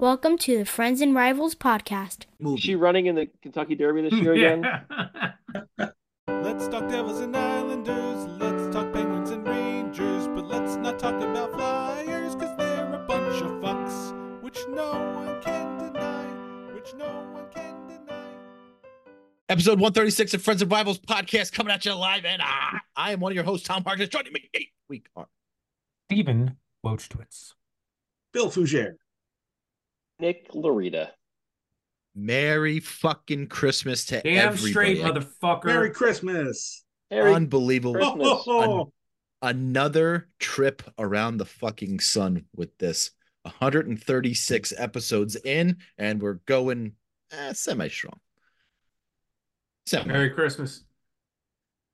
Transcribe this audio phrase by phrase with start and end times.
[0.00, 2.26] Welcome to the Friends and Rivals podcast.
[2.38, 4.62] Is she running in the Kentucky Derby this year again?
[6.28, 8.24] Let's talk Devils and Islanders.
[8.40, 10.28] Let's talk Penguins and Rangers.
[10.28, 15.42] But let's not talk about Flyers, because they're a bunch of fucks, which no one
[15.42, 16.26] can deny.
[16.74, 18.22] Which no one can deny.
[19.48, 22.24] Episode 136 of Friends and Rivals podcast coming at you live.
[22.24, 24.10] And I, I am one of your hosts, Tom Harkness.
[24.10, 25.26] Joining me each week are
[26.08, 26.56] Stephen
[26.86, 27.54] Wojtowicz.
[28.32, 28.94] Bill Fougere.
[30.20, 31.08] Nick Larita.
[32.14, 34.70] Merry fucking Christmas to Damn everybody.
[34.70, 35.64] straight, motherfucker.
[35.66, 36.84] Merry Christmas.
[37.10, 37.94] Harry, Unbelievable.
[37.94, 38.26] Christmas.
[38.28, 38.92] Oh, oh, oh.
[39.40, 43.12] Another trip around the fucking sun with this.
[43.42, 46.92] 136 episodes in, and we're going
[47.30, 48.18] eh, semi strong.
[49.86, 50.06] Semi.
[50.12, 50.82] Merry Christmas.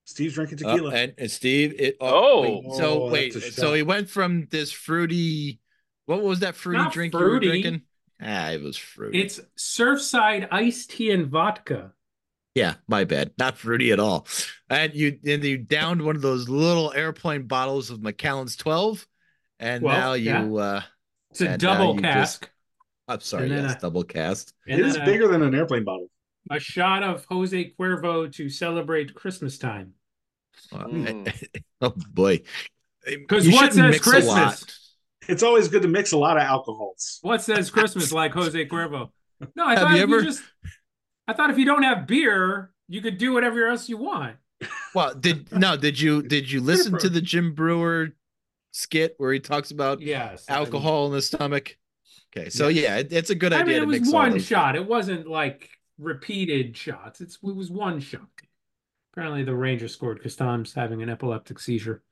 [0.06, 0.94] Steve's drinking Uh, tequila.
[0.94, 2.42] and, and Steve, it Oh.
[2.42, 5.60] wait, so Oh, wait, so he went from this fruity.
[6.06, 7.82] What was that fruity Not drink you were drinking?
[8.24, 9.20] Ah, it was fruity.
[9.20, 11.92] It's Surfside iced tea and vodka.
[12.54, 13.32] Yeah, my bad.
[13.36, 14.26] Not fruity at all.
[14.70, 19.06] And you and you downed one of those little airplane bottles of Macallan's 12.
[19.58, 20.44] And Well, now you yeah.
[20.62, 20.82] uh
[21.32, 22.48] It's a double you cask.
[23.08, 24.54] I'm sorry, And then yes, a- double cast.
[24.66, 26.08] It is then a, bigger than an airplane bottle.
[26.50, 29.92] a shot of Jose Cuervo to celebrate Christmas time.
[30.72, 31.48] Uh, Mm.
[31.82, 32.40] oh boy.
[33.04, 34.48] Because You what says mix a lot.
[34.52, 34.83] Christmas?
[35.28, 37.18] It's always good to mix a lot of alcohols.
[37.22, 39.10] What says Christmas like Jose Cuervo?
[39.56, 40.42] No, I Have thought you if ever- you just
[41.26, 44.36] I thought if you don't have beer, you could do whatever else you want.
[44.94, 48.10] Well, did no, did you did you listen to the Jim Breuer
[48.72, 50.44] skit where he talks about Yes.
[50.48, 51.76] alcohol in the stomach?
[52.36, 53.58] Okay, so yeah, it, it's a good idea.
[53.58, 54.44] I idea mean, it to was one those.
[54.46, 54.76] shot.
[54.76, 57.20] It wasn't like repeated shots.
[57.20, 58.28] It's it was one shot.
[59.12, 62.02] Apparently, the Ranger scored because Tom's having an epileptic seizure.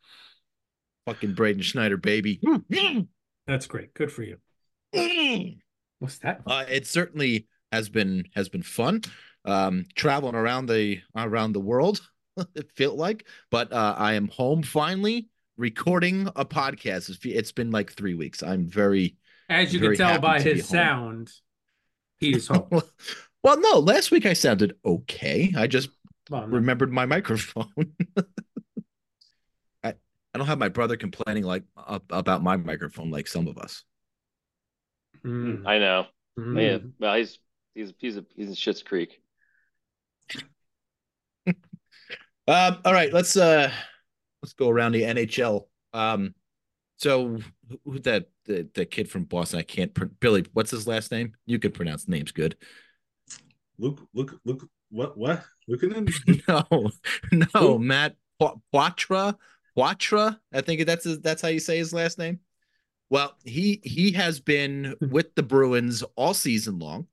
[1.07, 2.41] Fucking Braden Schneider, baby.
[3.47, 3.93] That's great.
[3.95, 4.39] Good for you.
[5.99, 6.43] What's that?
[6.47, 9.01] Uh, it certainly has been has been fun
[9.47, 12.01] um traveling around the around the world
[12.55, 15.27] it felt like but uh i am home finally
[15.57, 19.17] recording a podcast it's, it's been like three weeks i'm very
[19.49, 21.31] As you very can tell by his sound,
[22.21, 22.69] he is home.
[23.43, 25.89] well no last week i sounded okay i just
[26.31, 26.55] Well, no.
[26.55, 27.73] remembered my microphone
[30.33, 33.59] i i don't have my brother complaining like uh, about my microphone like some of
[33.59, 33.85] us
[35.25, 36.07] Mm, I know.
[36.37, 36.47] mm.
[36.47, 37.39] Man, well, he's
[37.75, 39.21] he's he's a, he's in Schitt's Creek.
[42.49, 43.71] Um, all right, let's uh
[44.43, 45.69] let's go around the NHL.
[45.93, 46.35] Um,
[46.97, 47.39] so
[47.69, 49.61] who who that the, the kid from Boston?
[49.61, 50.45] I can't pr- Billy.
[50.53, 51.35] What's his last name?
[51.47, 52.57] You can pronounce the names good.
[53.79, 55.45] Luke, Luke, Luke, what, what?
[55.71, 56.13] Lukanen?
[56.49, 56.91] No,
[57.31, 57.79] no, Who?
[57.79, 58.57] Matt Qua-
[59.77, 60.39] Quatra.
[60.53, 62.41] I think that's his, that's how you say his last name.
[63.11, 67.07] Well, he he has been with the Bruins all season long,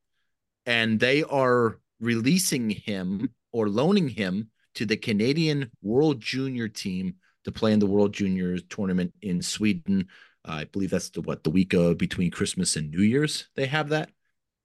[0.65, 7.51] and they are releasing him or loaning him to the Canadian World Junior team to
[7.51, 10.07] play in the World Juniors tournament in Sweden.
[10.45, 13.49] I believe that's the what the week of between Christmas and New Year's.
[13.55, 14.11] They have that.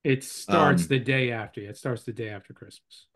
[0.04, 1.60] It starts Um, the day after.
[1.62, 3.06] It starts the day after Christmas.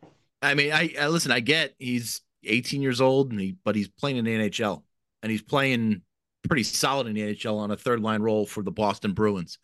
[0.41, 1.33] I mean, I, I listen.
[1.33, 4.83] I get he's 18 years old, and he but he's playing in the NHL,
[5.23, 6.03] and he's playing
[6.47, 9.59] pretty solid in the NHL on a third line role for the Boston Bruins,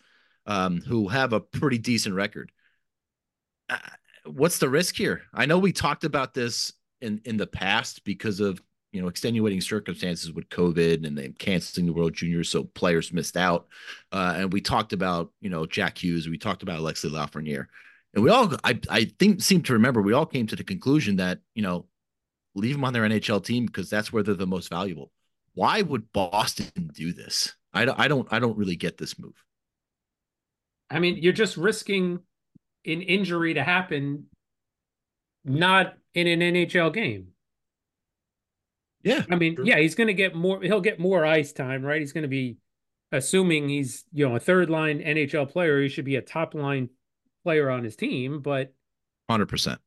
[0.47, 2.53] um, who have a pretty decent record.
[3.69, 3.79] Uh,
[4.27, 5.23] what's the risk here?
[5.33, 8.61] I know we talked about this in in the past because of
[8.93, 13.37] you know extenuating circumstances with COVID and them canceling the World Juniors, so players missed
[13.37, 13.67] out.
[14.13, 17.67] Uh, and we talked about you know Jack Hughes, we talked about Alexis Lafreniere.
[18.15, 21.17] And we all, I, I think, seem to remember, we all came to the conclusion
[21.17, 21.87] that, you know,
[22.55, 25.11] leave them on their NHL team because that's where they're the most valuable.
[25.55, 27.55] Why would Boston do this?
[27.73, 29.35] I don't, I don't, I don't really get this move.
[30.91, 32.21] I mean, you're just risking
[32.87, 34.27] an injury to happen,
[35.45, 37.29] not in an NHL game.
[39.03, 39.25] Yeah.
[39.31, 39.65] I mean, Sure.
[39.65, 40.63] yeah, he's going to get more.
[40.63, 42.01] He'll get more ice time, right?
[42.01, 42.57] He's going to be,
[43.13, 45.81] assuming he's you know a third line NHL player.
[45.83, 46.89] He should be a top line
[47.43, 48.41] player on his team.
[48.41, 48.73] But
[49.31, 49.79] 100%.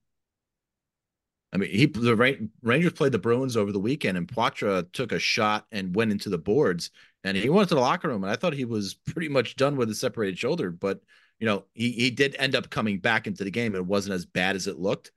[1.53, 2.15] I mean, he, the
[2.61, 6.29] Rangers played the Bruins over the weekend and Poitras took a shot and went into
[6.29, 6.91] the boards
[7.23, 9.77] and he went to the locker room and I thought he was pretty much done
[9.77, 11.01] with his separated shoulder, but
[11.39, 13.75] you know, he, he did end up coming back into the game.
[13.75, 15.11] It wasn't as bad as it looked,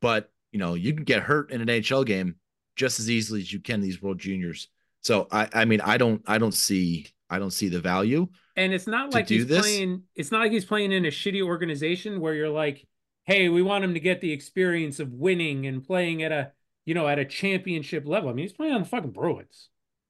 [0.00, 2.36] but you know, you can get hurt in an NHL game
[2.76, 4.68] just as easily as you can these World Juniors.
[5.02, 8.28] So I, I mean, I don't, I don't see, I don't see the value.
[8.56, 9.60] and it's not like he's this?
[9.60, 10.02] playing.
[10.14, 12.86] It's not like he's playing in a shitty organization where you're like,
[13.26, 16.52] hey, we want him to get the experience of winning and playing at a
[16.84, 18.30] you know at a championship level.
[18.30, 19.68] I mean, he's playing on the fucking Bruins.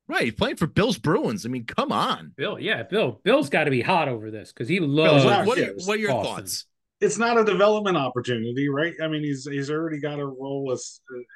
[0.09, 1.45] Right, he's playing for Bills Bruins.
[1.45, 2.33] I mean, come on.
[2.37, 3.21] Bill, yeah, Bill.
[3.25, 5.25] Bill's got to be hot over this because he loves.
[5.25, 6.37] not- what, yeah, are, what are your Boston.
[6.37, 6.67] thoughts?
[7.01, 8.95] It's not a development opportunity, right?
[9.03, 10.83] I mean, he's he's already got a role with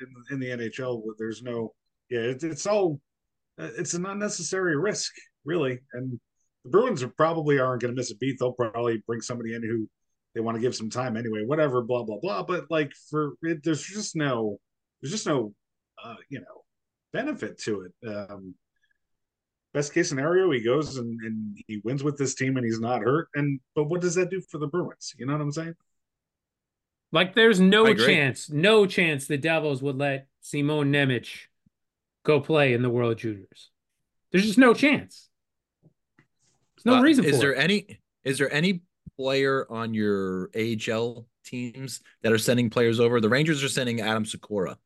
[0.01, 1.05] in, in the NHL.
[1.05, 1.75] Where there's no,
[2.09, 3.01] yeah, it's it's all,
[3.59, 5.13] it's an unnecessary risk,
[5.45, 5.81] really.
[5.93, 6.19] And
[6.65, 8.37] the Bruins are probably aren't going to miss a beat.
[8.39, 9.89] They'll probably bring somebody in who
[10.35, 11.45] they want to give some time anyway.
[11.45, 12.43] Whatever, blah blah blah.
[12.43, 14.59] But like for it, there's just no,
[15.01, 15.55] there's just no,
[16.03, 16.65] uh, you know,
[17.13, 18.09] benefit to it.
[18.09, 18.55] Um,
[19.73, 23.03] best case scenario, he goes and, and he wins with this team and he's not
[23.03, 23.29] hurt.
[23.35, 25.15] And but what does that do for the Bruins?
[25.19, 25.75] You know what I'm saying?
[27.13, 31.27] Like, there's no chance, no chance the Devils would let Simon Nemec
[32.25, 33.71] go play in the World Juniors.
[34.31, 35.29] There's just no chance.
[36.77, 37.59] There's no Uh, reason is for there it.
[37.59, 38.83] any is there any
[39.21, 43.21] player on your AHL teams that are sending players over?
[43.21, 44.79] The Rangers are sending Adam Sikora.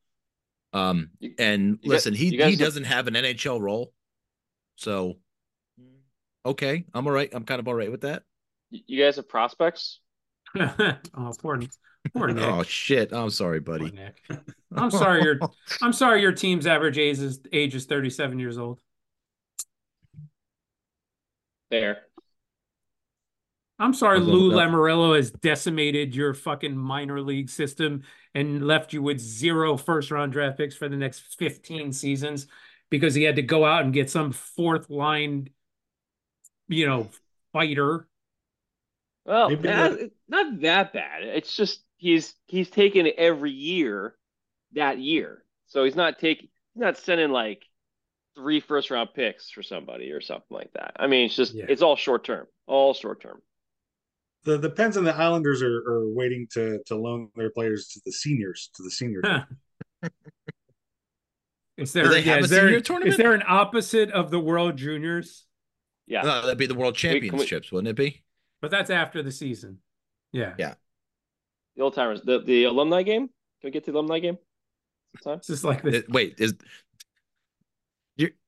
[0.73, 1.09] Um
[1.39, 3.93] and you got- listen, he he don't- doesn't have an NHL role.
[4.75, 5.19] So
[6.45, 7.29] okay, I'm all right.
[7.33, 8.23] I'm kind of all right with that.
[8.71, 9.99] You you guys have prospects?
[10.55, 11.59] oh, poor,
[12.13, 12.43] poor Nick.
[12.43, 13.13] Oh shit.
[13.13, 13.91] I'm sorry, buddy.
[13.91, 14.21] Nick.
[14.75, 15.39] I'm sorry your
[15.81, 18.81] I'm sorry your team's average age is age is 37 years old.
[21.71, 22.04] There.
[23.77, 29.01] I'm sorry Lou that- Lamoriello has decimated your fucking minor league system and left you
[29.01, 32.47] with zero first round draft picks for the next 15 seasons
[32.89, 35.49] because he had to go out and get some fourth line,
[36.67, 37.09] you know,
[37.51, 38.07] fighter.
[39.25, 39.97] Well, not,
[40.29, 41.23] not that bad.
[41.23, 44.15] It's just he's he's taken every year
[44.73, 45.43] that year.
[45.67, 47.63] So he's not taking he's not sending like
[48.35, 50.93] three first round picks for somebody or something like that.
[50.97, 51.65] I mean, it's just Yeah.
[51.67, 52.45] it's all short term.
[52.67, 53.41] All short term.
[54.45, 58.01] The the Pens and the Islanders are, are waiting to to loan their players to
[58.05, 59.21] the seniors to the senior.
[59.21, 59.43] team.
[61.77, 64.77] Is there, they yeah, is a there, senior is there an opposite of the World
[64.77, 65.45] Juniors?
[66.07, 66.21] Yeah.
[66.21, 68.23] No, that'd be the World can we- Championships, wouldn't it be?
[68.61, 69.79] But that's after the season.
[70.31, 70.53] Yeah.
[70.57, 70.75] Yeah.
[71.75, 72.21] The old timers.
[72.21, 73.27] The the alumni game?
[73.27, 73.31] Can
[73.65, 74.37] we get to the alumni game?
[75.21, 75.39] Sometime?
[75.39, 75.95] It's just like this.
[75.95, 76.53] It- wait, is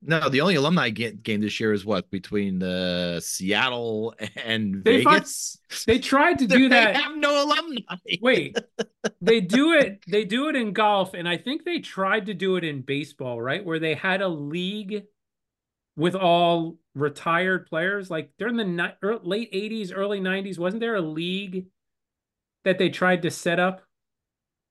[0.02, 5.58] no the only alumni game this year is what between the Seattle and They Vegas?
[5.86, 6.96] They tried to They do that.
[6.96, 7.82] have no alumni.
[8.22, 8.58] Wait,
[9.22, 10.02] they do it.
[10.08, 13.42] They do it in golf, and I think they tried to do it in baseball,
[13.42, 13.64] right?
[13.64, 15.04] Where they had a league
[15.98, 18.10] with all retired players.
[18.10, 21.66] Like during the ni- late '80s, early '90s, wasn't there a league
[22.64, 23.82] that they tried to set up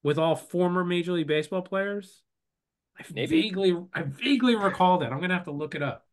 [0.03, 2.23] with all former Major League Baseball players?
[2.99, 5.13] I vaguely, I vaguely recall that.
[5.13, 6.07] I'm gonna have to look it up.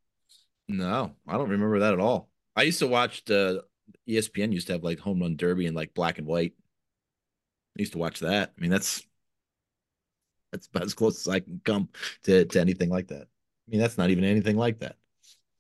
[0.67, 2.29] No, I don't remember that at all.
[2.55, 3.63] I used to watch the
[4.07, 6.53] E ESPN used to have like home run derby in like black and white.
[7.77, 8.53] I used to watch that.
[8.57, 9.05] I mean, that's
[10.51, 11.89] that's about as close as I can come
[12.23, 13.23] to, to anything like that.
[13.23, 14.97] I mean, that's not even anything like that.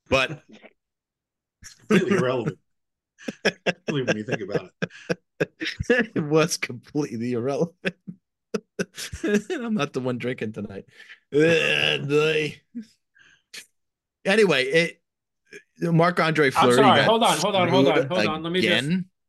[0.09, 0.43] But
[1.87, 2.59] Completely irrelevant.
[3.87, 5.51] really, when you think about it.
[6.15, 7.95] it was completely irrelevant.
[9.51, 10.85] I'm not the one drinking tonight.
[14.25, 15.01] Anyway, it
[15.81, 16.99] Marc Andre I'm sorry.
[17.03, 18.43] Hold on, hold on, hold on, hold on.
[18.43, 18.71] Let me just-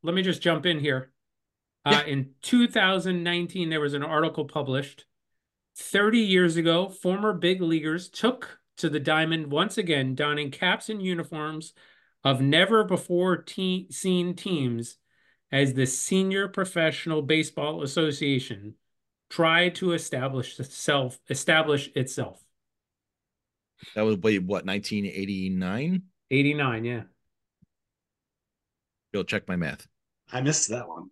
[0.03, 1.11] let me just jump in here.
[1.83, 5.05] Uh, in 2019, there was an article published.
[5.77, 11.01] 30 years ago, former big leaguers took to the diamond once again, donning caps and
[11.01, 11.73] uniforms
[12.23, 14.97] of never before te- seen teams
[15.51, 18.75] as the Senior Professional Baseball Association
[19.35, 21.19] tried to establish itself.
[21.29, 22.41] Establish itself.
[23.95, 26.01] That was wait, what 1989?
[26.31, 27.01] 89, yeah.
[29.13, 29.87] Go check my math.
[30.31, 31.09] I missed that one.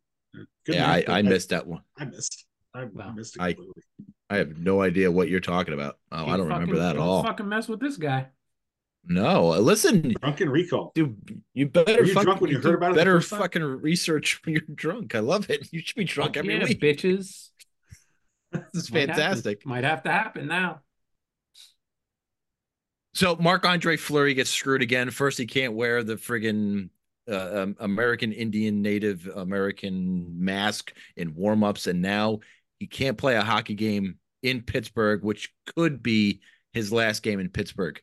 [0.65, 1.81] Good yeah, math, I, but I missed that one.
[1.97, 2.45] I missed.
[2.73, 3.11] I, Wow.
[3.11, 3.83] missed it I- completely.
[4.29, 5.99] I have no idea what you're talking about.
[6.11, 7.23] Oh, I Can't don't remember that at don't all.
[7.23, 8.27] Fucking mess with this guy.
[9.05, 10.91] No, uh, listen, Drunken recall.
[10.95, 13.61] dude, you better you fuck- drunk when you do heard about it Better first fucking
[13.61, 15.13] research when you're drunk.
[15.13, 15.67] I love it.
[15.73, 16.79] You should be drunk every yeah, week.
[16.81, 17.49] bitches.
[18.73, 19.65] This is Might have to- fantastic.
[19.65, 20.81] might have to happen now.
[23.13, 25.11] So Marc Andre Fleury gets screwed again.
[25.11, 26.89] First, he can't wear the friggin'
[27.29, 32.39] uh, um, American Indian Native American mask in warmups, and now
[32.79, 36.41] he can't play a hockey game in Pittsburgh, which could be
[36.73, 38.01] his last game in Pittsburgh.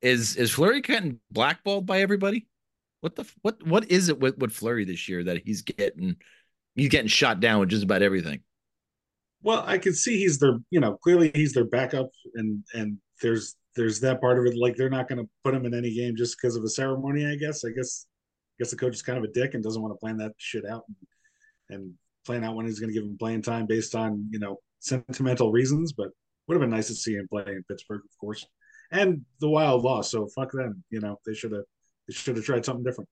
[0.00, 2.46] Is is Fleury getting blackballed by everybody?
[3.00, 6.16] What the what what is it with with Fleury this year that he's getting
[6.76, 8.40] he's getting shot down with just about everything?
[9.46, 13.54] Well, I can see he's their, you know, clearly he's their backup, and and there's
[13.76, 14.58] there's that part of it.
[14.58, 17.24] Like they're not going to put him in any game just because of a ceremony.
[17.24, 17.64] I guess.
[17.64, 18.06] I guess.
[18.08, 20.32] I guess the coach is kind of a dick and doesn't want to plan that
[20.38, 21.92] shit out, and, and
[22.26, 25.52] plan out when he's going to give him playing time based on you know sentimental
[25.52, 25.92] reasons.
[25.92, 26.08] But
[26.48, 28.44] would have been nice to see him play in Pittsburgh, of course.
[28.90, 30.82] and the Wild lost, so fuck them.
[30.90, 31.64] You know, they should have
[32.08, 33.08] they should have tried something different.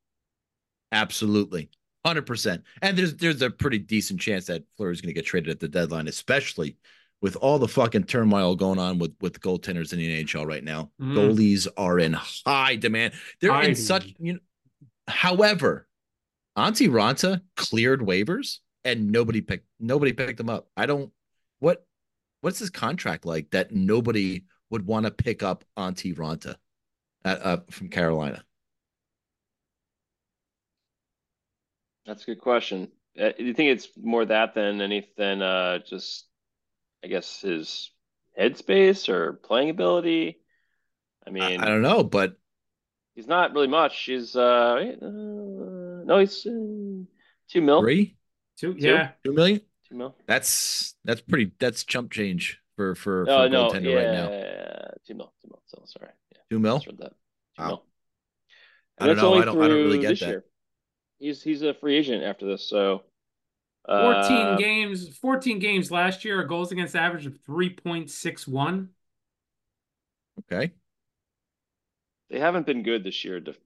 [0.90, 1.70] Absolutely.
[2.04, 2.62] 100%.
[2.82, 5.68] And there's there's a pretty decent chance that Fleury's going to get traded at the
[5.68, 6.76] deadline, especially
[7.20, 10.90] with all the fucking turmoil going on with with goaltenders in the NHL right now.
[11.00, 11.14] Mm.
[11.14, 13.14] Goalies are in high demand.
[13.40, 14.38] They're High in such you know
[15.08, 15.88] however,
[16.56, 20.68] Antti Raanta cleared waivers and nobody picked nobody picked them up.
[20.76, 21.10] I don't
[21.60, 21.86] what
[22.42, 26.56] what's his contract like that nobody would want to pick up Antti Raanta
[27.24, 28.44] uh, uh, from Carolina?
[32.06, 32.88] That's a good question.
[33.18, 35.40] Uh, do you think it's more that than anything?
[35.42, 36.26] Uh, just
[37.04, 37.90] I guess his
[38.38, 40.40] headspace or playing ability.
[41.26, 42.36] I I, mean, I don't know, but
[43.14, 44.04] he's not really much.
[44.04, 46.50] He's uh, uh no, he's uh,
[47.48, 48.16] two mil, three,
[48.58, 49.12] Two, yeah.
[49.24, 49.60] two million.
[49.88, 50.14] two mil.
[50.26, 51.52] That's that's pretty.
[51.58, 54.28] That's chump change for for, for Oh a no, goaltender yeah, right now.
[55.06, 55.62] two mil, two mil.
[55.66, 56.76] So sorry, yeah, Two mil.
[56.78, 57.12] misread that.
[57.56, 57.68] Two Wow.
[57.68, 57.84] mil.
[58.98, 59.28] I don't that's know.
[59.32, 60.28] only I don't- I don't really through get this that.
[60.28, 60.44] year.
[61.24, 63.02] He's he's a free agent after this, so
[63.86, 68.88] 14 uh, games, 14 games last year, a goals against average of 3.61.
[70.40, 70.72] Okay.
[72.28, 73.56] they haven't been good this year def-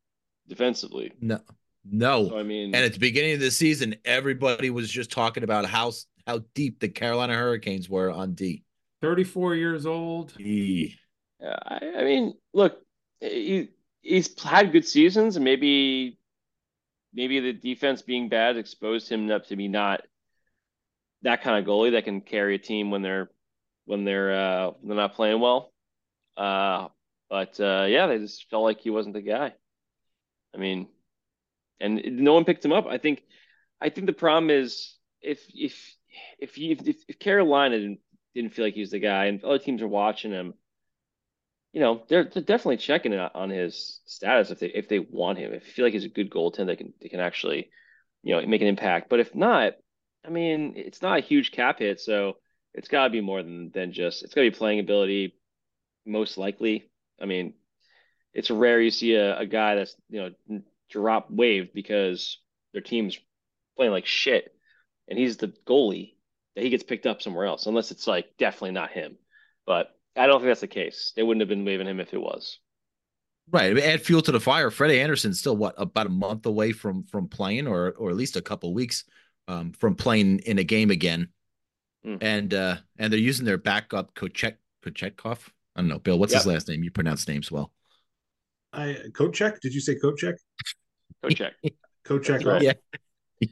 [0.47, 1.13] defensively.
[1.21, 1.41] No,
[1.85, 2.29] no.
[2.29, 5.65] So I mean, And at the beginning of the season, everybody was just talking about
[5.65, 5.91] how
[6.29, 8.63] how deep the Carolina Hurricanes were on D.
[9.03, 10.33] 34 years old.
[10.39, 10.95] E.
[11.41, 12.79] Yeah, I, I mean, look,
[13.21, 13.71] he
[14.03, 16.19] he's had good seasons, and maybe
[17.19, 20.03] maybe the defense being bad exposed him up to be not
[21.23, 23.29] that kind of goalie that can carry a team when they're
[23.87, 25.73] when they're uh they're not playing well.
[26.37, 26.87] Uh,
[27.29, 29.53] but uh, yeah, they just felt like he wasn't the guy.
[30.55, 30.87] I mean,
[31.81, 32.87] and no one picked him up.
[32.87, 33.25] I think
[33.81, 35.75] I think the problem is if if
[36.39, 37.99] if you if, if Carolina didn't
[38.37, 40.55] didn't feel like he was the guy, and other teams are watching him
[41.73, 45.53] you know, they're, they're definitely checking on his status if they if they want him.
[45.53, 47.71] If they feel like he's a good goaltender, they can they can actually,
[48.23, 49.09] you know, make an impact.
[49.09, 49.75] But if not,
[50.25, 52.39] I mean, it's not a huge cap hit, so
[52.75, 55.35] it's got to be more than than just it's got to be playing ability,
[56.07, 56.91] most likely.
[57.21, 57.55] I mean,
[58.33, 60.61] it's rare you see a, a guy that's you know
[60.91, 62.39] drop waived because
[62.73, 63.19] their team's
[63.77, 64.55] playing like shit,
[65.07, 66.15] and he's the goalie
[66.55, 69.19] that he gets picked up somewhere else, unless it's like definitely not him.
[69.67, 71.13] But I don't think that's the case.
[71.15, 72.59] They wouldn't have been waving him if it was.
[73.51, 73.71] Right.
[73.71, 74.71] I mean, add fuel to the fire.
[74.71, 78.37] Freddie Andersen's still what about a month away from from playing, or or at least
[78.37, 79.05] a couple weeks
[79.47, 81.29] um, from playing in a game again.
[82.05, 82.17] Hmm.
[82.21, 85.39] And uh and they're using their backup Kochek Kochetkov.
[85.75, 86.19] I don't know, Bill.
[86.19, 86.83] What's his last name?
[86.83, 87.73] You pronounce names well.
[88.73, 89.61] I Kochek?
[89.61, 90.35] Did you say Kochek?
[91.23, 91.55] Go check.
[92.05, 92.27] Kochek.
[92.27, 92.63] That's right.
[92.63, 92.73] Yeah.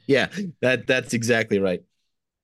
[0.05, 0.27] Yeah,
[0.61, 1.81] that that's exactly right.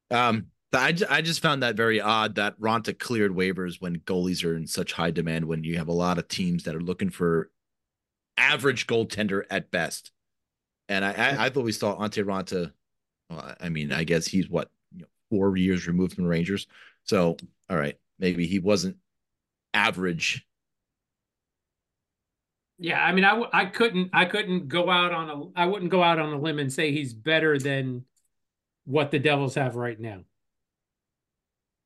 [0.10, 0.46] Um,
[0.80, 4.65] I, I just found that very odd that Raanta cleared waivers when goalies are in
[4.68, 7.51] such high demand when you have a lot of teams that are looking for
[8.38, 10.12] average goaltender at best.
[10.89, 12.72] And I, I I've always thought Antti Raanta,
[13.30, 16.68] well, I mean, I guess he's what you know, four years removed from the Rangers.
[17.03, 17.38] So
[17.70, 18.98] all right, maybe he wasn't
[19.74, 20.46] average.
[22.80, 25.92] Yeah, I mean, I, w- I couldn't I couldn't go out on a I wouldn't
[25.92, 28.06] go out on a limb and say he's better than
[28.86, 30.22] what the Devils have right now.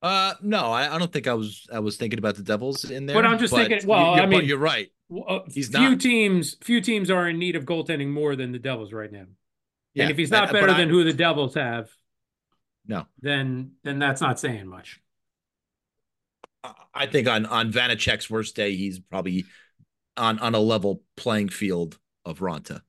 [0.01, 3.05] Uh, no, I, I don't think I was I was thinking about the Devils in
[3.07, 3.15] there.
[3.15, 4.89] But I'm just thinking, well, I mean- you're right.
[5.09, 6.01] Uh, He's few not.
[6.01, 9.23] teams few teams are in need of goaltending more than the Devils right now.
[9.93, 11.89] Yeah, and if he's not but better I- than who the Devils have,
[12.85, 14.99] No, then then that's not saying much.
[16.63, 19.45] I- I think on on Vanecek's worst day, he's probably
[20.17, 22.81] on on a level playing field of Raanta.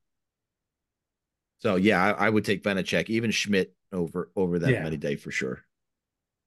[1.61, 4.83] So yeah, I, I would take Vanecek, even Schmidt over over that Yeah.
[4.83, 5.65] many day for sure.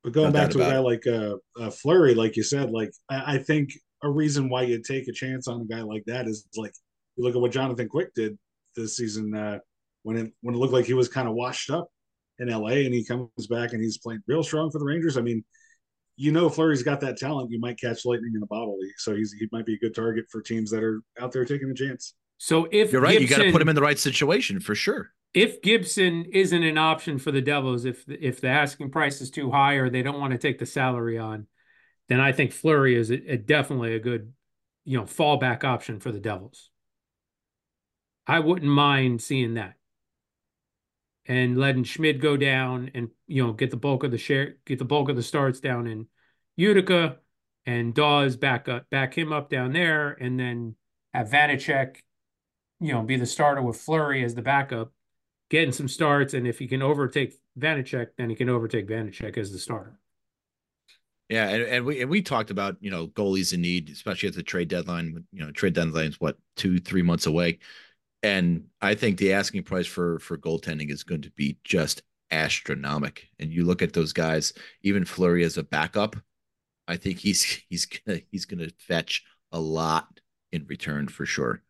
[0.03, 0.81] But going No back to a guy it.
[0.81, 3.71] like uh, uh, Fleury, like you said, like I, I think
[4.03, 6.73] a reason why you take a chance on a guy like that is like
[7.15, 8.37] you look at what Jonathan Quick did
[8.75, 9.59] this season uh,
[10.03, 11.89] when it when it looked like he was kind of washed up
[12.39, 15.17] in LA, and he comes back and he's playing real strong for the Rangers.
[15.17, 15.43] I mean,
[16.15, 17.51] you know, Fleury's got that talent.
[17.51, 20.25] You might catch lightning in a bottle, so he's he might be a good target
[20.31, 22.15] for teams that are out there taking a chance.
[22.37, 23.21] So if You're right.
[23.21, 25.11] you got to put him in the right situation for sure.
[25.33, 29.49] If Gibson isn't an option for the Devils, if if the asking price is too
[29.49, 31.47] high or they don't want to take the salary on,
[32.09, 34.33] then I think Fleury is a, a- definitely a good,
[34.83, 36.69] you know, fallback option for the Devils.
[38.27, 39.75] I wouldn't mind seeing that,
[41.25, 44.79] and letting Schmidt go down and you know get the bulk of the share, get
[44.79, 46.07] the bulk of the starts down in
[46.57, 47.19] Utica,
[47.65, 50.75] and Daws back up, back him up down there, and then
[51.13, 51.97] have Vanecek,
[52.81, 54.91] you know, be the starter with Fleury as the backup
[55.51, 59.51] getting some starts, and if he can overtake Vanecek, then he can overtake Vanecek as
[59.51, 59.99] the starter.
[61.29, 64.35] Yeah, and, and we and we talked about you know goalies in need, especially at
[64.35, 65.23] the trade deadline.
[65.31, 67.59] You know, trade deadline is what two three months away,
[68.23, 73.23] and I think the asking price for for goaltending is going to be just astronomical.
[73.39, 74.53] And you look at those guys,
[74.83, 76.15] even Fleury as a backup,
[76.87, 80.19] I think he's he's gonna he's gonna fetch a lot
[80.51, 81.61] in return for sure.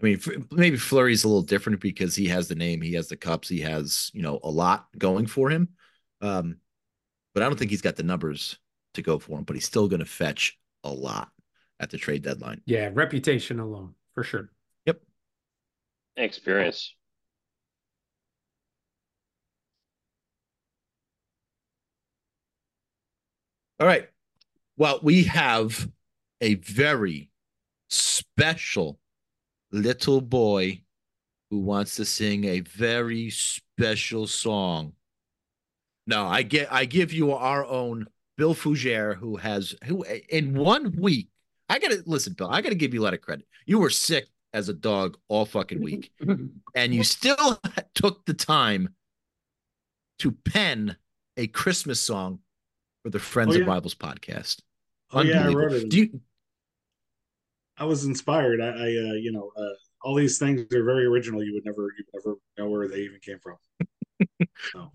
[0.00, 0.20] I mean,
[0.52, 3.60] maybe Fleury's a little different because he has the name, he has the cups, he
[3.60, 5.70] has you know a lot going for him.
[6.20, 6.58] Um,
[7.34, 8.58] but I don't think he's got the numbers
[8.94, 9.44] to go for him.
[9.44, 11.30] But he's still going to fetch a lot
[11.80, 12.60] at the trade deadline.
[12.64, 14.50] Yeah, reputation alone for sure.
[14.86, 15.00] Yep.
[16.16, 16.94] Experience.
[23.80, 24.08] All right.
[24.76, 25.88] Well, we have
[26.40, 27.30] a very
[27.88, 28.98] special
[29.72, 30.82] little boy
[31.50, 34.92] who wants to sing a very special song.
[36.06, 38.06] No, I get I give you our own
[38.36, 41.28] Bill Fougere, who has who in one week.
[41.68, 42.48] I gotta listen, Bill.
[42.50, 43.46] I gotta give you a lot of credit.
[43.66, 46.10] You were sick as a dog all fucking week,
[46.74, 47.60] and you still
[47.94, 48.94] took the time
[50.20, 50.96] to pen
[51.36, 52.40] a Christmas song
[53.02, 53.72] for the Friends Oh, of yeah.
[53.72, 54.60] Rivals podcast.
[55.12, 55.88] Oh yeah, I wrote it.
[55.90, 56.20] Do you,
[57.78, 58.60] I was inspired.
[58.60, 61.42] I, I uh, you know, uh, all these things are very original.
[61.42, 63.56] You would never, you would never know where they even came from.
[64.72, 64.92] So,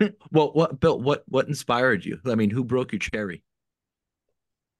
[0.32, 1.00] well, what Bill?
[1.00, 2.18] What what inspired you?
[2.26, 3.42] I mean, who broke your cherry?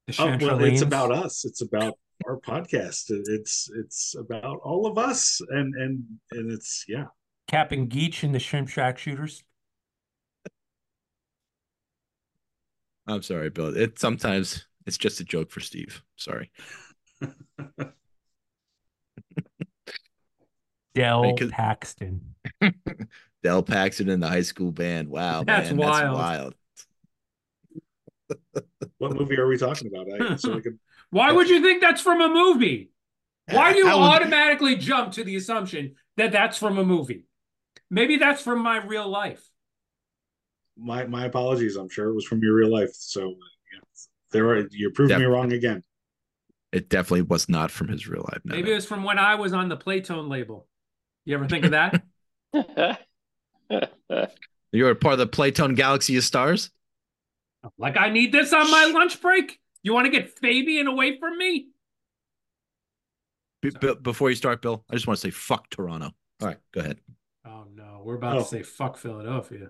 [0.07, 1.45] The oh, well, it's about us.
[1.45, 3.05] It's about our podcast.
[3.09, 7.05] It's it's about all of us, and and and it's yeah.
[7.47, 9.43] Cap'n Geech and the Shrimp Shack Shooters.
[13.07, 13.75] I'm sorry, Bill.
[13.75, 16.01] It sometimes it's just a joke for Steve.
[16.15, 16.51] Sorry.
[20.93, 22.35] Del Right, 'cause- Paxton.
[23.43, 25.07] Del Paxton in the high school band.
[25.09, 26.03] Wow, That's man, wild.
[26.03, 26.55] that's wild.
[28.97, 30.07] What movie are we talking about?
[30.31, 30.77] I, so we could.
[31.09, 32.91] Why would you think that's from a movie?
[33.49, 37.25] Why do you How would- automatically jump to the assumption that that's from a movie?
[37.89, 39.43] Maybe that's from my real life.
[40.77, 41.75] My my apologies.
[41.77, 42.91] I'm sure it was from your real life.
[42.93, 43.33] So uh,
[43.73, 43.79] yeah,
[44.31, 45.83] there are you're proving me wrong again.
[46.71, 48.41] It definitely was not from his real life.
[48.45, 48.71] No, Maybe no.
[48.73, 50.67] it was from when I was on the Playtone label.
[51.25, 52.03] You ever think of that?
[54.71, 56.69] you were part of the Playtone Galaxy of Stars.
[57.77, 59.59] like I need this on my lunch break.
[59.83, 61.67] You want to get Fabian away from me?
[63.61, 66.11] B- b- before you start, Bill, I just want to say fuck Toronto.
[66.41, 66.99] All right, go ahead.
[67.45, 68.39] Oh no, we're about Oh.
[68.39, 69.69] to say fuck Philadelphia.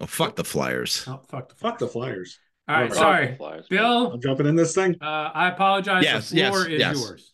[0.00, 1.04] Oh, fuck the Flyers.
[1.06, 2.38] Oh fuck the Fuck the Flyers.
[2.68, 3.66] All right, sorry, Flyers.
[3.68, 4.12] Bill.
[4.12, 4.96] I'm jumping in this thing.
[5.00, 6.04] Uh, I apologize.
[6.04, 7.00] Yes, the floor yes, is yes.
[7.00, 7.32] yours.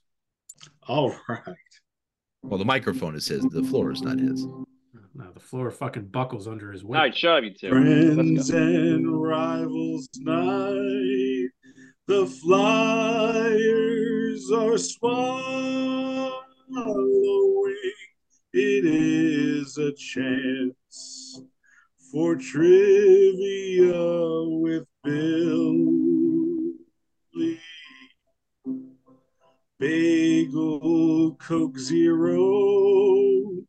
[0.87, 1.43] All right.
[2.43, 3.43] Well, the microphone is his.
[3.43, 4.47] The floor is not his.
[5.15, 6.99] No, the floor fucking buckles under his weight.
[6.99, 7.69] All right, shut up, you two.
[7.71, 11.49] Friends and rivals night.
[12.07, 13.61] The Flyers
[14.51, 16.33] are swallowing.
[18.55, 21.43] It is a chance
[22.11, 26.69] for trivia with Billy.
[29.79, 33.65] Bagel Coke Zero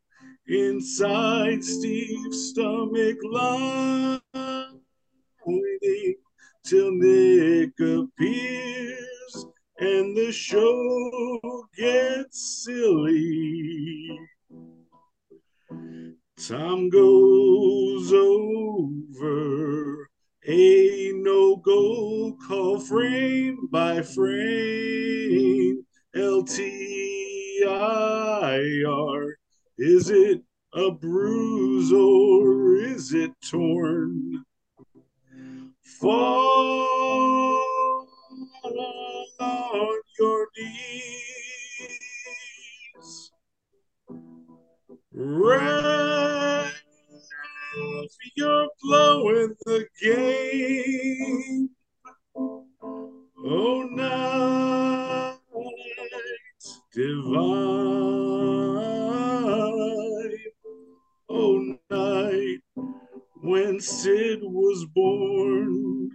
[0.48, 4.20] inside Steve's stomach lining
[6.66, 9.46] till Nick appears
[9.80, 11.40] and the show
[11.78, 14.20] gets silly.
[16.36, 20.09] Time goes over
[20.48, 25.86] a no go call frame by frame.
[26.16, 26.60] LTIR.
[29.78, 30.42] Is it
[30.74, 34.44] a bruise or is it torn?
[35.82, 36.48] Fall
[39.40, 40.80] on your knees.
[45.14, 46.39] Ref,
[48.36, 51.70] you're blowing the game.
[53.42, 55.38] Oh, night
[56.94, 57.36] divine.
[61.30, 62.60] Oh, night
[63.42, 66.12] when Sid was born.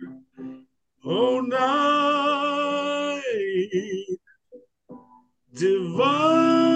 [1.04, 3.22] Oh, night
[5.54, 6.73] divine.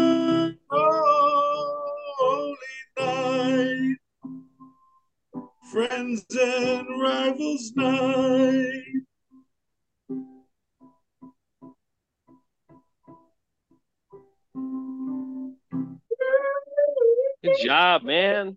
[6.08, 8.82] Friends and rivals night.
[17.44, 18.56] Good job, man.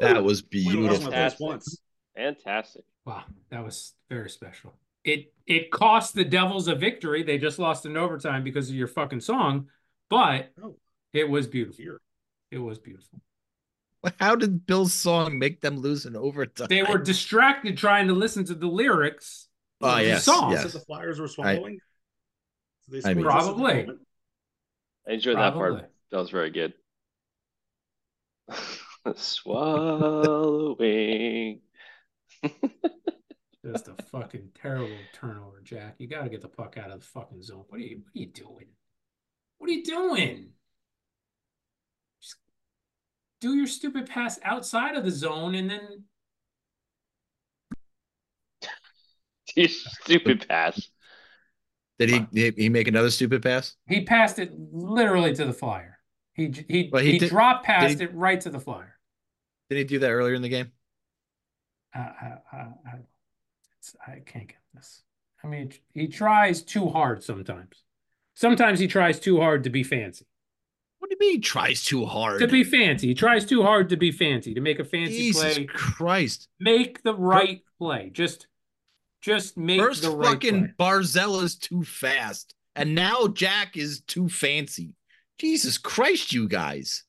[0.00, 1.04] That was beautiful.
[1.04, 1.78] my best once.
[2.16, 2.84] Fantastic.
[3.04, 4.74] Wow, that was very special.
[5.04, 7.22] It it cost the Devils a victory.
[7.22, 9.68] They just lost in overtime because of your fucking song,
[10.10, 10.76] but Oh.
[11.12, 11.82] it was beautiful.
[11.82, 12.00] Here.
[12.50, 13.20] It was beautiful.
[14.20, 16.68] How did Bill's song make them lose in overtime?
[16.68, 19.48] They were distracted trying to listen to the lyrics.
[19.80, 20.50] Oh, of ah, the yes, song.
[20.52, 20.62] yes.
[20.62, 21.78] So the Flyers were swallowing.
[22.82, 23.86] So they I mean- scored the Probably.
[25.08, 25.90] I enjoyed that part.
[26.10, 26.74] That was very good.
[29.16, 30.80] Swallowing.
[33.64, 35.96] Just a fucking terrible turnover, Jack.
[35.98, 37.64] You got to get the puck out of the fucking zone.
[37.68, 37.98] What are you?
[37.98, 38.66] What are you doing?
[39.58, 40.50] What are you doing?
[43.40, 46.04] Just do your stupid pass outside of the zone, and then
[49.56, 50.88] You stupid pass.
[51.98, 53.74] Did he, he he make another stupid pass?
[53.88, 55.98] he passed it literally to the flyer.
[56.34, 58.94] He he Well, he he, did- dropped past he- it right to the flyer.
[59.70, 60.72] Did he do that earlier in the game?
[61.94, 65.02] I I I, I, I can't get this.
[65.42, 67.84] I mean, he tries too hard sometimes.
[68.34, 70.26] Sometimes he tries too hard to be fancy.
[70.98, 72.40] What do you mean he tries too hard?
[72.40, 75.48] To be fancy, he tries too hard to be fancy to make a fancy play.
[75.48, 75.66] Jesus play.
[75.66, 76.48] Christ.
[76.58, 78.10] Make the right play.
[78.12, 78.48] Just
[79.20, 80.86] just make First the right fucking play.
[80.86, 82.54] Barzella's too fast.
[82.74, 84.94] And now Jack is too fancy.
[85.38, 87.04] Jesus Christ, you guys.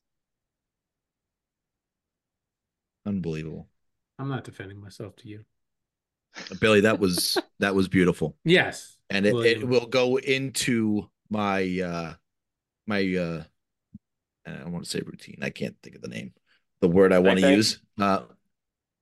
[3.06, 3.68] Unbelievable.
[4.18, 5.44] I'm not defending myself to you.
[6.60, 8.36] Billy, that was that was beautiful.
[8.44, 8.96] Yes.
[9.08, 12.14] And it, it will go into my uh
[12.86, 13.44] my uh
[14.64, 15.38] I want to say routine.
[15.42, 16.32] I can't think of the name.
[16.80, 17.80] The word I want to use.
[18.00, 18.22] Uh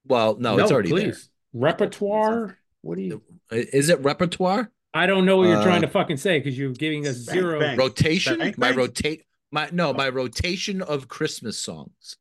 [0.06, 1.28] well, no, it's already please.
[1.52, 2.58] Repertoire.
[2.82, 3.22] What do you?
[3.50, 4.70] Is it repertoire?
[4.94, 7.34] I don't know what you're Uh, trying to fucking say because you're giving us Bang,
[7.34, 7.60] zero.
[7.60, 7.76] bang.
[7.76, 12.16] rotation Bank, my rotate my no my rotation of christmas songs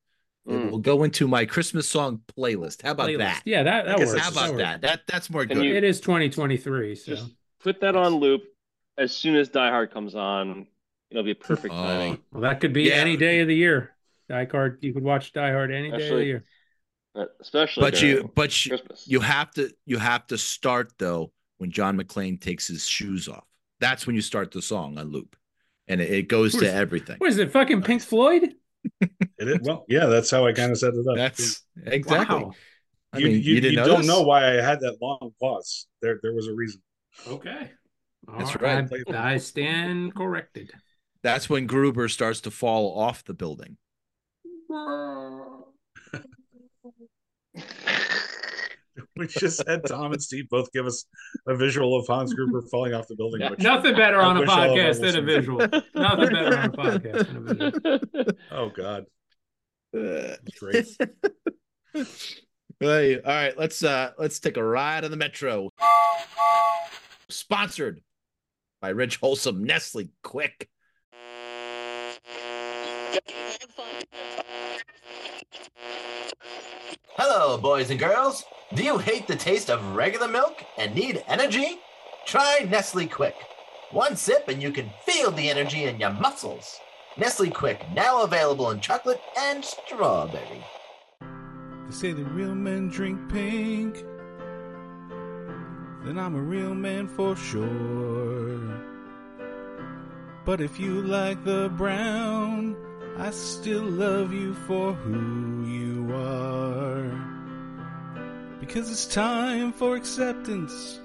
[0.45, 0.71] it Mm.
[0.71, 3.17] will go into my christmas song playlist how about playlist.
[3.17, 4.19] that Yeah, that that works.
[4.21, 4.61] how about works.
[4.63, 8.43] that that that's more good you- It is 2023, so Just put that on loop.
[8.97, 10.67] As soon as Die Hard comes on,
[11.12, 11.78] it'll be a perfect Oh.
[11.84, 12.20] timing.
[12.32, 12.96] well, that could be Yeah.
[12.96, 13.96] any day of the year.
[14.30, 16.43] Die Hard, you could watch Die Hard any day of the year.
[17.13, 19.08] But especially but you but you, Christmas.
[19.08, 23.43] you have to you have to start though when john mcclane takes his shoes off
[23.80, 25.36] that's when you start the song on loop
[25.88, 27.52] and it, it goes What to is- everything What is it?
[27.52, 28.54] Fucking Pink Floyd?
[29.39, 31.15] It is, well, yeah, that's how I kind of set it up.
[31.15, 32.52] that's exactly Wow.
[33.13, 35.88] i you, mean you, you, didn't you don't know why I had that long pause.
[36.02, 36.82] There, there was a reason.
[37.28, 37.72] Okay.
[38.38, 38.88] That's All right.
[39.15, 40.72] I, I stand corrected.
[41.23, 43.77] That's when gruber starts to fall off the building
[49.15, 51.06] We just had Tom and Steve both give us
[51.47, 53.41] a visual of Hans Gruber falling off the building.
[53.41, 55.58] Yeah, nothing better I on a wish all of our podcast than a visual.
[55.95, 58.32] Nothing better on a podcast than a visual.
[58.51, 59.06] oh God,
[59.95, 60.88] Uh, that's great.
[62.80, 65.71] Hey, all right, let's uh let's take a ride on the metro.
[67.27, 68.01] Sponsored
[68.82, 70.67] by Rich Wholesome Nestle Quik.
[77.15, 78.45] Hello, boys and girls.
[78.75, 81.80] Do you hate the taste of regular milk and need energy?
[82.25, 83.34] Try Nestle Quik.
[83.91, 86.80] One sip and you can feel the energy in your muscles.
[87.17, 90.63] Nestle Quik, now available in chocolate and strawberry.
[91.21, 93.95] They say the real men drink pink.
[96.06, 98.84] Then I'm a real man for sure.
[100.45, 102.87] But if you like the brown,
[103.19, 107.10] I still love you for who you are.
[108.60, 110.99] Because it's time for acceptance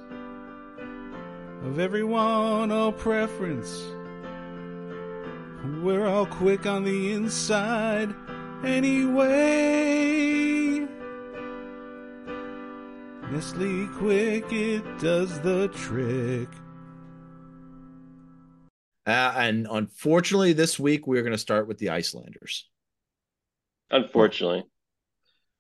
[1.65, 3.83] of everyone, all preference.
[5.83, 8.15] We're all quick on the inside
[8.63, 10.01] anyway.
[13.31, 16.49] Nestle Quik, it does the trick.
[19.07, 22.69] Uh, and unfortunately, this week we're going to start with the Icelanders.
[23.91, 24.65] Unfortunately,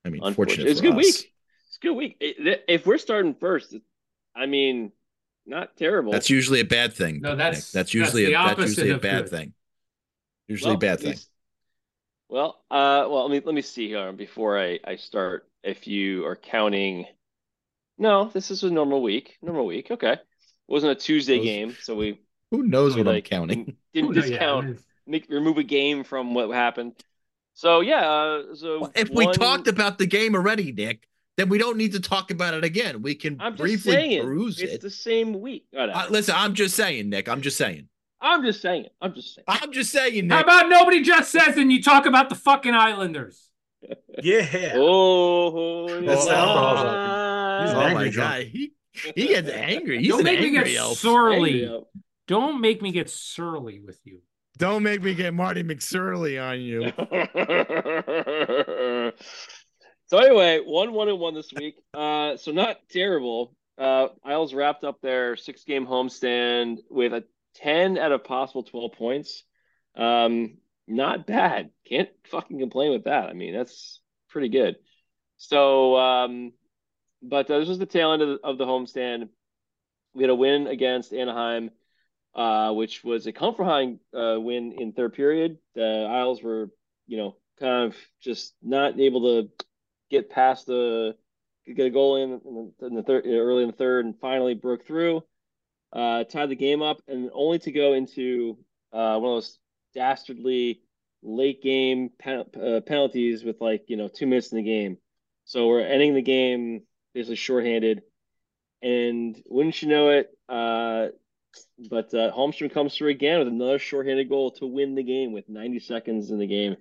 [0.05, 0.97] I mean, unfortunately, it's a good us.
[0.97, 1.33] week.
[1.69, 2.17] It's a good week.
[2.21, 3.75] If we're starting first,
[4.35, 4.93] I mean,
[5.45, 6.13] not terrible.
[6.13, 7.21] That's usually a bad thing.
[7.21, 7.39] No, Nick.
[7.39, 9.31] that's- that's usually that's the a, that's opposite usually a bad good.
[9.31, 9.55] thing.
[10.49, 11.17] Usually Well, a bad thing.
[12.29, 15.47] Well, uh, well, let me let me see here before I I start.
[15.63, 17.07] If you are counting,
[17.99, 19.37] no, this is a normal week.
[19.43, 19.91] Normal week.
[19.91, 20.21] Okay, it
[20.69, 22.21] wasn't a Tuesday Those- game, so we
[22.53, 23.77] Who knows we, what I'm counting?
[23.95, 26.95] didn't Oh, no, yeah, discount make remove a game from what happened.
[27.55, 31.59] So yeah, uh, so Well, if we talked about the game already, Nick, then we
[31.59, 33.03] don't need to talk about it again.
[33.03, 34.81] We can I'm briefly saying peruse it's it.
[34.81, 35.67] the same week.
[35.77, 37.29] Uh, listen, I'm just saying, Nick.
[37.29, 37.88] I'm just saying.
[38.21, 38.87] I'm just saying.
[39.01, 39.45] I'm just saying.
[39.49, 43.49] I'm just saying, How about nobody just says and you talk about the fucking Islanders?
[44.23, 44.75] Yeah.
[44.77, 48.31] Oh, That's the alcohol ah, He's oh angry my drunk.
[48.31, 49.99] god, he he gets angry.
[50.03, 50.99] He's Don't an make me angry get elf.
[50.99, 51.69] surly.
[52.33, 52.47] Angry.
[52.47, 54.21] Don't make me get surly with you.
[54.59, 56.92] Don't make me get Marty McSurly on you.
[60.07, 61.77] so anyway, one one and one this week.
[61.95, 63.55] Uh, so not terrible.
[63.79, 68.92] Uh, Isles wrapped up their six game homestand with a ten out of possible twelve
[68.92, 69.42] points.
[69.97, 71.71] Um, not bad.
[71.88, 73.31] Can't fucking complain with that.
[73.31, 74.77] I mean, that's pretty good.
[75.38, 76.53] So, um,
[77.23, 79.31] but uh, this was the tail end of the, of the homestand.
[80.14, 81.71] We had a win against Anaheim
[82.35, 85.59] uh, which was a from uh, win in third period.
[85.75, 86.71] The Isles were,
[87.07, 89.51] you know, kind of just not able to
[90.11, 91.14] get past the
[91.66, 94.55] get a goal in in the, in the third early in the third, and finally
[94.55, 95.23] broke through,
[95.92, 98.59] uh, tied the game up, and only to go into
[98.92, 99.59] uh, one of those
[99.95, 100.81] dastardly
[101.23, 104.99] late game pen, uh, penalties with like you know two minutes in the game.
[105.45, 106.83] So we're ending the game
[107.14, 108.03] basically shorthanded,
[108.81, 111.09] and wouldn't you know it, uh,
[111.91, 115.49] but uh, Holmstrom comes through again with another shorthanded goal to win the game with
[115.49, 116.77] 90 seconds in the game.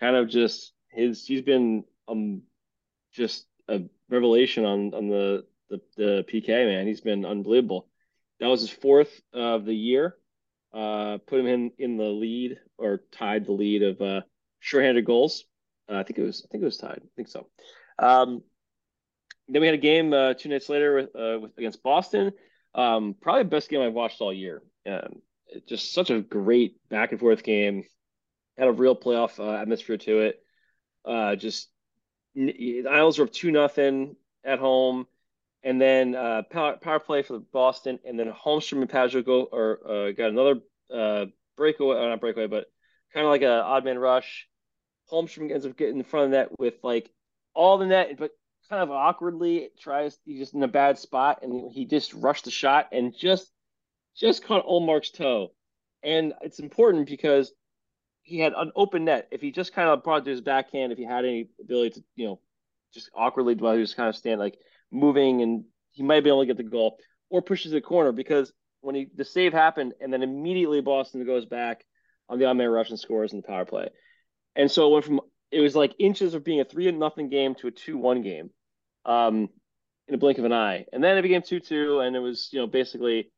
[0.00, 2.42] Kind of just his he's been um
[3.12, 6.86] just a revelation on on the the, the PK man.
[6.86, 7.88] He's been unbelievable.
[8.40, 10.16] That was his fourth of the year.
[10.72, 14.20] Uh, put him in in the lead or tied the lead of uh,
[14.60, 15.44] shorthanded goals.
[15.88, 17.00] Uh, I think it was I think it was tied.
[17.02, 17.48] I think so.
[17.98, 18.42] Um,
[19.48, 22.32] then we had a game uh, two nights later with, uh, with against Boston.
[22.76, 24.62] Um, probably the best game I've watched all year.
[24.86, 25.22] Um,
[25.66, 27.84] just such a great back and forth game.
[28.58, 30.42] Had a real playoff uh, atmosphere to it.
[31.04, 31.68] Uh, just
[32.34, 35.06] the Isles were up two nothing at home,
[35.62, 39.80] and then uh, power, power play for Boston, and then Holmstrom and Pageau go or
[39.88, 40.60] uh, got another
[40.92, 42.66] uh, breakaway, uh, not breakaway, but
[43.12, 44.46] kind of like an odd man rush.
[45.10, 47.10] Holmstrom ends up getting in front of the net with like
[47.54, 48.32] all the net, but
[48.68, 52.50] kind of awkwardly tries he's just in a bad spot and he just rushed the
[52.50, 53.50] shot and just
[54.16, 55.52] just caught Ullmark's toe.
[56.02, 57.52] And it's important because
[58.22, 59.28] he had an open net.
[59.30, 62.04] If he just kind of brought to his backhand, if he had any ability to,
[62.16, 62.40] you know,
[62.94, 64.58] just awkwardly while he was kind of standing like
[64.90, 66.98] moving and he might be able to get the goal
[67.30, 71.44] or pushes the corner because when he the save happened and then immediately Boston goes
[71.44, 71.84] back
[72.28, 73.88] on the on-man rush and scores in the power play.
[74.54, 77.28] And so it went from it was like inches of being a three and nothing
[77.28, 78.50] game to a two one game,
[79.06, 79.48] um,
[80.08, 80.84] in a blink of an eye.
[80.92, 83.30] And then it became two two, and it was you know basically,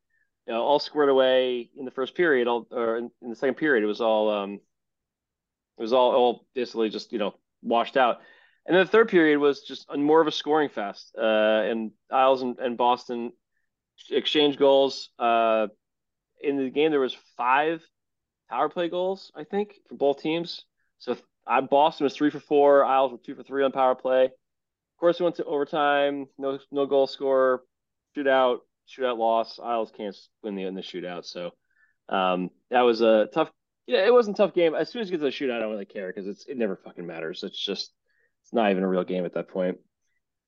[0.47, 3.55] you know, all squared away in the first period, all or in, in the second
[3.55, 8.17] period, it was all um, it was all all basically just you know washed out.
[8.65, 12.41] And then the third period was just more of a scoring fest, uh, and Isles
[12.41, 13.31] and, and Boston
[14.11, 15.09] exchanged goals.
[15.17, 15.67] Uh,
[16.41, 17.83] in the game, there was five
[18.49, 20.65] power play goals, I think, for both teams.
[20.99, 22.85] So I, Boston was three for four.
[22.85, 24.29] Isles were two for three on power play.
[24.99, 26.27] Course, we went to overtime.
[26.37, 27.63] No, no goal score.
[28.17, 28.57] Shootout.
[28.89, 29.59] Shootout loss.
[29.63, 31.25] Isles can't win the in the shootout.
[31.25, 31.51] So
[32.09, 33.49] um, that was a tough.
[33.87, 34.75] Yeah, it wasn't a tough game.
[34.75, 36.57] As soon as you get to the shootout, I don't really care because it's it
[36.57, 37.43] never fucking matters.
[37.43, 37.93] It's just
[38.43, 39.77] it's not even a real game at that point.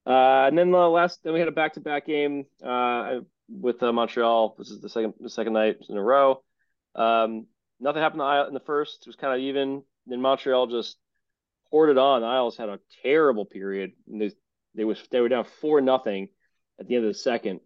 [0.06, 4.56] Uh, and then the last, then we had a back-to-back game uh, with uh, Montreal.
[4.58, 6.44] This is the second the second night in a row.
[6.96, 7.46] Um,
[7.80, 9.04] nothing happened in the first.
[9.04, 9.84] It was kind of even.
[10.08, 10.98] Then Montreal just
[11.70, 12.24] poured it on.
[12.24, 13.94] Isles had a terrible period.
[14.12, 14.32] And they
[14.76, 16.30] they was they were down four nothing
[16.80, 17.60] at the end of the second.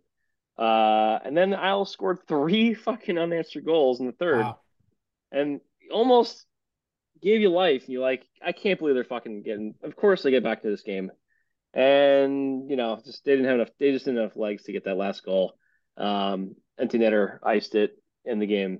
[0.57, 4.59] Uh, and then the Isles scored three fucking unanswered goals in the third, Wow.
[5.31, 5.59] and
[5.91, 6.45] almost
[7.21, 7.89] gave you life.
[7.89, 9.75] You're like, I can't believe they're fucking getting.
[9.83, 11.11] Of course they get back to this game,
[11.73, 13.69] and you know, just they didn't have enough.
[13.79, 15.57] They just didn't have enough legs to get that last goal.
[15.97, 18.79] Um, empty netter iced it in the game,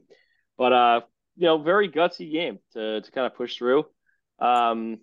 [0.57, 1.01] but uh,
[1.35, 3.85] you know, very gutsy game to to kind of push through.
[4.39, 4.99] Um,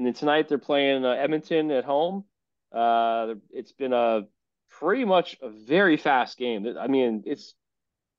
[0.00, 2.24] and then tonight they're playing uh, Edmonton at home.
[2.72, 4.22] Uh, it's been a
[4.70, 6.66] pretty much a very fast game.
[6.80, 7.52] I mean, it's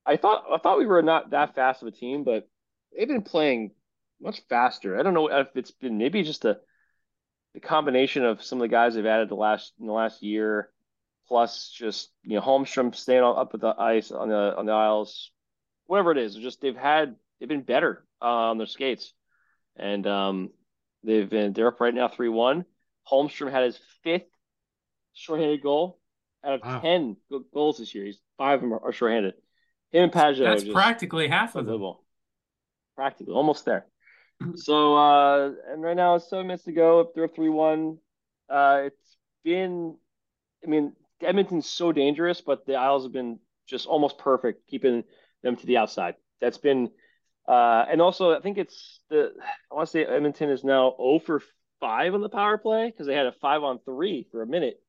[0.06, 2.48] I thought I thought we were not that fast of a team, but
[2.96, 3.72] they've been playing
[4.22, 5.00] much faster.
[5.00, 6.60] I don't know if it's been maybe just a
[7.56, 10.70] the combination of some of the guys they've added the last in the last year,
[11.28, 15.32] plus just you know Holmstrom staying up with the ice on the on the Isles,
[15.88, 16.36] whatever it is.
[16.36, 19.16] Just they've had they've been better uh, on their skates,
[19.76, 20.52] and um,
[21.04, 22.66] they've been they're up right now three one.
[23.10, 24.30] Holmstrom had his fifth
[25.14, 26.00] shorthanded goal
[26.44, 26.80] out of Wow.
[26.80, 28.06] ten go- goals this year.
[28.06, 29.34] He's five of them are, are shorthanded.
[29.92, 31.96] Him and Pageau That's practically half of them.
[32.96, 33.86] Practically, almost there.
[34.56, 37.12] So, uh, and right now it's seven minutes to go.
[37.14, 37.98] They're up 3 1.
[38.50, 39.96] Uh, it's been,
[40.64, 45.04] I mean, Edmonton's so dangerous, but the Isles have been just almost perfect, keeping
[45.44, 46.16] them to the outside.
[46.40, 46.90] That's been,
[47.48, 49.32] uh, and also I think it's the,
[49.72, 51.42] I want to say Edmonton is now 0 for
[51.80, 54.82] five on the power play because they had a five on three for a minute.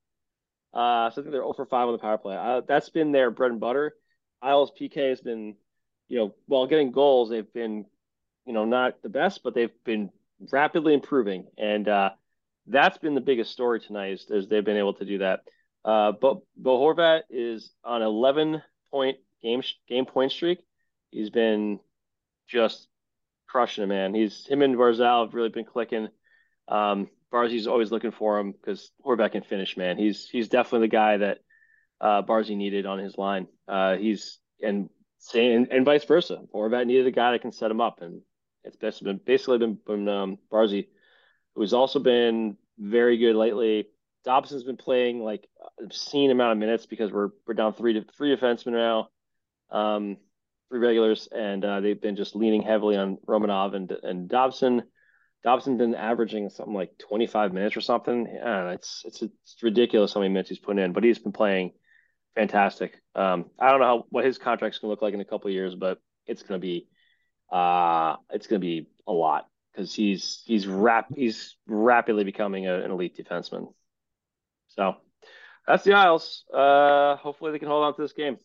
[0.73, 2.37] Uh, so I think they're 0 for 5 on the power play.
[2.37, 3.95] Uh, that's been their bread and butter.
[4.41, 5.55] Isles PK has been,
[6.09, 7.85] you know, while getting goals, they've been,
[8.47, 10.11] you know, not the best, but they've been
[10.51, 11.47] rapidly improving.
[11.59, 12.11] And uh,
[12.67, 15.41] that's been the biggest story tonight is, is they've been able to do that.
[15.85, 20.61] Uh, but Bo Horvat is on 11 point game game point streak.
[21.11, 21.81] He's been
[22.53, 22.87] just
[23.49, 24.15] crushing it, man.
[24.15, 26.09] He's him and Barzal have really been clicking.
[26.69, 29.97] Um, Barzy's always looking for him because Horvat can finish, man.
[29.97, 31.39] He's he's definitely the guy that
[32.01, 33.47] uh, Barzy needed on his line.
[33.67, 36.41] Uh, he's and same and, vice versa.
[36.55, 38.21] Horvat needed a guy that can set him up, and
[38.65, 40.89] it's been basically been, been um, Barzy,
[41.55, 43.89] who's also been very good lately.
[44.25, 45.49] Dobson's been playing like
[45.83, 49.09] obscene amount of minutes because we're we're down three to three defensemen now,
[49.71, 50.17] um,
[50.73, 54.83] three regulars, and uh, they've been just leaning heavily on Romanov and and Dobson.
[55.45, 58.27] Dobson's been averaging something like 25 minutes or something.
[58.33, 61.73] Yeah, it's, it's it's ridiculous how many minutes he's putting in, but he's been playing
[62.35, 62.95] fantastic.
[63.15, 65.75] Um, I don't know how, what his contract's gonna look like in a couple years,
[65.75, 66.89] but it's gonna be
[67.51, 72.91] uh it's gonna be a lot because he's he's rap he's rapidly becoming a, an
[72.91, 73.75] elite defenseman.
[74.69, 74.95] So
[75.67, 76.45] that's the Isles.
[76.53, 78.39] Uh, hopefully they can hold on to this game.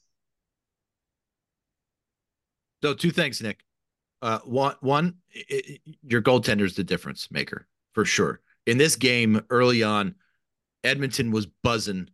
[2.81, 3.63] So two things, Nick.
[4.21, 8.41] Uh, one, one, it, it, your goaltender's the difference maker for sure.
[8.65, 10.15] In this game, early on,
[10.83, 12.09] Edmonton was buzzing,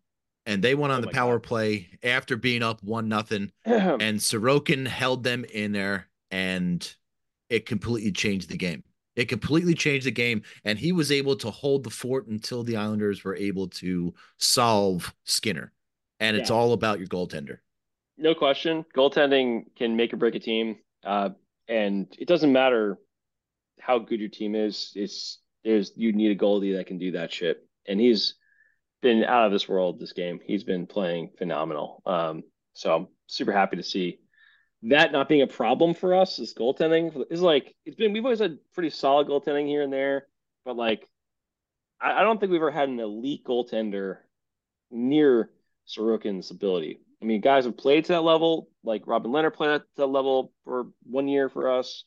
[0.46, 1.44] and they went on oh the power God.
[1.48, 6.96] play after being up one nothing, and Sorokin held them in there, and
[7.50, 8.84] it completely changed the game.
[9.16, 12.78] It completely changed the game, and he was able to hold the fort until the
[12.78, 15.72] Islanders were able to solve Skinner.
[16.20, 17.58] And it's all about your goaltender.
[18.18, 20.78] No question, goaltending can make or break a team.
[21.04, 21.30] Uh,
[21.68, 22.98] and it doesn't matter
[23.80, 24.92] how good your team is.
[24.96, 28.36] It's there's you need a goalie that can do that shit, and he's
[29.02, 30.40] been out of this world this game.
[30.44, 32.02] He's been playing phenomenal.
[32.06, 34.20] Um, so I'm super happy to see
[34.84, 36.40] that not being a problem for us.
[36.40, 38.14] Is goaltending is like it's been.
[38.14, 40.28] We've always had pretty solid goaltending here and there,
[40.66, 41.08] but like
[42.02, 44.18] I, I don't think we've ever had an elite goaltender
[44.92, 45.50] near
[45.88, 47.00] Sorokin's ability.
[47.24, 50.52] I mean, guys have played to that level, like Robin Lehner played at that level
[50.66, 52.04] for one year for us.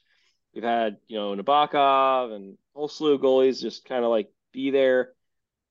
[0.54, 4.30] We've had, you know, Nabokov and a whole slew of goalies just kind of like
[4.52, 5.12] be there.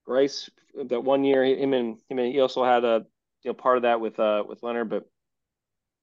[0.08, 0.50] Greiss
[0.90, 3.06] that one year, him and him and he also had a
[3.44, 5.08] you know part of that with uh with Lehner, but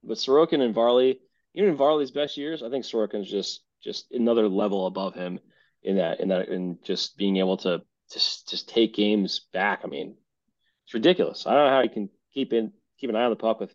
[0.05, 1.21] but Sorokin and Varley,
[1.55, 5.41] even in Varley's best years, I think Sorokin's just just another level above him
[5.83, 9.81] in that in that in just being able to just just take games back.
[9.83, 10.17] I mean,
[10.85, 11.45] it's ridiculous.
[11.47, 13.75] I don't know how he can keep in keep an eye on the puck with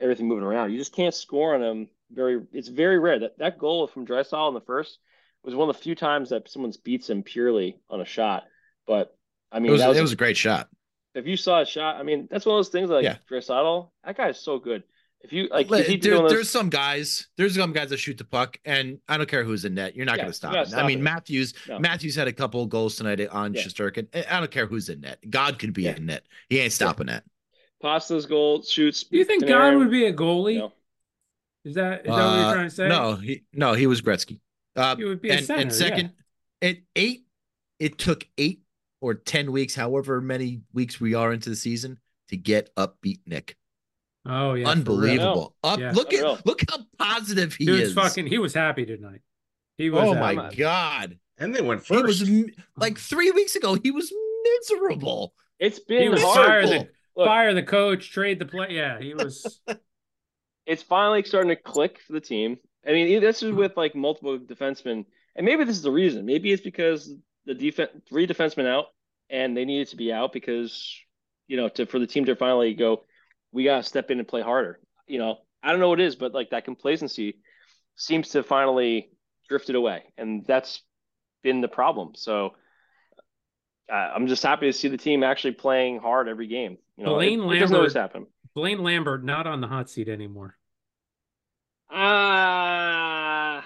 [0.00, 0.70] everything moving around.
[0.70, 1.88] You just can't score on them.
[2.12, 4.98] Very, it's very rare that that goal from Draisaitl in the first
[5.42, 8.44] was one of the few times that someone's beats him purely on a shot.
[8.86, 9.16] But
[9.50, 10.68] I mean, it was, was, it was a great shot.
[11.14, 13.16] If you saw a shot, I mean, that's one of those things like yeah.
[13.28, 14.84] That guy is so good.
[15.20, 16.30] If you like, if there, those...
[16.30, 19.64] there's some guys, there's some guys that shoot the puck, and I don't care who's
[19.64, 20.74] in net, you're not yeah, going to stop it.
[20.74, 21.02] I mean, it.
[21.02, 21.80] Matthews, no.
[21.80, 23.62] Matthews had a couple goals tonight on yeah.
[23.62, 24.06] Shesterkin.
[24.30, 25.18] I don't care who's in net.
[25.28, 25.96] God could be yeah.
[25.96, 26.22] in net.
[26.48, 27.24] He ain't stopping that.
[27.80, 29.04] Pasta's goal shoots.
[29.04, 30.58] Do you think God would be a goalie?
[30.58, 30.72] No.
[31.64, 32.88] Is that is that uh, what you're trying to say?
[32.88, 34.40] No, he no, he was Gretzky.
[34.74, 36.12] Uh, he would be and, center, and second,
[36.62, 36.68] yeah.
[36.70, 37.26] at eight,
[37.78, 38.62] it took eight
[39.00, 43.56] or ten weeks, however many weeks we are into the season, to get upbeat Nick.
[44.24, 45.56] Oh yeah, unbelievable!
[45.62, 45.92] Up, yeah.
[45.92, 47.92] look at look how positive he, he is.
[47.92, 49.20] Fucking, he was happy tonight.
[49.76, 50.04] He was.
[50.04, 51.18] Oh my god!
[51.38, 52.22] And they went first.
[52.22, 53.74] He was like three weeks ago.
[53.82, 54.12] He was
[54.44, 55.34] miserable.
[55.58, 56.88] It's been he hard.
[57.18, 58.68] Look, fire the coach, trade the play.
[58.70, 59.60] Yeah, he was.
[60.66, 62.58] it's finally starting to click for the team.
[62.86, 65.04] I mean, this is with like multiple defensemen,
[65.34, 66.24] and maybe this is the reason.
[66.24, 67.12] Maybe it's because
[67.44, 68.86] the defense three defensemen out,
[69.28, 70.94] and they needed to be out because
[71.48, 73.02] you know to for the team to finally go,
[73.50, 74.78] we gotta step in and play harder.
[75.08, 77.38] You know, I don't know what it is, but like that complacency
[77.96, 79.10] seems to finally
[79.48, 80.82] drifted away, and that's
[81.42, 82.12] been the problem.
[82.14, 82.52] So
[83.92, 86.78] I'm just happy to see the team actually playing hard every game.
[86.96, 88.26] You know, Blaine it, Lambert, it doesn't always happen.
[88.54, 90.56] Blaine Lambert not on the hot seat anymore.
[91.90, 93.62] Uh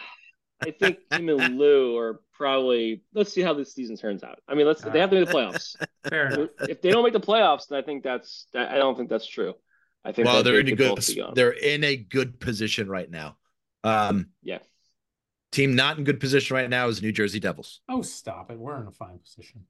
[0.62, 3.02] I think him and Lou are probably.
[3.14, 4.40] Let's see how this season turns out.
[4.48, 4.82] I mean, let's.
[4.82, 5.76] they have to make the playoffs.
[6.08, 6.50] Fair enough.
[6.60, 8.46] If they don't make the playoffs, then I think that's.
[8.54, 9.54] I don't think that's true.
[10.04, 10.26] I think.
[10.26, 10.98] Well, they're in a good.
[11.34, 13.36] They're in a good position right now.
[13.84, 14.28] Um.
[14.42, 14.58] Yeah.
[15.50, 17.80] Team not in good position right now is New Jersey Devils.
[17.86, 18.58] Oh, stop it!
[18.58, 19.66] We're in a fine position.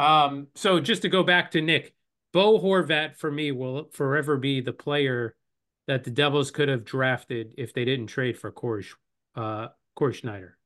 [0.00, 1.94] Um, so just to go back to Nick,
[2.32, 5.36] Bo Horvat for me will forever be the player
[5.86, 8.86] that the Devils could have drafted if they didn't trade for Cory,
[9.34, 10.56] uh, Cory Schneider.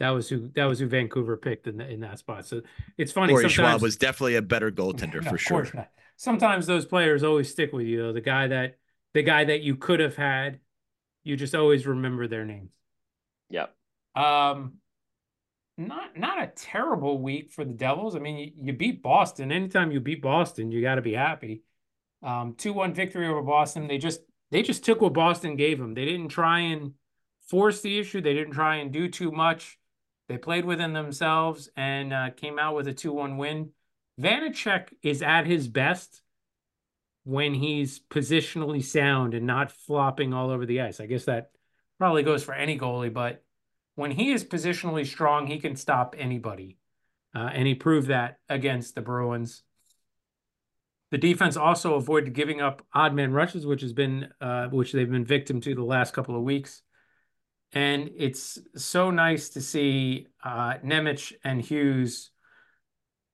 [0.00, 2.46] That was who that was who Vancouver picked in the, in that spot.
[2.46, 2.62] So
[2.96, 3.32] it's funny.
[3.32, 5.68] Corey Schwab was definitely a better goaltender No, for sure.
[5.74, 5.90] not.
[6.16, 8.02] Sometimes those players always stick with you.
[8.02, 8.12] Though.
[8.12, 8.78] The guy that
[9.14, 10.60] the guy that you could have had,
[11.24, 12.70] you just always remember their names.
[13.50, 13.74] Yep.
[14.14, 14.74] Um,
[15.78, 18.16] not not a terrible week for the Devils.
[18.16, 19.52] I mean, you, you beat Boston.
[19.52, 21.62] Anytime you beat Boston, you got to be happy.
[22.22, 23.86] Um, two one victory over Boston.
[23.86, 24.20] They just
[24.50, 25.94] they just took what Boston gave them.
[25.94, 26.94] They didn't try and
[27.48, 28.20] force the issue.
[28.20, 29.78] They didn't try and do too much.
[30.28, 33.70] They played within themselves and uh, came out with a two one win.
[34.20, 36.22] Vanecek is at his best
[37.24, 40.98] when he's positionally sound and not flopping all over the ice.
[40.98, 41.50] I guess that
[41.98, 43.44] probably goes for any goalie, but
[43.98, 46.78] when he is positionally strong, he can stop anybody.
[47.34, 49.64] Uh, and he proved that against the Bruins.
[51.10, 55.10] The defense also avoided giving up odd man rushes, which has been uh, which they've
[55.10, 56.82] been victim to the last couple of weeks.
[57.72, 62.30] And it's so nice to see uh, Nemec and Hughes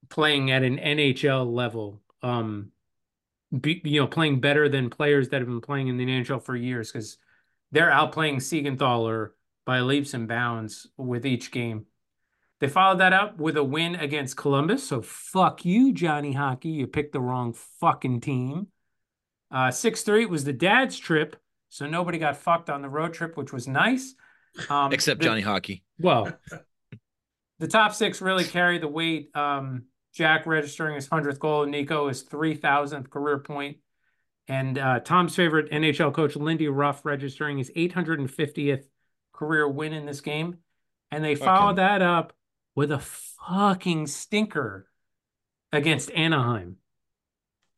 [0.08, 2.00] playing at an NHL level.
[2.22, 2.70] Um,
[3.60, 6.56] be, you know, playing better than players that have been playing in the NHL for
[6.56, 7.18] years because
[7.70, 9.32] they're outplaying Siegenthaler
[9.66, 11.86] by leaps and bounds with each game.
[12.60, 14.86] They followed that up with a win against Columbus.
[14.88, 16.70] So fuck you, Johnny Hockey.
[16.70, 18.68] You picked the wrong fucking team.
[19.50, 21.36] Uh, 6-3 was the dad's trip,
[21.68, 24.14] so nobody got fucked on the road trip, which was nice.
[24.68, 25.82] Um, Except the- Johnny Hockey.
[25.98, 26.32] well,
[27.58, 29.34] the top six really carry the weight.
[29.36, 29.84] Um,
[30.14, 33.78] Jack registering his 100th goal, Nico his 3,000th career point,
[34.46, 38.84] and uh, Tom's favorite NHL coach, Lindy Ruff, registering his 850th
[39.34, 40.58] career win in this game.
[41.10, 42.32] And they followed that up
[42.74, 44.88] with a fucking stinker
[45.72, 46.76] against Anaheim.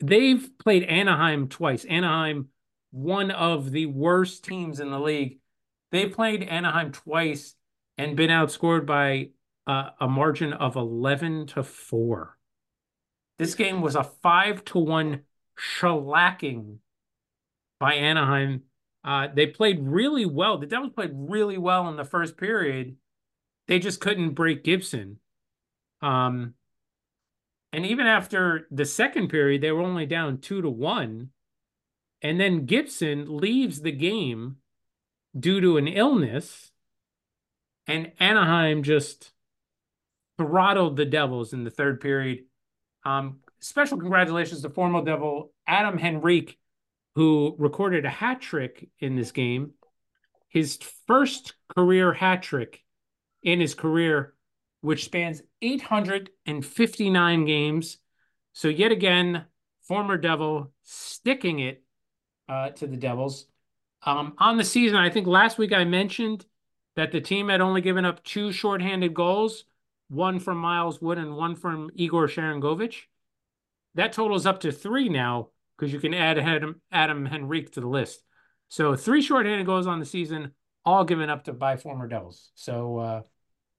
[0.00, 1.84] They've played Anaheim twice.
[1.84, 2.48] Anaheim,
[2.90, 5.38] one of the worst teams in the league.
[5.92, 7.54] They played Anaheim twice
[7.98, 9.30] and been outscored by
[9.66, 12.36] uh, a margin of 11 to 4.
[13.38, 15.20] This game was a 5 to 1
[15.58, 16.76] shellacking
[17.78, 18.62] by Anaheim.
[19.06, 20.58] Uh, they played really well.
[20.58, 22.96] The Devils played really well in the first period.
[23.68, 25.20] They just couldn't break Gibson.
[26.02, 26.54] Um,
[27.72, 31.30] and even after the second period, they were only down 2 to 1.
[32.22, 34.56] And then Gibson leaves the game
[35.38, 36.72] due to an illness.
[37.86, 39.30] And Anaheim just
[40.36, 42.44] throttled the Devils in the third period.
[43.04, 46.58] Um, special congratulations to former Devil Adam Henrique,
[47.16, 49.72] who recorded a hat trick in this game.
[50.48, 52.84] His first career hat trick
[53.42, 54.34] in his career,
[54.82, 57.96] which spans 859 games.
[58.52, 59.46] So, yet again,
[59.88, 61.82] former Devil sticking it
[62.50, 63.46] uh, to the Devils.
[64.02, 66.44] Um, on the season, I think last week I mentioned
[66.96, 69.64] that the team had only given up two shorthanded goals,
[70.08, 73.04] one from Miles Wood and one from Yegor Sharangovich.
[73.94, 77.88] That totals up to three now because you can add Adam, Adam Henrique to the
[77.88, 78.22] list.
[78.68, 80.52] So three shorthanded goals on the season,
[80.84, 82.50] all given up to by former Devils.
[82.54, 83.22] So uh,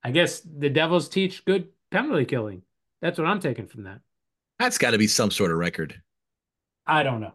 [0.03, 2.61] I guess the Devils teach good penalty killing.
[3.01, 3.99] That's what I'm taking from that.
[4.59, 6.01] That's got to be some sort of record.
[6.85, 7.33] I don't know.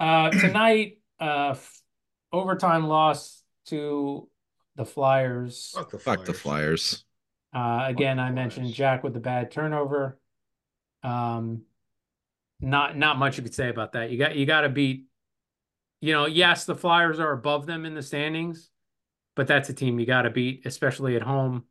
[0.00, 1.80] Uh, tonight, uh, f-
[2.32, 4.28] overtime loss to
[4.76, 5.72] the Flyers.
[5.74, 7.04] Fuck the Fuck the Flyers.
[7.54, 8.76] Uh, again, the I mentioned Flyers.
[8.76, 10.18] Jack with the bad turnover.
[11.02, 11.62] Um,
[12.60, 14.10] not not much you could say about that.
[14.10, 15.06] You got you got to beat.
[16.00, 18.70] You know, yes, the Flyers are above them in the standings,
[19.34, 21.64] but that's a team you got to beat, especially at home.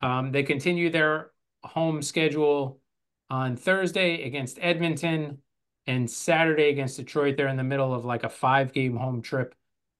[0.00, 1.30] Um, they continue their
[1.62, 2.80] home schedule
[3.28, 5.38] on Thursday against Edmonton
[5.86, 7.36] and Saturday against Detroit.
[7.36, 9.54] They're in the middle of like a five game home trip,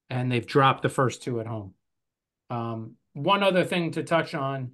[0.09, 1.75] and they've dropped the first two at home.
[2.49, 4.73] Um, one other thing to touch on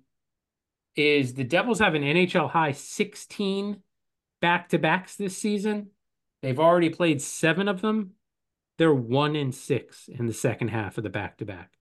[0.94, 3.82] is the Devils have an NHL high 16
[4.40, 5.88] back to backs this season.
[6.42, 8.12] They've already played seven of them.
[8.78, 11.72] They're one in six in the second half of the back to back.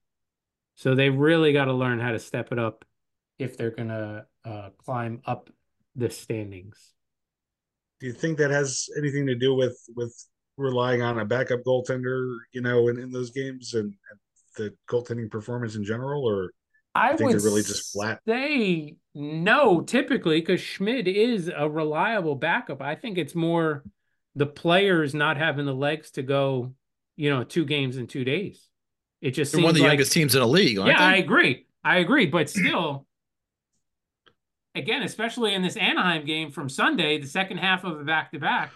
[0.74, 2.84] So they really got to learn how to step it up
[3.38, 5.50] if they're going to uh, climb up
[5.94, 6.92] the standings.
[8.00, 10.14] Do you think that has anything to do with with
[10.56, 14.20] relying on a backup goaltender, you know, in, in those games and, and
[14.56, 16.50] the goaltending performance in general, or
[16.96, 18.20] I think would they're really just flat?
[18.26, 22.82] say no, typically, because Schmidt is a reliable backup.
[22.82, 23.84] I think it's more
[24.34, 26.74] the players not having the legs to go,
[27.16, 28.68] you know, two games in two days.
[29.22, 31.16] It just seems one of the like, youngest teams in the league, aren't yeah, I
[31.16, 31.66] agree.
[31.82, 33.06] I agree, but still,
[34.74, 38.38] again, especially in this Anaheim game from Sunday, the second half of a back to
[38.38, 38.72] back,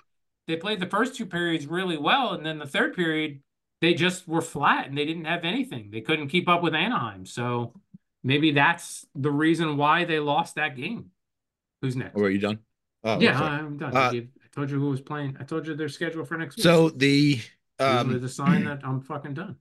[0.46, 3.40] they played the first two periods really well, and then the third period
[3.80, 5.90] they just were flat and they didn't have anything.
[5.90, 7.24] They couldn't keep up with Anaheim.
[7.24, 7.72] So
[8.22, 11.10] maybe that's the reason why they lost that game.
[11.82, 12.14] Who's next?
[12.16, 12.58] Or are you done?
[13.04, 13.40] Oh, yeah.
[13.40, 13.96] I'm done.
[13.96, 15.36] Uh, I, gave, I told you who was playing.
[15.40, 16.64] I told you their schedule for next week.
[16.64, 17.40] So the
[17.78, 19.56] um the sign that I'm fucking done.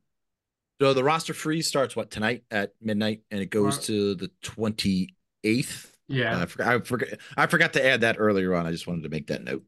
[0.82, 4.32] so the roster freeze starts what tonight at midnight and it goes Uh, to the
[4.44, 5.92] 28th.
[6.10, 8.66] Yeah, I forgot I forgot I forgot to add that earlier on.
[8.66, 9.64] I just wanted to make that note.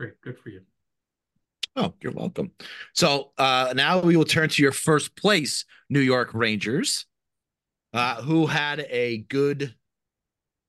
[0.00, 0.62] great, good for you.
[1.76, 2.50] Oh, you're welcome.
[2.92, 7.06] So uh, now we will turn to your first place, New York Rangers,
[7.92, 9.74] uh, who had a good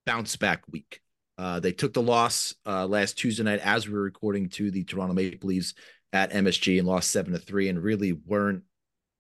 [0.06, 1.02] bounce back week.
[1.38, 4.84] Uh, they took the loss uh, last Tuesday night as we were recording to the
[4.84, 5.74] Toronto Maple Leafs
[6.12, 8.64] at MSG and lost seven to three, and really weren't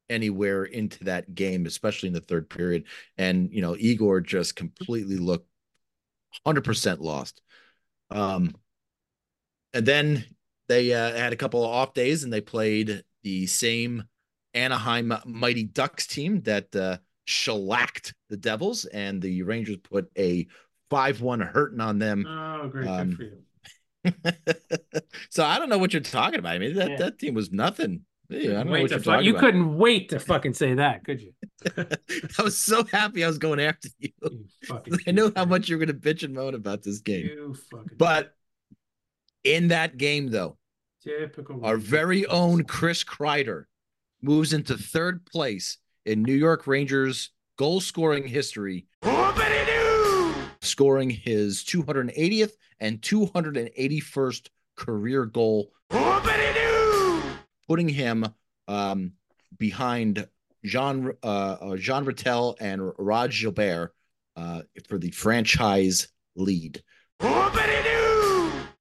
[0.09, 2.85] anywhere into that game, especially in the third period.
[3.17, 5.47] And you know, Igor just completely looked
[6.45, 7.41] hundred percent lost.
[8.11, 8.53] Um,
[9.73, 10.25] and then
[10.67, 14.03] they uh, had a couple of off days and they played the same
[14.53, 20.47] Anaheim Mighty Ducks team that uh, shellacked the Devils, and the Rangers put a
[20.89, 22.25] 5 1 hurting on them.
[22.27, 23.39] Oh, great, Um, good for you.
[25.29, 26.53] so I don't know what you're talking about.
[26.55, 26.97] I mean, that, Yeah.
[26.97, 28.01] that team was nothing.
[28.31, 29.41] I don't know what you're fu- talking you about.
[29.41, 31.33] couldn't wait to fucking say that, could you?
[31.77, 34.09] I was so happy I was going after you.
[34.23, 36.99] You fucking I know how much you were going to bitch and moan about this
[36.99, 37.25] game.
[37.25, 38.33] You fucking But
[39.43, 40.57] in that game, though,
[41.03, 41.63] typical.
[41.65, 43.65] our very own Chris Kreider
[44.21, 48.85] moves into third place in New York Rangers goal scoring history,
[50.61, 55.71] scoring his 280th and 281st career goal,
[57.67, 58.25] putting him
[58.67, 59.13] um,
[59.57, 60.27] behind
[60.65, 63.93] Jean uh, uh, Jean Ratelle and Rod Gilbert
[64.35, 66.81] uh, for the franchise lead.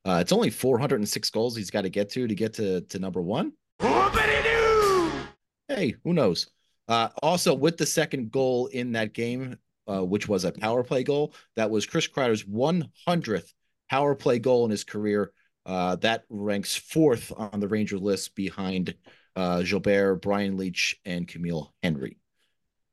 [0.05, 3.21] Uh, it's only 406 goals he's got to get to to get to, to number
[3.23, 3.53] one.
[5.69, 6.49] Hey, who knows?
[6.89, 9.57] Uh, also, with the second goal in that game,
[9.87, 13.53] uh, which was a power play goal, that was Chris Kreider's 100th
[13.91, 15.33] power play goal in his career.
[15.65, 18.95] Uh, that ranks fourth on the Ranger list behind
[19.37, 22.19] uh, Gilbert, Brian Leetch, and Camille Henry.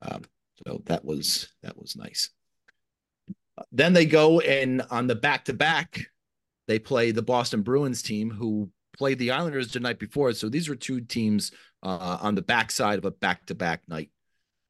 [0.02, 0.22] Um,
[0.68, 2.30] so that was that was nice.
[3.72, 6.06] Then they go and on the back to back,
[6.68, 8.70] they play the Boston Bruins team who
[9.00, 10.34] played the Islanders the night before.
[10.34, 14.12] So these were two teams uh, on the backside of a back to back night.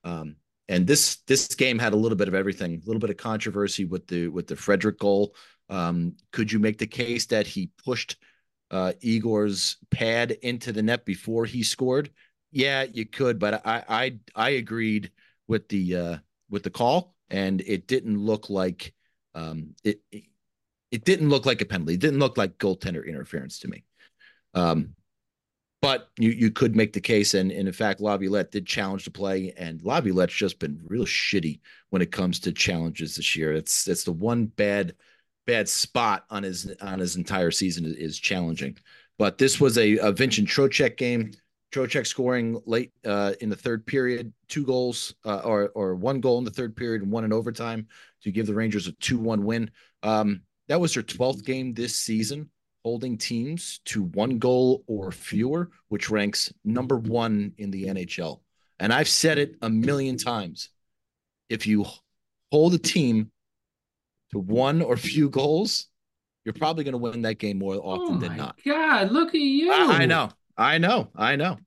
[0.04, 0.36] Um,
[0.70, 3.86] and this this game had a little bit of everything, a little bit of controversy
[3.86, 5.36] with the with the Frederic goal.
[5.68, 8.18] Um, could you make the case that he pushed
[8.70, 12.12] uh, Igor's pad into the net before he scored?
[12.52, 15.12] Yeah, you could, but I I I agreed
[15.48, 16.18] with the uh,
[16.52, 18.94] with the call, and it didn't look like
[19.34, 20.24] um, it, it
[20.92, 21.96] it didn't look like a penalty.
[21.96, 23.84] It didn't look like goaltender interference to me.
[24.54, 24.96] Um,
[25.82, 29.12] but you you could make the case, and, and in fact, Laviolette did challenge the
[29.12, 33.54] play, and Laviolette's just been real shitty when it comes to challenges this year.
[33.54, 34.96] It's it's the one bad
[35.48, 38.78] bad spot on his on his entire season is, challenging.
[39.18, 41.32] But this was a, a Vincent Trocheck game.
[41.74, 46.40] Trocheck scoring late uh, in the third period, two goals uh, or or one goal
[46.40, 47.88] in the third period and one in overtime
[48.24, 49.72] to give the Rangers a two one win.
[50.04, 52.50] Um, that was their twelfth game this season
[52.84, 58.40] holding teams to one goal or fewer, which ranks number one in the NHL.
[58.80, 60.70] And I've said it a million times.
[61.50, 61.86] If you
[62.52, 63.32] hold a team
[64.32, 65.88] to one or few goals,
[66.46, 68.58] you're probably going to win that game more often oh than not.
[68.66, 69.72] God, look at you.
[69.72, 70.30] I, I know.
[70.58, 71.10] I know.
[71.16, 71.58] I know.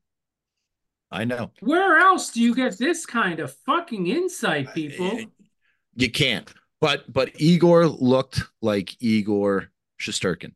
[1.11, 1.51] I know.
[1.61, 5.21] Where else do you get this kind of fucking insight, people?
[5.95, 6.51] You can't.
[6.81, 10.53] But but Igor looked like Igor Shesterkin.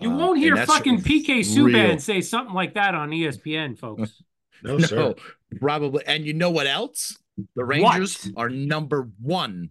[0.00, 1.44] You Um, won't hear that's fucking PK real.
[1.44, 4.22] Subban say something like that on ESPN, folks.
[4.62, 5.14] No, No, sir.
[5.58, 6.04] probably.
[6.06, 7.16] And you know what else?
[7.56, 8.44] The Rangers What?
[8.44, 9.70] are number one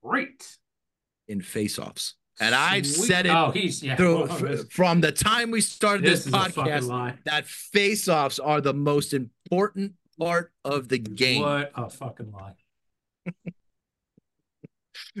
[0.00, 0.58] Great.
[1.26, 2.12] in faceoffs.
[2.38, 3.96] And I've said it Oh, he's yeah.
[3.96, 7.14] through, well, this, from the time we started this this, is a fucking podcast lie.
[7.24, 11.42] that faceoffs are the most important part of the game.
[11.42, 12.54] What a fucking lie.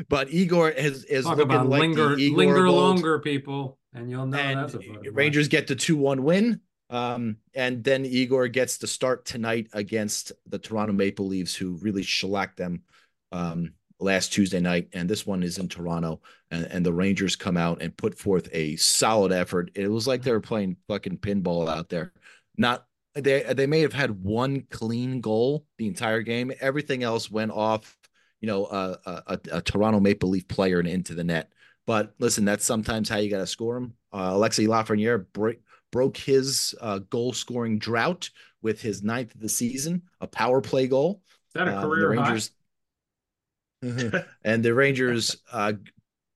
[0.08, 4.10] But Igor is is Talk looking about like linger, the Igor linger longer, people, and
[4.10, 5.10] you'll know and that's a fucking lie.
[5.12, 6.60] Rangers get the 2-1 win.
[6.90, 12.02] Um, and then Igor gets to start tonight against the Toronto Maple Leafs, who really
[12.02, 12.82] shellacked them
[13.30, 14.88] um, last Tuesday night.
[14.92, 18.48] And this one is in Toronto, and, and the Rangers come out and put forth
[18.52, 19.70] a solid effort.
[19.74, 22.12] It was like they were playing fucking pinball out there.
[22.56, 26.52] Not they they may have had one clean goal the entire game.
[26.60, 27.96] Everything else went off,
[28.40, 31.52] you know, uh, a, a, a Toronto Maple Leaf player and into the net.
[31.88, 33.94] But listen, that's sometimes how you got to score them.
[34.12, 35.24] Uh, Alexis Lafreniere
[35.90, 38.28] broke his uh, goal scoring drought
[38.60, 41.22] with his ninth of the season, a power play goal.
[41.46, 42.28] Is that a Um, the career high?
[42.28, 42.50] Rangers.
[44.44, 45.72] and the Rangers uh,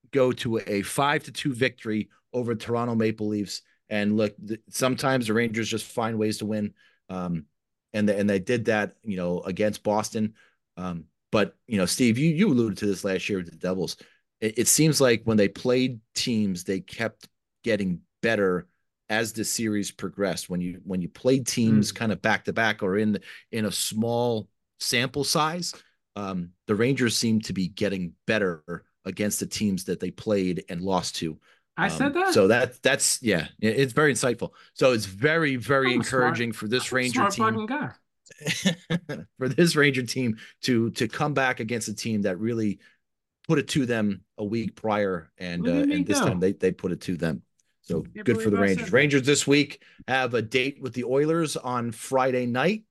[0.09, 3.61] go to a five to two victory over Toronto Maple Leafs.
[3.89, 6.73] And look, th- sometimes the Rangers just find ways to win.
[7.09, 7.45] Um,
[7.93, 10.33] and they, and they did that, you know, against Boston.
[10.77, 13.97] Um, but you know, Steve, you you alluded to this last year with the Devils.
[14.43, 17.27] It, it seems like when they played teams, they kept
[17.63, 18.67] getting better
[19.09, 20.49] as the series progressed.
[20.49, 21.95] When you when you played teams Mm.
[21.95, 23.19] kind of back to back or in
[23.51, 25.73] in a small sample size,
[26.15, 30.81] um, the Rangers seem to be getting better against the teams that they played and
[30.81, 31.37] lost to.
[31.77, 32.33] I Um, said that.
[32.33, 34.51] So that that's yeah, it's very insightful.
[34.73, 37.63] So it's very very I'm a smart- encouraging for this I'm Ranger team
[39.37, 42.79] for this Ranger team to to come back against a team that really
[43.47, 46.39] put it to them a week prior, and uh, Look at me and this time
[46.39, 47.41] they they put it to them.
[47.81, 48.85] So good for the Rangers.
[48.85, 48.93] said.
[48.93, 52.83] Rangers this week have a date with the Oilers on Friday night,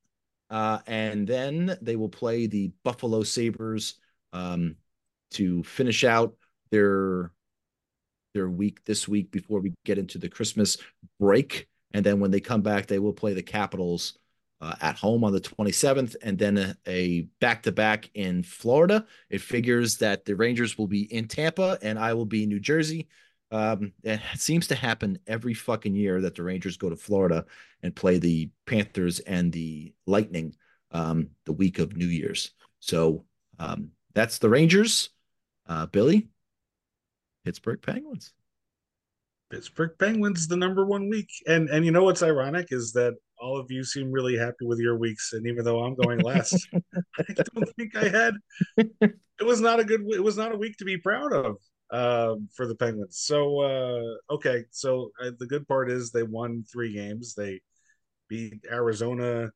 [0.50, 3.94] uh, and then they will play the Buffalo Sabres
[4.34, 4.76] um,
[5.32, 6.34] to finish out
[6.70, 7.32] their
[8.34, 10.78] their week this week before we get into the Christmas
[11.20, 11.68] break.
[11.94, 14.18] And then when they come back, they will play the Capitals
[14.62, 19.04] uh, at home on the 27th, and then a, a back-to-back in Florida.
[19.28, 22.60] It figures that the Rangers will be in Tampa, and I will be in New
[22.60, 23.08] Jersey.
[23.50, 27.44] Um, it seems to happen every fucking year that the Rangers go to Florida
[27.82, 30.54] and play the Panthers and the Lightning
[30.92, 32.52] um, the week of New Year's.
[32.78, 33.24] So
[33.58, 35.10] um, that's the Rangers.
[35.66, 36.28] Uh, Billy,
[37.44, 38.32] Pittsburgh Penguins.
[39.50, 43.58] Pittsburgh Penguins the number one week, and and you know what's ironic is that all
[43.58, 46.68] of you seem really happy with your weeks, and even though I'm going last,
[47.18, 47.24] I
[47.54, 48.34] don't think I had.
[48.78, 50.02] It was not a good.
[50.08, 51.56] It was not a week to be proud of
[51.90, 53.18] um, for the Penguins.
[53.18, 57.34] So uh, okay, so uh, the good part is they won three games.
[57.34, 57.60] They
[58.28, 59.50] beat Arizona,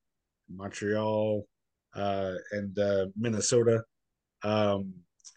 [0.52, 1.46] Montreal,
[1.94, 3.84] uh, and uh, Minnesota.
[4.42, 4.92] Um,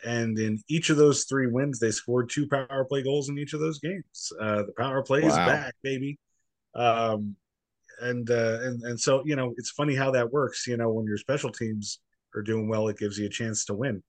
[0.06, 3.54] and in each of those three wins, they scored two power play goals in each
[3.54, 4.32] of those games.
[4.40, 6.18] Uh, the power play is back, baby.
[6.76, 7.36] Um,
[8.02, 10.68] and uh, and and so you know, it's funny how that works.
[10.68, 12.00] You know, when your special teams
[12.36, 14.02] are doing well, it gives you a chance to win,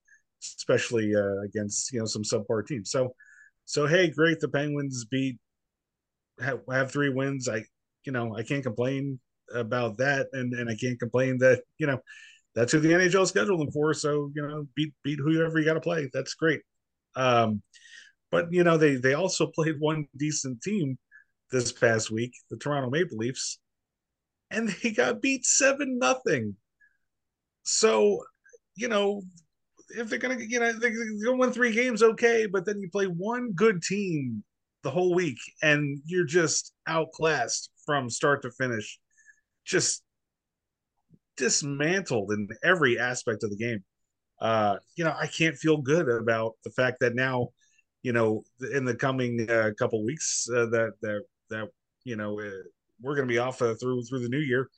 [0.42, 2.90] especially uh, against you know some subpar teams.
[2.90, 3.14] So,
[3.64, 5.38] so hey, great, the Penguins beat
[6.40, 7.48] have, have three wins.
[7.48, 7.64] I
[8.04, 9.18] you know I can't complain
[9.54, 12.00] about that, and and I can't complain that you know
[12.54, 13.94] that's who the NHL scheduled them for.
[13.94, 16.10] So you know, beat beat whoever you got to play.
[16.12, 16.60] That's great.
[17.16, 17.62] Um,
[18.30, 20.98] but you know, they they also played one decent team
[21.50, 23.58] this past week, the Toronto Maple Leafs,
[24.50, 26.56] and they got beat seven nothing.
[27.62, 28.22] So,
[28.74, 29.22] you know,
[29.90, 33.06] if they're gonna, you know, they're gonna win three games, okay, but then you play
[33.06, 34.42] one good team
[34.82, 38.98] the whole week, and you're just outclassed from start to finish.
[39.64, 40.02] Just
[41.36, 43.84] dismantled in every aspect of the game.
[44.40, 47.48] Uh, you know, I can't feel good about the fact that now,
[48.02, 48.42] you know,
[48.72, 51.68] in the coming uh, couple weeks uh, that that that
[52.04, 52.50] you know uh,
[53.02, 54.68] we're going to be off uh, through through the new year.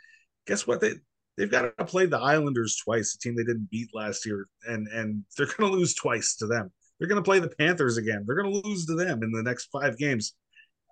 [0.46, 0.80] Guess what?
[0.80, 0.92] They
[1.36, 4.88] they've got to play the Islanders twice, a team they didn't beat last year, and
[4.88, 6.70] and they're going to lose twice to them.
[6.98, 8.24] They're going to play the Panthers again.
[8.26, 10.34] They're going to lose to them in the next five games.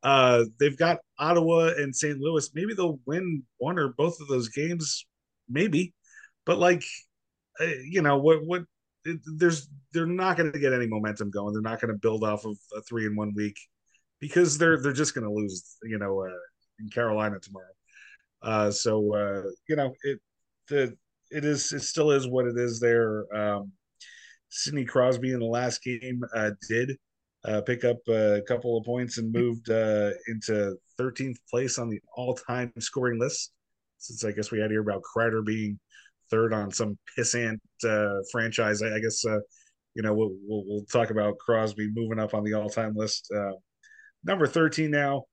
[0.02, 2.18] Uh, they've got Ottawa and St.
[2.18, 2.50] Louis.
[2.54, 5.06] Maybe they'll win one or both of those games,
[5.48, 5.94] maybe.
[6.46, 6.82] But like,
[7.60, 8.62] uh, you know, what what
[9.04, 11.52] it, there's they're not going to get any momentum going.
[11.52, 13.58] They're not going to build off of a three in one week
[14.20, 15.76] because they're they're just going to lose.
[15.82, 16.30] You know, uh,
[16.80, 17.66] in Carolina tomorrow.
[18.42, 20.18] Uh, so uh, you know it
[20.68, 20.96] the
[21.30, 23.24] it is it still is what it is there.
[23.34, 23.72] Um,
[24.48, 26.96] Sidney Crosby in the last game uh, did
[27.44, 32.00] uh, pick up a couple of points and moved uh, into 13th place on the
[32.16, 33.52] all-time scoring list.
[33.98, 35.78] Since I guess we had to hear about Kreider being
[36.30, 39.38] third on some pissant uh, franchise, I, I guess uh,
[39.94, 43.30] you know we'll, we'll, we'll talk about Crosby moving up on the all-time list.
[43.34, 43.52] Uh,
[44.24, 45.24] number 13 now,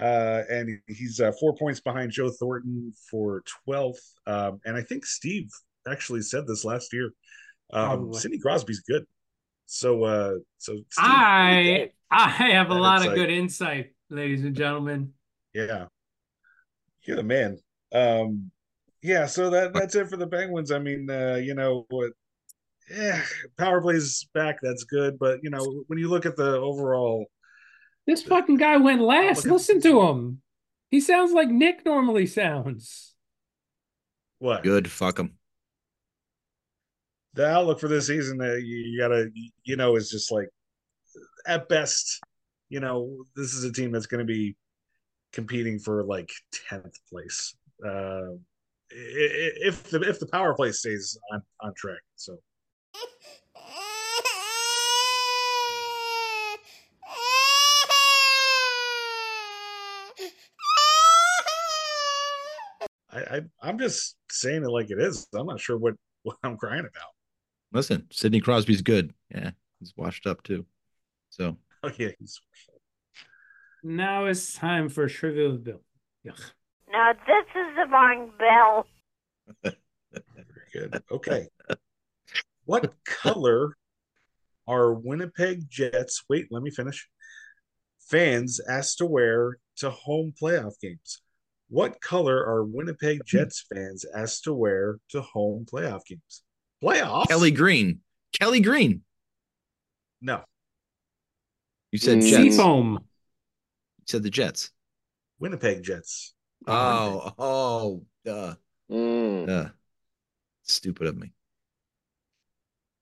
[0.00, 3.98] uh, and he's uh, four points behind Joe Thornton for 12th.
[4.26, 5.48] Um, and I think Steve
[5.88, 7.12] actually said this last year.
[7.72, 8.20] Um, Probably.
[8.20, 9.04] Sidney Crosby's good.
[9.66, 13.14] So, uh, so Steve, I I have a That lot of insight.
[13.14, 15.14] good insight, ladies and gentlemen.
[15.54, 15.86] yeah,
[17.02, 17.58] you're the man.
[17.92, 18.50] Um,
[19.02, 20.70] yeah, so that that's it for the Penguins.
[20.72, 22.12] I mean, uh, you know what?
[22.90, 23.22] Yeah,
[23.58, 24.58] power plays back.
[24.62, 27.26] That's good, but you know when you look at the overall,
[28.06, 29.46] This fucking guy went last.
[29.46, 30.40] Listen to him.
[30.90, 33.14] He sounds like Nick normally sounds.
[34.38, 34.90] what Good.
[34.90, 35.36] Fuck him.
[37.34, 39.28] the outlook for this season, uh, you, you gotta,
[39.64, 40.48] you know, is just like
[41.46, 42.20] at best,
[42.68, 44.56] you know, this is a team that's going to be
[45.32, 46.30] competing for like
[46.68, 47.54] tenth place.
[47.84, 47.88] Uh,
[48.92, 52.36] i- i- if the if the power play stays on on track, so
[63.16, 65.26] I, I I'm just saying it like it is.
[65.34, 67.10] I'm not sure what what I'm crying about.
[67.72, 69.12] Listen, Sidney Crosby's good.
[69.30, 69.50] Yeah,
[69.80, 70.66] he's washed up too.
[71.30, 72.40] So Oh yeah, he's
[73.82, 75.80] Now it's time for Trivia with Bill.
[76.26, 76.40] Yuck.
[76.90, 78.86] Now this is the wrong bell.
[79.62, 79.74] very
[80.72, 81.02] good.
[81.10, 81.48] Okay.
[82.64, 83.76] what color
[84.66, 86.24] are Winnipeg Jets?
[86.28, 87.08] Wait, let me finish.
[88.00, 91.20] Fans asked to wear to home playoff games.
[91.68, 96.42] What color are Winnipeg Jets fans asked to wear to home playoff games?
[96.82, 97.26] Playoffs?
[97.28, 98.00] Kelly Green,
[98.38, 99.02] Kelly Green.
[100.20, 100.44] No,
[101.92, 102.28] You said Mm.
[102.30, 102.56] Jets.
[102.56, 102.92] Seafoam.
[102.94, 104.70] You said the Jets.
[105.38, 106.34] Winnipeg Jets.
[106.66, 108.54] Oh, oh, duh,
[108.90, 109.46] Mm.
[109.46, 109.70] duh.
[110.62, 111.32] Stupid of me.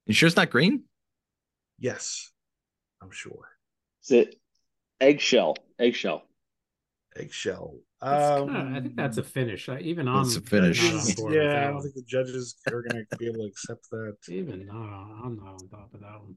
[0.06, 0.84] You sure it's not green?
[1.78, 2.30] Yes,
[3.00, 3.48] I'm sure.
[4.02, 4.40] Is it
[5.00, 5.56] eggshell?
[5.78, 6.26] Eggshell.
[7.16, 7.80] Eggshell.
[8.04, 9.68] That's Um, kinda- I think that's a finish.
[9.70, 10.92] I, even I'm a finish.
[10.92, 13.88] on board yeah, I don't think the judges are going to be able to accept
[13.90, 14.16] that.
[14.28, 16.36] Even not on, I'm not on top of that one.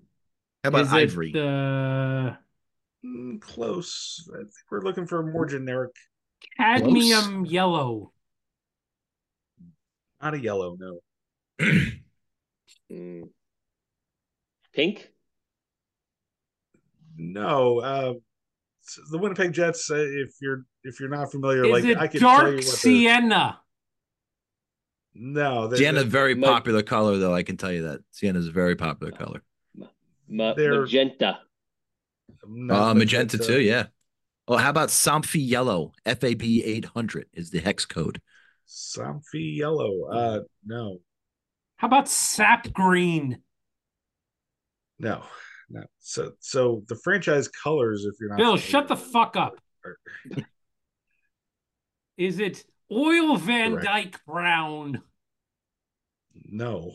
[0.63, 1.31] How about Is Ivory?
[1.33, 2.37] The
[3.05, 4.27] Mm, close.
[4.33, 5.91] I think we're looking for a more generic,
[6.57, 8.11] cadmium yellow.
[10.21, 10.77] not a yellow.
[10.79, 10.99] No,
[12.91, 13.29] Mm.
[14.73, 15.11] Pink.
[17.17, 17.79] no.
[17.79, 18.13] Uh,
[19.11, 19.91] the Winnipeg Jets.
[19.91, 22.55] Uh, if you're if you're not familiar, Is like it I can tell you dark
[22.55, 22.63] what.
[22.63, 23.61] sienna?
[25.13, 27.33] No, sienna Sienna's very Ma- popular color, though.
[27.33, 29.41] I can tell you that sienna is a very popular color.
[30.27, 31.39] Ma- They're- magenta.
[32.47, 33.53] not Uh, magenta magenta.
[33.53, 33.87] too, yeah.
[34.47, 35.91] Oh, how about Somfy Yellow?
[36.05, 38.21] FAB 800 is the hex code.
[38.67, 40.05] Somfy yellow.
[40.11, 40.99] Uh, no,
[41.77, 43.41] How about sap green?
[44.99, 45.23] no,
[45.69, 45.83] no.
[45.99, 48.05] So, so the franchise colors.
[48.05, 49.59] If you're not Bill, shut the fuck up.
[52.17, 53.85] Is it oil Van Correct.
[53.85, 55.01] Dyke brown?
[56.49, 56.93] No,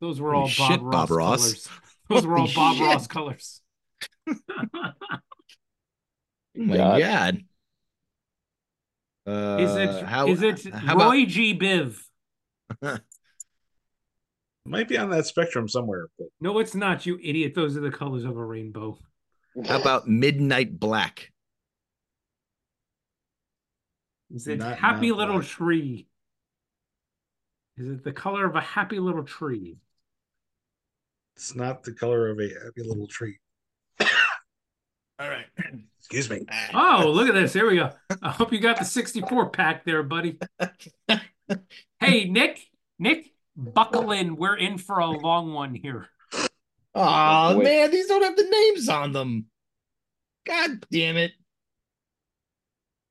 [0.00, 1.40] Those were Holy all Bob shit, Ross, Bob Ross.
[1.40, 1.68] colors.
[2.10, 2.86] Those were all Bob shit.
[2.86, 3.60] Ross colors.
[4.28, 4.34] Oh
[6.56, 7.00] my God.
[7.00, 7.38] god.
[9.26, 11.58] Uh, Is it how, is it how Roy about G.
[11.58, 11.98] Biv?
[14.66, 16.08] might be on that spectrum somewhere.
[16.18, 17.54] But No, it's not, you idiot.
[17.54, 18.98] Those are the colors of a rainbow.
[19.66, 21.32] how about Midnight Black?
[24.34, 25.48] Is it Not- happy not little black.
[25.48, 26.08] tree?
[27.76, 29.78] Is it the color of a happy little tree?
[31.36, 33.38] it's not the color of a happy little tree.
[34.00, 35.46] All right.
[35.98, 36.46] Excuse me.
[36.74, 37.52] Oh, look at this.
[37.52, 37.90] Here we go.
[38.22, 40.38] I hope you got the 64 pack there, buddy.
[42.00, 42.58] Hey, Nick,
[42.98, 44.36] Nick, buckle in.
[44.36, 46.08] We're in for a long one here.
[46.94, 47.64] Oh Wait.
[47.64, 49.46] man, these don't have the names on them.
[50.46, 51.32] God damn it.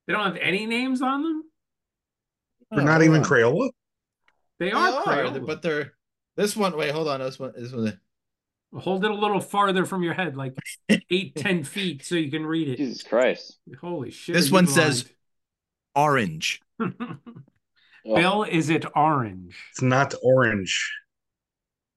[0.07, 1.43] They don't have any names on them.
[2.71, 3.21] We're Oh, not hold even.
[3.23, 3.69] Crayola.
[4.59, 5.45] They They are are, Crayola.
[5.45, 5.93] but they're
[6.35, 6.75] this one.
[6.75, 7.19] Wait, hold on.
[7.19, 7.53] This one.
[7.55, 7.99] This one.
[8.75, 10.55] Hold it a little farther from your head, like
[11.11, 12.77] eight, ten feet, so you can read it.
[12.77, 13.59] Jesus Christ.
[13.79, 14.33] Holy shit!
[14.35, 15.05] This are you one says-
[15.95, 16.59] Orange.
[16.79, 16.97] blind?
[18.05, 19.55] Oh, Bill, is it orange?
[19.71, 20.91] It's not orange.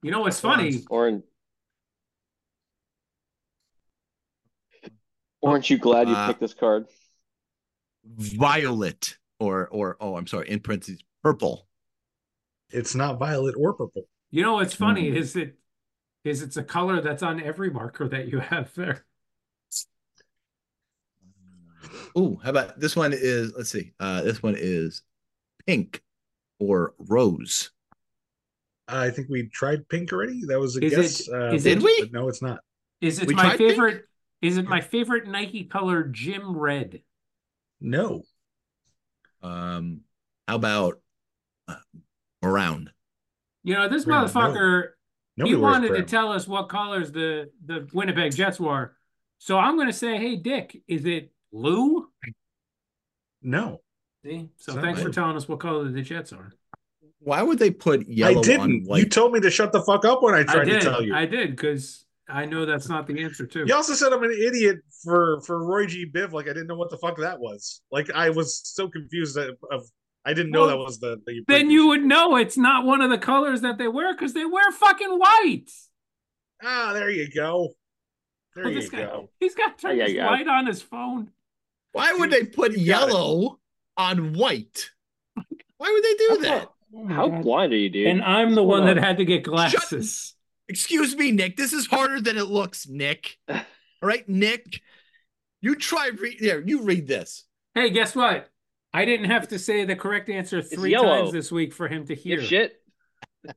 [0.03, 0.85] You know what's funny?
[0.89, 1.25] Orange.
[5.43, 6.87] Aren't you glad you Uh, picked this card?
[8.17, 9.17] Violet.
[9.39, 10.49] Or or oh, I'm sorry.
[10.49, 11.67] In parentheses, purple.
[12.71, 14.03] It's not violet or purple.
[14.31, 15.17] You know what's funny Hmm.
[15.17, 15.59] is it
[16.25, 19.05] is it's a color that's on every marker that you have there.
[22.15, 23.93] oh how about this one is let's see.
[24.01, 25.03] Uh this one is
[25.67, 26.03] pink
[26.59, 27.71] or rose.
[28.89, 30.43] I think we tried pink already.
[30.47, 31.29] That was a Is guess.
[31.29, 32.11] it- uh, is Did but- we?
[32.13, 32.61] no, it's not.
[33.01, 33.71] Is it We my tried pink?
[33.71, 34.05] favorite?
[34.43, 37.01] Is it my favorite Nike color, Gym Red?
[37.81, 38.23] No.
[39.43, 40.01] Um
[40.49, 41.01] how about
[41.69, 41.75] uh,
[42.41, 42.91] brown?
[43.65, 44.91] You know, this Brown, motherfucker,
[45.37, 48.97] Nobody he wears wanted to tell us what colors the the Winnipeg Jets were.
[49.39, 52.09] So I'm going to say, hey, Dick, is it blue?
[53.43, 53.83] No,
[54.25, 54.49] See?
[54.57, 56.51] So It's not thanks for telling us what color the Jets are.
[57.21, 58.85] Why would they put yellow I on didn't.
[58.87, 59.01] white?
[59.01, 60.81] You told me to shut the fuck up when I I tried did.
[60.81, 61.15] to tell you.
[61.15, 63.65] I did because I know that's not the answer too.
[63.67, 66.07] You also said I'm an idiot for for Roy G.
[66.11, 66.33] Biv.
[66.33, 67.83] Like I didn't know what the fuck that was.
[67.93, 69.57] Like I was so confused of.
[69.71, 69.83] of
[70.25, 71.21] I didn't know Well, that was the.
[71.25, 74.35] the Then you would know it's not one of the colors that they wear because
[74.35, 75.71] they wear fucking white.
[76.65, 77.77] Ah, there you go.
[78.57, 79.31] There Oh, you guy, go.
[79.39, 80.21] he's got There you his go.
[80.27, 81.31] light on his phone.
[81.93, 83.13] Why would they put You got it.
[83.13, 83.61] yellow
[83.97, 84.91] on white?
[85.79, 86.71] Why would they do that?
[86.95, 88.07] Oh How blind are you, dude?
[88.09, 90.35] And I'm the What's one going that had to get glasses.
[90.69, 91.57] Excuse me, Nick.
[91.57, 93.39] This is harder than it looks, Nick.
[93.49, 93.61] All
[94.03, 94.81] right, Nick.
[95.61, 96.61] You try read there.
[96.61, 97.45] You read this.
[97.75, 98.49] Hey, guess what?
[98.93, 102.15] I didn't have to say the correct answer three times this week for him to
[102.15, 102.41] hear.
[102.43, 102.81] Shit.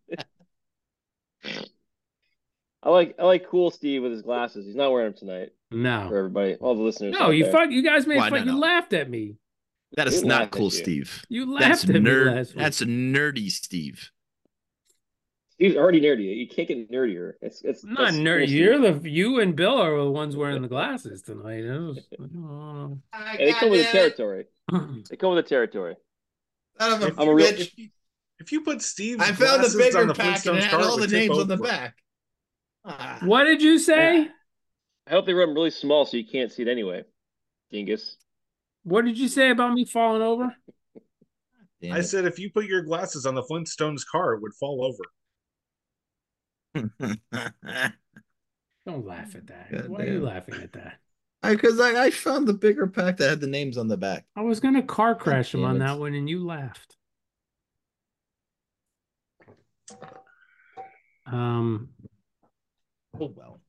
[2.81, 4.65] I like I like cool Steve with his glasses.
[4.65, 7.13] He's not wearing them tonight No, for everybody, all the listeners.
[7.17, 8.45] No, you fuck you guys made Why, fun.
[8.45, 9.35] no, You laughed at me.
[9.97, 10.71] That is We not cool, you.
[10.71, 11.25] Steve.
[11.29, 12.63] You That's laughed at me last week.
[12.63, 14.11] That's nerdy, Steve.
[15.59, 16.37] He's already nerdy.
[16.37, 17.33] You can't get nerdier.
[17.41, 18.45] It's it's not that's nerd.
[18.45, 21.65] cool You're the you and Bill are the ones wearing the glasses tonight.
[21.65, 22.97] It was- oh.
[23.37, 24.45] They come with the territory.
[25.09, 25.95] They come with the territory.
[26.79, 27.73] I'm a real- If,
[28.39, 30.97] if you put Steve, I found the glasses bigger on the pack and had all
[30.97, 31.95] the names on the back.
[32.85, 33.19] Ah.
[33.23, 34.29] what did you say?
[35.07, 37.03] I hope they run really small so you can't see it anyway.
[37.69, 38.15] Dingus.
[38.83, 40.55] What did you say about me falling over?
[41.91, 45.03] I said if you put your glasses on the Flintstones car, it would fall over.
[48.85, 49.71] Don't laugh at that.
[49.71, 50.99] God Why are you laughing at that?
[51.41, 54.25] Because I, I found the bigger pack that had the names on the back.
[54.35, 56.97] I was gonna car crash him on that one, and you laughed.
[61.25, 61.89] Um.
[63.19, 63.61] Oh well.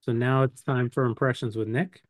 [0.00, 2.02] So now it's time for impressions with Nick.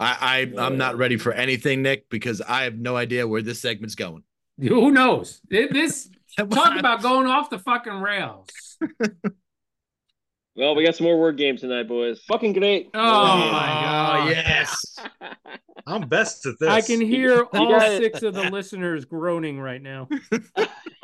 [0.00, 3.60] I, I I'm not ready for anything, Nick, because I have no idea where this
[3.60, 4.22] segment's going.
[4.58, 5.40] Who knows?
[5.48, 8.48] This talk about going off the fucking rails.
[10.56, 12.20] Well, we got some more word games tonight, boys.
[12.28, 12.90] Fucking great.
[12.94, 14.28] Oh Word my god!
[14.28, 14.96] yes.
[15.86, 16.68] I'm best at this.
[16.68, 20.08] I can hear all six of the listeners groaning right now.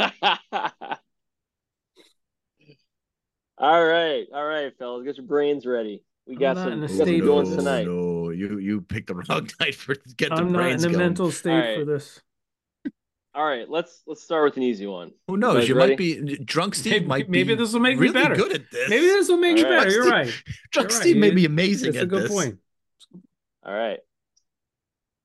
[3.59, 6.05] all right, all right, fellas, get your brains ready.
[6.27, 7.87] We got not in some, we got some state good ones no, tonight.
[7.87, 10.89] No, you you picked the wrong night for get the I'm not in brains a
[10.91, 10.99] going.
[10.99, 11.79] mental state All right.
[11.81, 12.21] for this.
[13.33, 15.13] All right, let's let's start with an easy one.
[15.29, 15.59] Who knows?
[15.59, 15.93] guys You ready?
[15.93, 16.75] might be drunk.
[16.75, 18.35] Steve Maybe- might maybe be this will make me really better.
[18.35, 18.91] good at this.
[18.91, 19.79] Maybe this will make me All right.
[19.85, 19.91] better.
[19.93, 20.43] You're right.
[20.73, 21.21] Drunk You're Steve right.
[21.21, 22.33] may be It- amazing That's a good this.
[22.33, 22.59] point.
[23.65, 24.01] All right.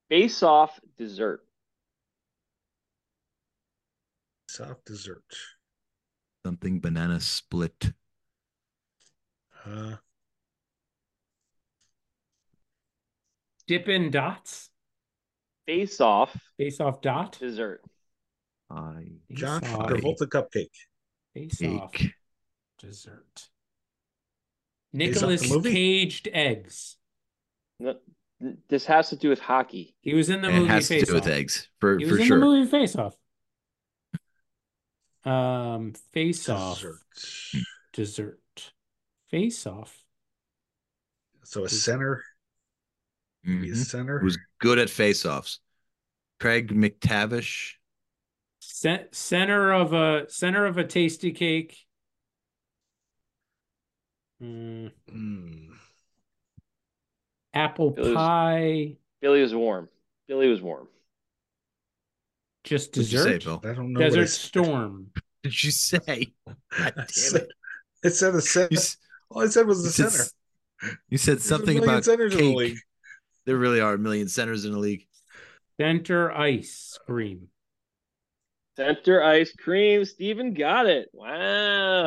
[0.10, 1.42] Base off dessert.
[4.50, 5.24] soft dessert.
[6.46, 7.92] Something banana split.
[9.66, 9.96] Uh,
[13.68, 14.70] Dippin' dots.
[15.66, 17.38] Face off Face off dot.
[17.40, 17.82] dessert.
[18.70, 19.90] I Face John off.
[19.90, 20.70] Travolta cupcake.
[21.34, 22.14] Face off cake.
[22.80, 23.50] dessert.
[24.94, 25.72] Nicholas movie?
[25.72, 26.98] caged eggs.
[27.80, 27.96] No,
[28.70, 29.96] this has to do with hockey.
[30.02, 32.16] He was in the It movie has to Face do with eggs for He was
[32.16, 32.40] for in sure.
[32.40, 33.16] the movie Face Off.
[35.26, 37.00] Um, Face Off Dessert.
[37.94, 38.72] dessert.
[39.32, 40.04] Face Off.
[41.44, 42.24] So a center.
[43.44, 44.20] Maybe a center.
[44.20, 45.60] Who's good at face-offs?
[46.40, 47.74] Craig MacTavish.
[48.68, 51.78] Cen- center of a center of a tasty cake.
[54.42, 55.70] Mm, Mm.
[57.54, 58.98] apple It was- pie.
[59.22, 59.90] Billy was warm.
[60.28, 60.88] Billy was warm.
[62.64, 63.66] Just What'd say, dessert.
[63.66, 64.00] I don't know.
[64.00, 64.28] Desert it.
[64.30, 65.12] Storm.
[65.44, 66.34] Did you say?
[66.46, 67.50] God I damn said- it!
[68.04, 68.78] It said a center.
[69.32, 70.24] All I said was the you center.
[70.24, 70.34] s-
[71.10, 72.78] you said There's a something about centers in the league.
[73.46, 75.08] There really are a million centers in the league.
[75.80, 77.50] Center ice cream.
[78.76, 80.04] Center ice cream.
[80.06, 81.10] Steven got it.
[81.14, 81.28] Wow.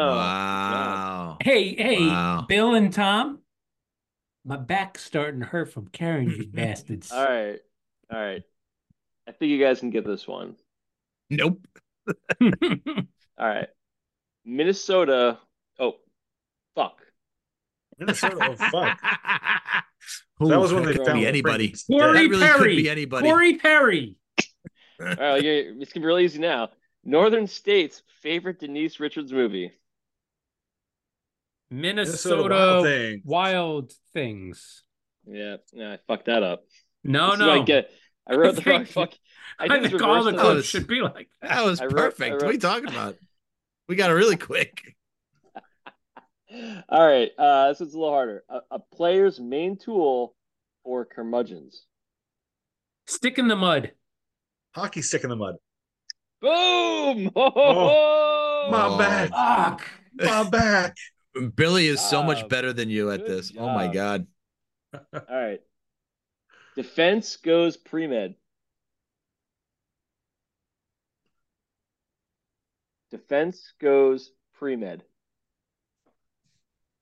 [0.08, 1.36] wow.
[1.42, 2.44] Hey, hey, Wow.
[2.48, 3.38] Bill and Tom.
[4.44, 7.10] My back's starting to hurt from carrying you bastards.
[7.10, 7.58] All right.
[8.12, 8.42] All right.
[9.26, 10.56] I think you guys can get this one.
[11.30, 11.60] Nope.
[12.42, 12.48] All
[13.38, 13.68] right.
[14.44, 15.38] Minnesota.
[15.78, 15.96] Oh,
[16.74, 17.00] fuck.
[17.98, 18.36] Minnesota.
[18.40, 18.98] Oh fuck.
[20.42, 21.68] Ooh, That was when they could found be anybody.
[21.68, 21.84] Prince.
[21.84, 22.58] Corey That really Perry.
[22.76, 23.28] could be anybody.
[23.28, 24.16] Corey Perry.
[25.00, 25.42] All right.
[25.42, 26.70] yeah, It's going to be real easy now.
[27.04, 29.72] Northern States' favorite Denise Richards movie.
[31.70, 33.22] Minnesota, Wild Thing.
[33.24, 34.82] Wild Things.
[35.26, 35.56] Yeah.
[35.72, 35.92] Yeah.
[35.92, 36.64] I fucked that up.
[37.04, 37.64] No, This is what I no.
[37.64, 37.90] get.
[38.26, 39.12] I wrote the wrong think- fuck.
[39.58, 41.50] I I, think all the clips should be like that.
[41.50, 42.32] That was I wrote- I perfect.
[42.34, 43.16] What are wrote- you talking about?
[43.88, 44.96] We got it really quick.
[46.88, 47.30] All right.
[47.38, 48.44] Uh, this is a little harder.
[48.48, 50.34] A, a player's main tool
[50.84, 51.84] for curmudgeons.
[53.06, 53.92] Stick in the mud.
[54.74, 55.56] Hockey stick in the mud.
[56.40, 57.30] Boom!
[57.36, 58.98] Oh, my Oh.
[58.98, 59.30] back.
[59.30, 59.88] Fuck.
[60.16, 60.96] My back.
[61.54, 63.52] Billy is so much better than you at Good this.
[63.56, 64.26] Oh my god.
[64.94, 65.60] All right.
[66.76, 68.34] Defense goes pre med.
[73.10, 75.02] Defense goes pre med.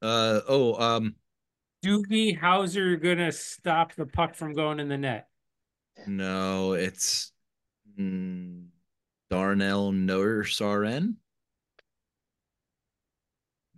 [0.02, 1.14] Uh oh, um
[1.84, 5.28] Doogie Howser gonna stop the puck from going in the net.
[6.06, 7.32] no, it's
[7.98, 8.66] mm,
[9.30, 11.14] Darnell Nursaren.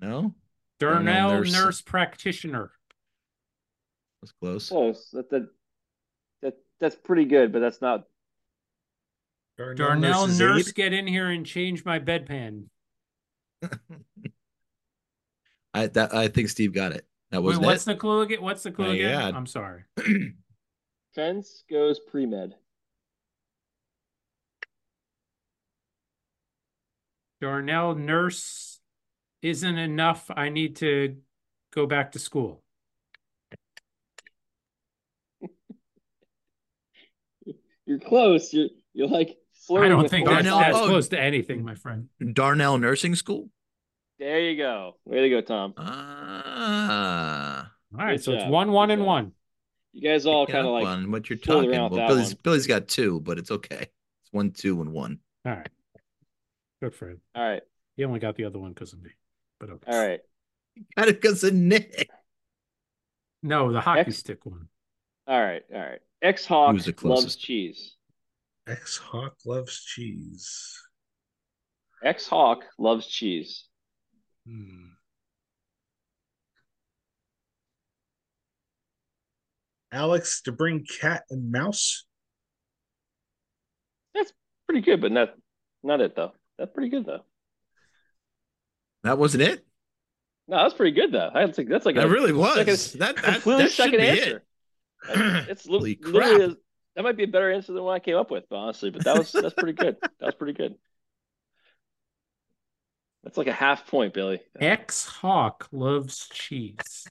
[0.01, 0.35] No,
[0.79, 1.53] Darnell Darnell nurse.
[1.53, 1.81] Nurse.
[1.81, 2.71] practitioner.
[4.23, 4.69] that's close.
[4.69, 5.11] Close.
[5.13, 5.49] That, that
[6.43, 8.05] that that's pretty good, but that's not
[9.57, 10.75] Darnell Nurse's nurse, Aid.
[10.75, 12.65] get in here and change my bedpan.
[15.75, 17.07] I that I think Steve got it.
[17.31, 17.87] That Wait, was what's it.
[17.87, 18.41] the clue again?
[18.41, 19.21] What's the clue My again?
[19.21, 19.35] God.
[19.35, 19.83] I'm sorry.
[21.15, 22.55] Fence goes pre med.
[27.41, 28.81] Darnell nurse
[29.43, 30.31] isn't enough.
[30.35, 31.17] I need to
[31.73, 32.63] go back to school.
[37.87, 38.53] You're close.
[38.53, 39.37] You're you're like
[39.71, 40.87] I don't think that's, Darnell- that's oh.
[40.87, 42.09] close to anything, my friend.
[42.33, 43.51] Darnell Nursing School.
[44.19, 44.97] There you go.
[45.05, 45.75] Way to go, Tom.
[45.77, 49.07] Ah, All right, Good so it's one, one, Good and job.
[49.07, 49.33] one.
[49.93, 51.11] You guys all kind of like one.
[51.11, 51.93] What you're talking about?
[51.93, 52.35] Billy's.
[52.35, 53.83] Billy's got two, but it's okay.
[54.23, 55.19] It's one, two, and one.
[55.45, 55.69] All right.
[56.81, 57.21] Good for him.
[57.35, 57.63] all right,
[57.97, 59.11] He only got the other one because of me.
[59.61, 59.93] But okay.
[59.93, 60.21] all right,
[60.97, 62.09] Got it because of Nick.
[63.43, 64.69] No, the hockey X- stick one.
[65.27, 66.01] all right, all right.
[66.23, 67.95] X Hawk loves cheese.
[68.67, 70.77] X Hawk loves cheese.
[72.05, 73.65] X Hawk loves cheese.
[74.47, 74.87] Hmm.
[79.93, 82.05] Alex to bring cat and mouse.
[84.15, 84.33] That's
[84.67, 85.35] pretty good, but not
[85.83, 86.33] not it though.
[86.59, 87.23] That's pretty good though.
[89.05, 89.65] That wasn't it.
[90.49, 91.31] No, that's pretty good though.
[91.33, 92.55] I think that's like That a really was.
[92.79, 94.37] second- that that, completely that second answer.
[95.09, 95.47] it.
[95.51, 96.51] It's li- Holy literally crap.
[96.51, 96.61] a-
[96.97, 98.91] that might be a better answer than what I came up with, honestly.
[98.91, 99.97] But that was that's pretty good.
[100.01, 100.75] That was pretty good.
[103.23, 104.41] That's like a half point, Billy.
[104.59, 107.07] X Hawk loves cheese.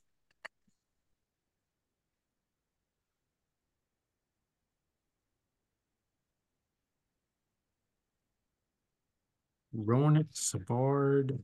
[9.77, 11.39] Roenick, Savard,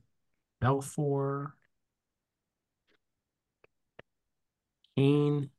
[0.62, 1.52] Belfour,
[4.96, 5.50] Kane.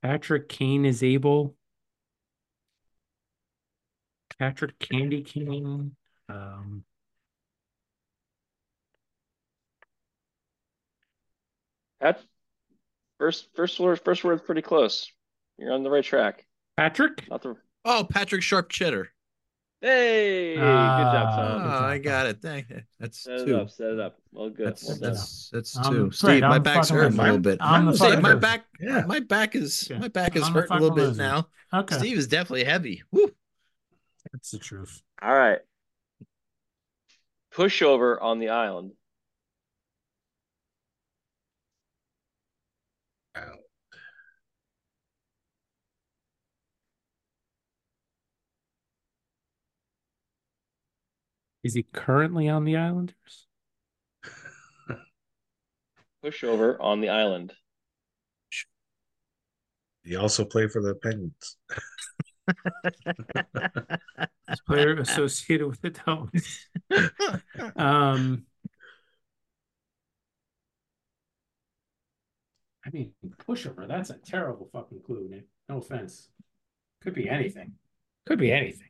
[0.00, 1.56] Patrick Kane is able.
[4.38, 5.96] Patrick Candy Kane.
[6.28, 6.84] Um,
[12.00, 12.22] That
[13.18, 15.10] first first word first word's pretty close.
[15.58, 16.46] You're on the right track.
[16.76, 17.28] Patrick?
[17.28, 19.10] Not the Oh, Patrick Sharp Cheddar.
[19.80, 22.42] Hey, good Ah, job, Oh, good job, I got it.
[22.42, 22.80] Thank you.
[22.98, 23.56] That's Set it two.
[23.58, 24.16] up, set it up.
[24.32, 24.66] Well, good.
[24.68, 25.10] That's well done.
[25.12, 26.02] that's that's I'm two.
[26.04, 26.14] great.
[26.14, 27.58] Steve, my I'm back's fucking hurting a little bit.
[27.60, 29.04] I'm the Say, my back, Yeah.
[29.06, 29.98] my back is Yeah.
[29.98, 31.48] my back is I'm hurting a little fucking bit now.
[31.72, 31.96] Okay.
[31.98, 33.02] Steve is definitely heavy.
[33.12, 33.30] Woo.
[34.32, 35.02] That's the truth.
[35.22, 35.58] All right.
[37.52, 38.92] Pushover on the island.
[51.68, 53.46] Is he currently on the Islanders?
[56.24, 57.52] Pushover on the island.
[60.02, 61.58] He also played for the Penguins.
[64.66, 66.68] Player associated with the Dolphins?
[67.76, 68.46] Um,
[72.86, 73.12] I mean,
[73.46, 73.86] pushover.
[73.86, 75.44] That's a terrible fucking clue, Nick.
[75.68, 76.30] No offense.
[77.02, 77.74] Could be anything.
[78.24, 78.87] Could be anything.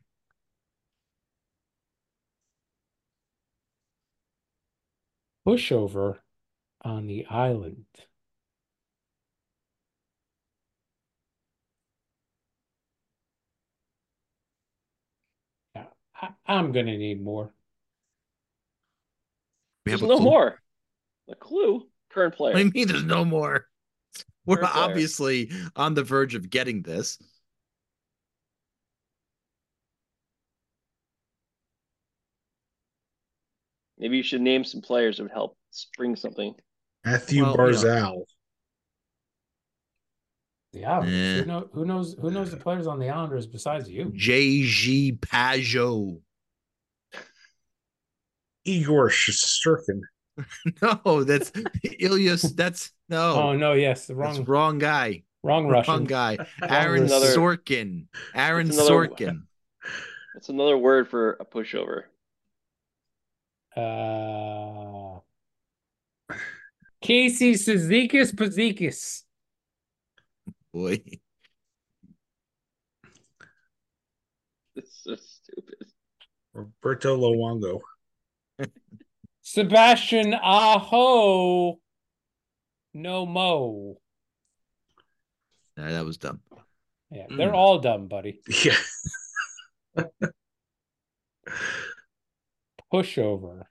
[5.48, 6.18] Pushover
[6.82, 7.86] on the island.
[15.74, 15.86] Yeah,
[16.20, 17.52] I, I'm gonna need more.
[19.86, 20.24] We There's have a no clue?
[20.24, 20.60] more.
[21.30, 21.88] A clue.
[22.10, 22.56] Current player.
[22.56, 23.66] I mean there's no more?
[24.46, 24.84] We're Current player.
[24.84, 27.18] obviously on the verge of getting this.
[33.98, 36.54] Maybe you should name some players that would help spring something.
[37.04, 38.22] Matthew Well, Barzal.
[40.72, 41.14] Yeah, Islanders.
[41.14, 41.40] Eh.
[41.40, 42.16] Who, know, who knows?
[42.20, 44.06] Who knows the players on the Islanders besides you?
[44.14, 46.20] JG Pageau.
[48.64, 50.00] Igor Shesterkin.
[50.82, 51.50] No, that's
[51.98, 52.42] Ilias.
[52.42, 53.32] That's no.
[53.34, 55.24] Oh no, yes, the that's wrong, wrong guy.
[55.42, 56.04] wrong Wrong Russian.
[56.04, 56.38] guy.
[56.62, 58.04] Aaron Another- Sorkin.
[58.36, 59.42] Aaron That's another- Sorkin.
[60.34, 62.02] That's another word for a pushover?
[63.78, 65.20] Uh,
[67.00, 69.22] Casey Cizikas Pazikis.
[70.72, 71.02] Boy.
[74.74, 75.86] It's so stupid.
[76.52, 77.80] Roberto Luongo.
[79.42, 81.78] Sebastian Aho.
[82.94, 84.00] No Mo.
[85.76, 86.40] Nah, that was dumb.
[87.12, 87.54] Yeah, they're Mm.
[87.54, 88.40] all dumb, buddy.
[88.64, 88.76] Yeah.
[92.92, 93.62] Pushover.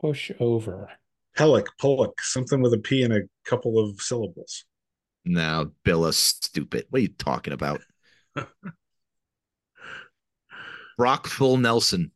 [0.00, 0.90] Push over.
[1.36, 4.64] Pelech, Pulock, something with a P and a couple of syllables.
[5.24, 6.86] Now, Bill is stupid.
[6.90, 7.82] What are you talking about?
[10.96, 12.10] Brock Full Nelson.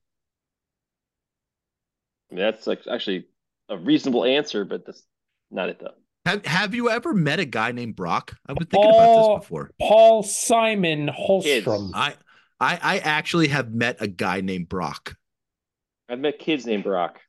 [2.31, 3.27] I mean, that's like actually
[3.69, 5.03] a reasonable answer, but that's
[5.51, 5.95] not it though.
[6.27, 8.37] Have Have you ever met a guy named Brock?
[8.47, 9.35] I've been thinking about Oh.
[9.37, 9.71] this before.
[9.81, 11.91] Paul Simon Holmstrom.
[11.95, 12.15] I
[12.61, 15.17] I I actually have met a guy named Brock.
[16.09, 17.21] I've met kids named Brock,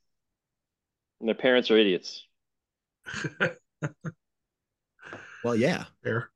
[1.19, 2.25] and their parents are idiots.
[5.45, 5.85] Well, yeah.
[6.03, 6.31] Fair.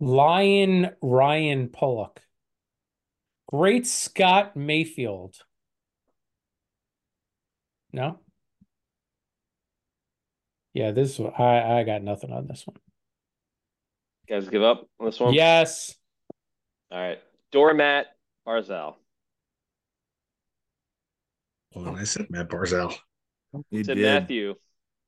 [0.00, 2.22] Lion Ryan Pulock.
[3.48, 5.36] Great Scott Mayfield.
[7.92, 8.18] No?
[10.72, 12.78] Yeah, this one I I got nothing on this one.
[14.26, 15.34] guys, give up on this one.
[15.34, 15.94] Yes.
[16.90, 17.20] All right,
[17.52, 18.06] doormat
[18.48, 18.94] Barzal.
[21.74, 22.94] Well, then I said Matt Barzal.
[23.70, 23.98] You Said did.
[23.98, 24.54] Matthew.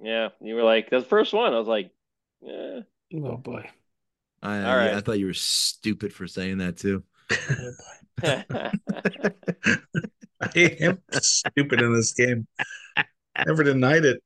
[0.00, 1.54] Yeah, you were like the first one.
[1.54, 1.90] I was like,
[2.40, 2.80] yeah.
[3.14, 3.68] Oh boy.
[4.42, 4.94] I, All right.
[4.96, 7.04] I thought you were stupid for saying that too.
[8.22, 8.72] I
[10.80, 12.48] am stupid in this game.
[13.46, 14.22] Never denied it.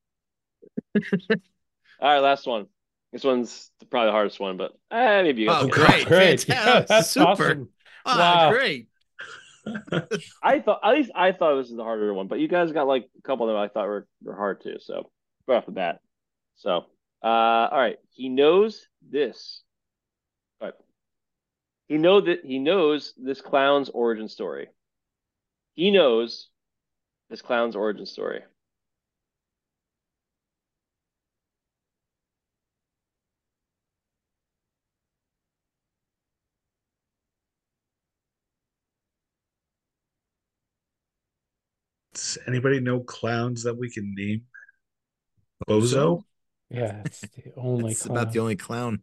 [2.00, 2.66] All right, last one.
[3.12, 5.68] This one's probably the hardest one, but eh, maybe you guys Oh, can it.
[5.68, 6.06] great.
[6.06, 6.08] Great.
[6.08, 6.48] Fantastic.
[6.48, 7.18] Yeah, that's Super.
[7.18, 7.68] awesome.
[8.06, 8.38] Ah, Wow.
[8.38, 8.88] great.
[10.42, 12.86] I thought at least I thought this was the harder one, but you guys got
[12.86, 14.76] like a couple of them I thought were, were hard too.
[14.80, 15.10] So
[15.46, 16.00] right off the bat.
[16.56, 16.86] So
[17.22, 17.98] uh all right.
[18.10, 19.62] He knows this.
[20.60, 20.74] All right.
[21.88, 24.68] He know that he knows this clown's origin story.
[25.74, 26.48] He knows
[27.28, 28.42] this clown's origin story.
[42.34, 44.42] Does anybody know clowns that we can name?
[45.68, 46.22] Bozo?
[46.70, 49.00] Yeah, it's the only That's about the only clown.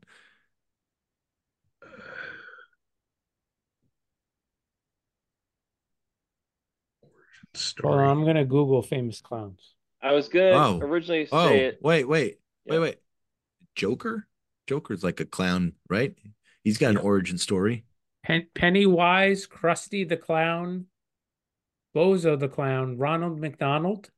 [7.01, 7.11] Well,
[7.53, 8.05] Story.
[8.07, 9.73] I'm gonna Google famous clowns.
[10.01, 10.79] I was gonna Oh.
[10.81, 11.79] originally say Oh, it.
[11.81, 12.73] wait, wait, Yeah.
[12.73, 12.97] wait, wait.
[13.75, 14.27] Joker?
[14.67, 16.15] Joker's like a clown, right?
[16.63, 17.85] He's got an origin story.
[18.23, 20.87] Pen- Pennywise, Krusty the Clown,
[21.97, 24.11] Bozo the Clown, Ronald McDonald,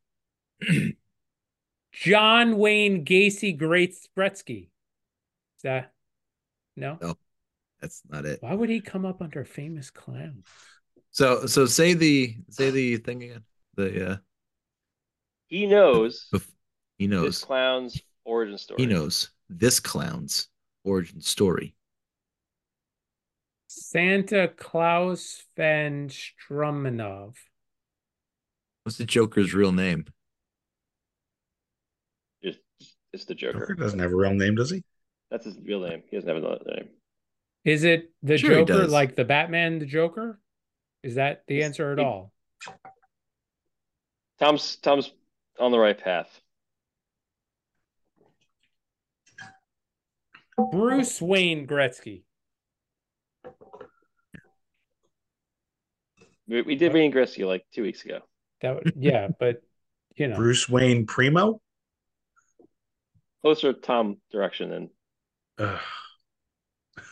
[1.93, 4.63] John Wayne Gacy Great Spretsky.
[4.63, 5.93] Is that
[6.75, 6.97] no?
[7.01, 7.15] No.
[7.79, 8.39] That's not it.
[8.41, 10.43] Why would he come up under famous clown?
[11.11, 13.43] So, so say the say the thing again.
[13.75, 14.17] The uh,
[15.47, 16.29] He knows
[16.97, 18.81] he knows this clown's origin story.
[18.81, 20.49] he knows this clown's
[20.83, 21.75] origin story.
[23.67, 27.35] Santa Claus Van Strumenov.
[28.89, 30.05] What's the Joker's real name?
[32.43, 32.57] Just
[33.13, 33.59] it's the Joker.
[33.59, 34.83] Joker doesn't have a real name, does he?
[35.29, 36.01] That's his real name.
[36.09, 36.89] He doesn't have another name.
[37.63, 40.39] Is it the Sure Joker, like the Batman, the Joker?
[41.03, 42.33] Is that the It's- answer at he- all?
[44.39, 45.13] Tom's Tom's
[45.59, 46.41] on the right path.
[50.71, 52.23] Bruce Wayne Gretzky.
[56.47, 58.21] We, we did Wayne Gretzky like two weeks ago.
[58.61, 59.61] That would, yeah, but
[60.15, 61.61] you know, Bruce Wayne Primo?
[63.41, 64.89] Closer Tom direction than
[65.59, 65.79] Ugh.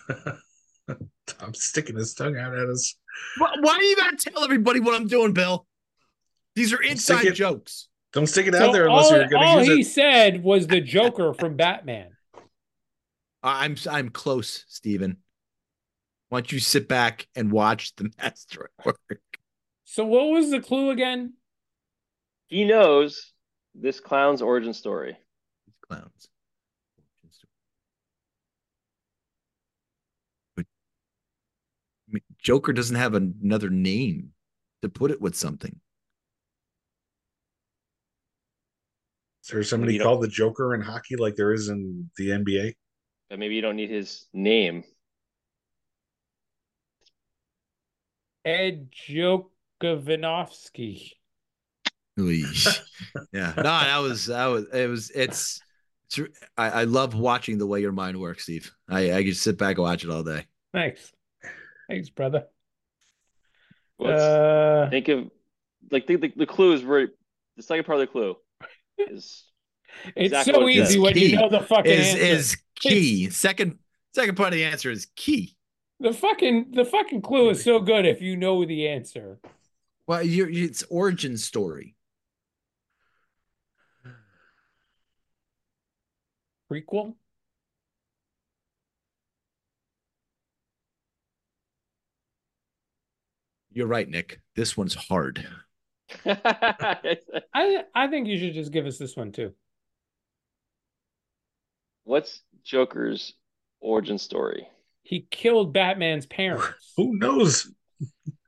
[1.27, 2.95] Tom's sticking his tongue out at us.
[3.37, 5.65] Why, why do you gotta tell everybody what I'm doing, Bill?
[6.55, 7.87] These are inside it- jokes.
[8.13, 9.71] Don't stick it So out there unless all, you're going all to he use it.
[9.71, 12.09] What he said was the Joker from Batman.
[13.43, 15.17] I- I'm I'm close, Steven.
[16.29, 19.21] Why don't you sit back and watch the master at work?
[19.85, 21.33] So what was the clue again?
[22.47, 23.33] He knows
[23.75, 25.15] this clown's origin story.
[25.65, 26.27] These clowns.
[30.55, 30.65] But
[32.09, 34.31] I mean, Joker doesn't have another name
[34.81, 35.79] to put it with something.
[39.43, 42.31] Is there somebody You don't- called the Joker in hockey like there is in the
[42.31, 42.75] NBA?
[43.29, 44.83] But maybe you don't need his name.
[48.45, 51.11] Ed Jokovinovsky.
[52.19, 52.43] Oy.
[53.31, 55.61] yeah, no, that was that was it was it's.
[56.17, 56.19] it's
[56.57, 58.71] I, I love watching the way your mind works, Steve.
[58.89, 60.45] I I could sit back and watch it all day.
[60.73, 61.11] Thanks.
[61.89, 62.45] Thanks, brother.
[63.97, 65.29] What's Uh, think of
[65.91, 67.09] like think the, the clue is very
[67.55, 68.35] the second part of the clue
[68.97, 69.43] is
[70.15, 72.23] it's exactly so what easy when Key you know the fucking Is answer.
[72.23, 73.79] is key second
[74.13, 75.55] second part of the answer is key.
[75.99, 79.39] The fucking the fucking clue is so good if you know the answer.
[80.05, 81.95] Well, you it's origin story.
[86.69, 87.15] Prequel?
[93.71, 94.41] You're right, Nick.
[94.55, 95.47] This one's hard.
[96.25, 99.53] I I think you should just give us this one too.
[102.05, 103.33] What's Joker's
[103.81, 104.67] origin story?
[105.03, 106.93] He killed Batman's parents.
[106.97, 107.71] Who knows?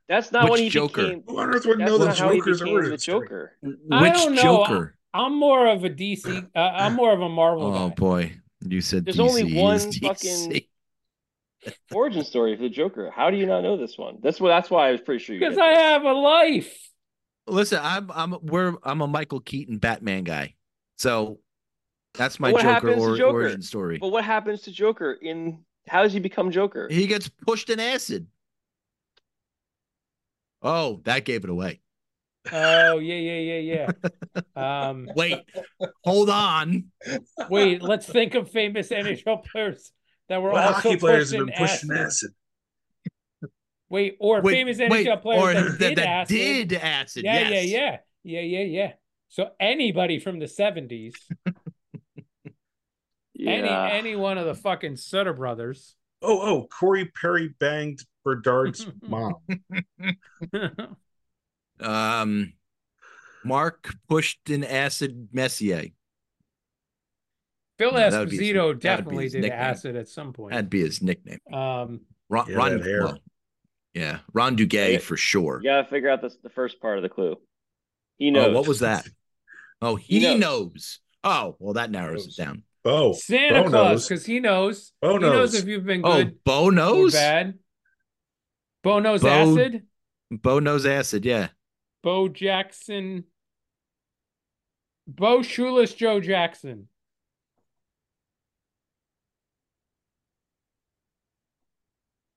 [0.08, 1.02] That's not Which when he Joker?
[1.02, 1.22] became.
[1.26, 3.26] Who on earth would know the not Joker's became origin the story?
[3.28, 3.52] Joker.
[3.92, 4.42] I Which don't know.
[4.42, 4.96] Joker?
[5.12, 6.48] I'm more of a DC.
[6.54, 7.94] Uh, I'm more of a Marvel Oh guy.
[7.94, 8.32] boy,
[8.66, 9.20] you said There's DC.
[9.28, 10.00] only one DC.
[10.06, 10.62] fucking-
[11.92, 13.10] Origin story for the Joker.
[13.14, 14.18] How do you not know this one?
[14.22, 14.48] That's what.
[14.48, 15.40] That's why I was pretty sure you.
[15.40, 16.74] Because I have a life.
[17.46, 20.54] Listen, I'm I'm we're I'm a Michael Keaton Batman guy,
[20.96, 21.38] so
[22.14, 23.42] that's my Joker, or, Joker?
[23.42, 23.98] origin story.
[23.98, 25.58] But what happens to Joker in?
[25.86, 26.88] How does he become Joker?
[26.90, 28.26] He gets pushed in acid.
[30.62, 31.80] Oh, that gave it away.
[32.52, 34.42] Oh yeah, yeah, yeah, yeah.
[34.88, 35.38] Um, Wait,
[36.04, 36.84] hold on.
[37.48, 37.82] wait.
[37.82, 39.92] Let's think of famous NHL players
[40.28, 42.06] that were What also hockey players have in been pushing acid.
[42.06, 42.30] acid?
[43.88, 46.28] Wait, or Wait, famous wait, NHL players or that, did that acid.
[46.68, 47.24] did acid.
[47.24, 47.66] yeah, yes.
[47.68, 47.80] yeah,
[48.22, 48.92] yeah, yeah, yeah, yeah.
[49.28, 51.14] So anybody from the seventies,
[53.38, 53.88] any Yeah.
[53.92, 55.96] any one of the fucking Sutter brothers.
[56.22, 59.36] Oh, oh, Corey Perry banged Bernard's mom.
[61.80, 62.52] Um,
[63.44, 65.86] Mark pushed an acid Messier.
[67.78, 69.58] Phil No, that would be his- Esposito definitely did nickname.
[69.60, 70.52] acid at some point.
[70.52, 71.38] That'd be his nickname.
[71.52, 73.04] Um, Ron, Yeah, Ron that hair.
[73.04, 73.18] well,
[73.94, 74.98] yeah, Ron Duguay Yeah.
[74.98, 75.60] for sure.
[75.62, 77.36] You gotta figure out this, the first part of the clue.
[78.18, 78.54] He Oh, knows.
[78.54, 79.08] what was that?
[79.80, 80.40] Oh, he, He knows.
[80.40, 80.98] knows.
[81.24, 82.38] Oh, well, that narrows Knows.
[82.38, 82.62] it down.
[82.84, 83.12] Bo.
[83.14, 84.92] Santa Bo Claus, because he knows.
[85.00, 85.54] Bo he knows knows.
[85.54, 86.10] if you've been good.
[86.10, 87.12] Oh, good Bo or knows.
[87.14, 87.58] bad.
[88.82, 89.86] Bo knows Bo- acid.
[90.30, 91.24] Bo knows acid.
[91.24, 91.48] Yeah.
[92.02, 93.24] Bo Jackson.
[95.06, 96.88] Bo Shoeless Joe Jackson.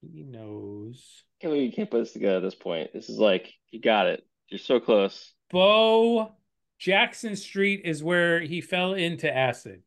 [0.02, 1.23] He knows.
[1.40, 2.91] can't believe you can't put this together at this point.
[2.94, 4.26] This is like you got it.
[4.49, 5.34] You're so close.
[5.49, 6.34] Bo
[6.77, 9.84] Jackson Street is where he fell into acid.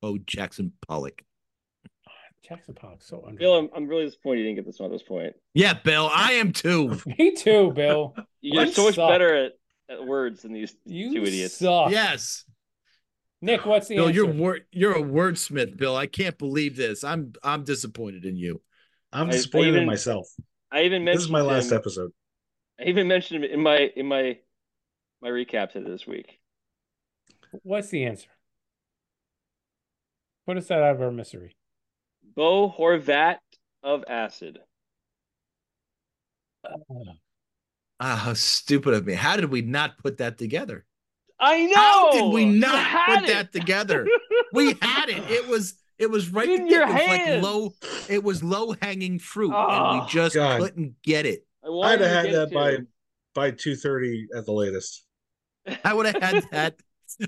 [0.00, 1.22] Bo Jackson Pollock.
[2.46, 3.38] Jackson Pollock, so under.
[3.38, 5.34] Bill, I'm, I'm really disappointed you didn't get this one at this point.
[5.54, 6.98] Yeah, Bill, I am too.
[7.18, 8.14] Me too, Bill.
[8.40, 9.10] You're so much suck.
[9.10, 9.52] better at,
[9.90, 11.56] at words than these You two idiots.
[11.58, 11.90] suck.
[11.90, 12.44] yes.
[13.42, 14.14] Nick, what's the Bill, answer?
[14.16, 15.96] you're wor- you're a wordsmith, Bill.
[15.96, 17.04] I can't believe this.
[17.04, 18.60] I'm I'm disappointed in you.
[19.12, 20.28] I'm I- disappointed I even- in myself.
[20.72, 22.10] I even mentioned This is my last him, episode.
[22.80, 24.38] I even mentioned him in my in my
[25.22, 26.38] my recaps of this week.
[27.62, 28.28] What's the answer?
[30.46, 31.56] Put us out of our misery.
[32.34, 33.38] Bo Horvat
[33.82, 34.58] of Acid.
[38.00, 39.14] Ah, how stupid of me.
[39.14, 40.84] How did we not put that together?
[41.40, 41.74] I know.
[41.76, 43.26] How did we not put it!
[43.28, 44.06] that together?
[44.52, 45.22] We had it.
[45.30, 46.88] It was it was right In there.
[46.88, 47.74] your it was like low
[48.08, 50.60] it was low hanging fruit and Oh, we just God.
[50.60, 51.46] couldn't get it.
[51.64, 52.54] I I'd have had that to.
[52.54, 52.78] by
[53.34, 55.04] by two thirty at the latest.
[55.84, 56.76] I would have had that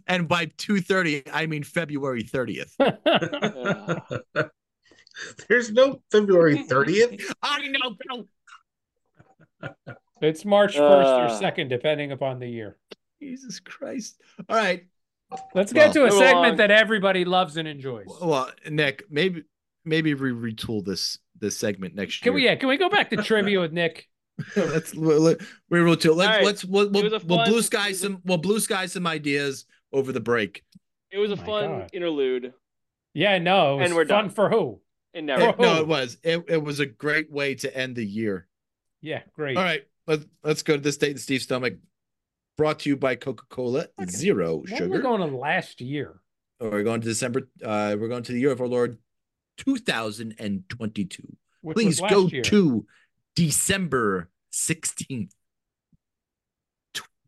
[0.06, 2.72] and by 2:30 I mean February 30th.
[5.28, 5.34] Ugh.
[5.48, 7.32] There's no February thirtieth.
[7.42, 8.26] I know Bill.
[10.22, 11.40] it's March 1st or Uh.
[11.40, 12.76] 2nd, depending upon the year.
[13.20, 14.20] Jesus Christ.
[14.48, 14.86] All right.
[15.54, 16.56] Let's get to a segment along.
[16.56, 18.06] that everybody loves and enjoys.
[18.20, 19.44] Well, Nick, maybe
[19.84, 22.34] maybe we retool this this segment next Can year.
[22.34, 24.08] we yeah, can we go back to trivia with Nick?
[24.56, 26.16] let's we retool.
[26.16, 26.44] Let's All right.
[26.44, 28.86] let's we'll, we'll, was a we'll blue sky it was a- some we'll blue sky
[28.86, 30.64] some ideas over the break.
[31.12, 31.90] It was a Oh fun God.
[31.92, 32.52] interlude,
[33.14, 34.30] Yeah, no, it was And we're fun done.
[34.30, 34.80] for who?
[35.14, 35.36] And Oh.
[35.36, 35.50] never.
[35.50, 36.16] It- no, it was.
[36.22, 38.46] It, it was a great way to end the year.
[39.00, 39.56] Yeah, great.
[39.56, 41.74] All right, let's let's go to this date and Steve's Stomach.
[42.56, 46.20] Brought to you by Coca Cola Zero When are We're going to last year?
[46.60, 47.48] Or we're going to December.
[47.64, 48.98] Uh, we're going to the year of our Lord,
[49.56, 51.22] 2022.
[51.62, 52.42] Which Please go year.
[52.42, 52.86] to
[53.34, 55.30] December 16th.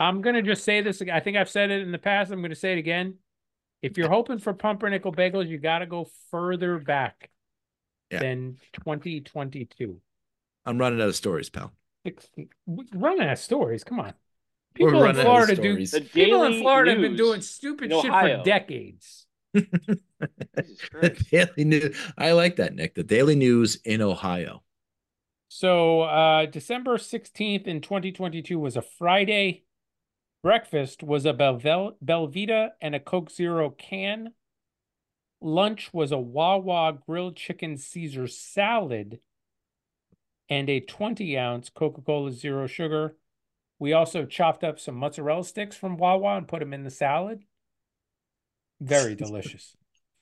[0.00, 0.16] 0 2 2.
[0.16, 1.00] I'm gonna just say this.
[1.00, 1.14] again.
[1.14, 2.30] I think I've said it in the past.
[2.30, 3.14] I'm gonna say it again.
[3.82, 7.30] If you're hoping for pumpernickel bagels, you got to go further back
[8.10, 8.20] Yeah.
[8.20, 10.00] than 2022.
[10.64, 11.70] I'm running out of stories, pal.
[12.06, 12.28] Six,
[12.94, 13.84] running out of stories.
[13.84, 14.14] Come on.
[14.78, 16.00] We're People in running out of Florida do.
[16.14, 19.26] People in Florida have been doing stupid shit for decades.
[19.54, 21.96] The Daily News.
[22.16, 22.94] I like that, Nick.
[22.94, 24.62] The Daily News in Ohio.
[25.48, 29.64] So uh December 16th in 2022 was a Friday.
[30.44, 34.34] Breakfast was a Belvel- Belvita and a Coke Zero can.
[35.40, 39.20] Lunch was a Wawa grilled chicken Caesar salad
[40.50, 43.16] and a 20 ounce Coca Cola Zero Sugar.
[43.78, 47.42] We also chopped up some mozzarella sticks from Wawa and put them in the salad.
[48.82, 49.74] Very delicious.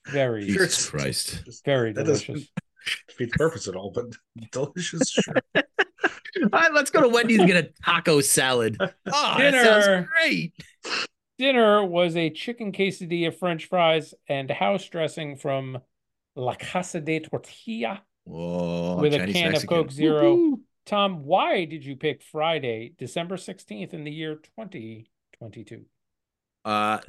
[0.07, 1.43] Very, Jesus Christ.
[1.65, 2.51] very That doesn't- delicious.
[3.09, 4.05] defeat the purpose at all, but
[4.53, 5.09] delicious.
[5.11, 5.35] Sure.
[6.41, 8.77] All right, let's go to Wendy's and get a taco salad.
[9.15, 10.09] Oh, that sounds Dinner.
[10.11, 10.53] great.
[11.37, 15.79] Dinner was a chicken quesadilla, French fries, and house dressing from
[16.35, 19.55] La Casa de Tortilla Whoa, with a can Mexican.
[19.55, 20.35] of Coke Zero.
[20.35, 20.61] Woo-hoo.
[20.85, 25.85] Tom, why did you pick Friday, December 16th in the year 2022?
[26.65, 26.99] Uh,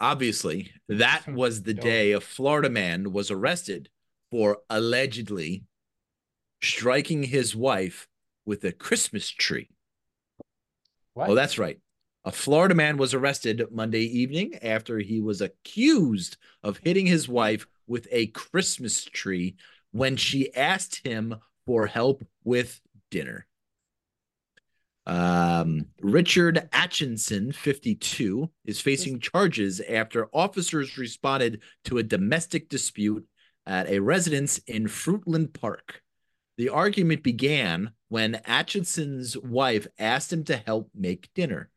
[0.00, 3.88] obviously, that was the day a Florida man was arrested
[4.30, 5.64] for allegedly
[6.62, 8.08] striking his wife
[8.44, 9.68] with a Christmas tree.
[11.14, 11.30] What?
[11.30, 11.78] Oh, that's right.
[12.24, 17.66] A Florida man was arrested Monday evening after he was accused of hitting his wife
[17.86, 19.56] with a Christmas tree
[19.92, 22.80] when she asked him for help with
[23.10, 23.46] dinner.
[25.06, 33.26] Um, Richard Atchison, 52, is facing charges after officers responded to a domestic dispute
[33.66, 36.02] at a residence in Fruitland Park.
[36.56, 41.70] The argument began when Atchison's wife asked him to help make dinner.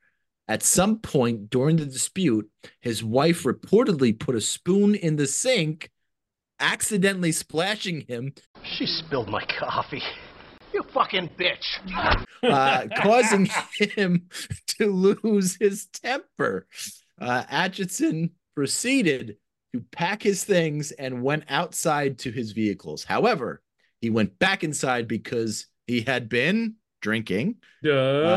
[0.48, 2.50] At some point during the dispute,
[2.80, 5.90] his wife reportedly put a spoon in the sink,
[6.60, 8.34] accidentally splashing him,
[8.64, 10.02] She spilled my coffee.
[10.74, 11.66] You fucking bitch.
[12.44, 13.50] uh, causing
[13.80, 14.28] him
[14.68, 16.68] to lose his temper.
[17.20, 19.38] Uh, Atchison proceeded
[19.74, 23.04] to pack his things and went outside to his vehicles.
[23.04, 23.62] However,
[24.08, 27.56] he went back inside because he had been drinking.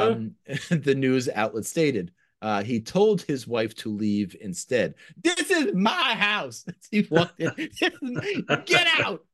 [0.09, 0.35] Um,
[0.69, 2.11] the news outlet stated.
[2.43, 4.97] Uh, he told his wife to leave instead.
[5.23, 6.65] This is my house.
[6.91, 7.53] He walked in,
[8.67, 9.25] get out.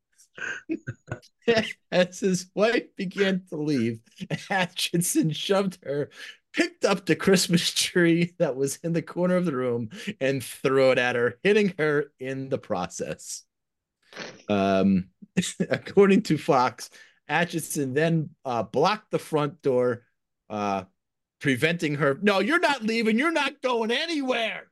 [1.91, 4.01] As his wife began to leave,
[4.51, 6.11] Atchison shoved her,
[6.53, 9.89] picked up the Christmas tree that was in the corner of the room,
[10.21, 13.46] and threw it at her, hitting her in the process.
[14.49, 15.09] Um,
[15.71, 16.91] according to Fox,
[17.29, 20.05] Atchison then uh, blocked the front door,
[20.49, 20.85] uh,
[21.41, 22.19] preventing her.
[22.23, 23.19] No, you're not leaving.
[23.19, 24.65] You're not going anywhere.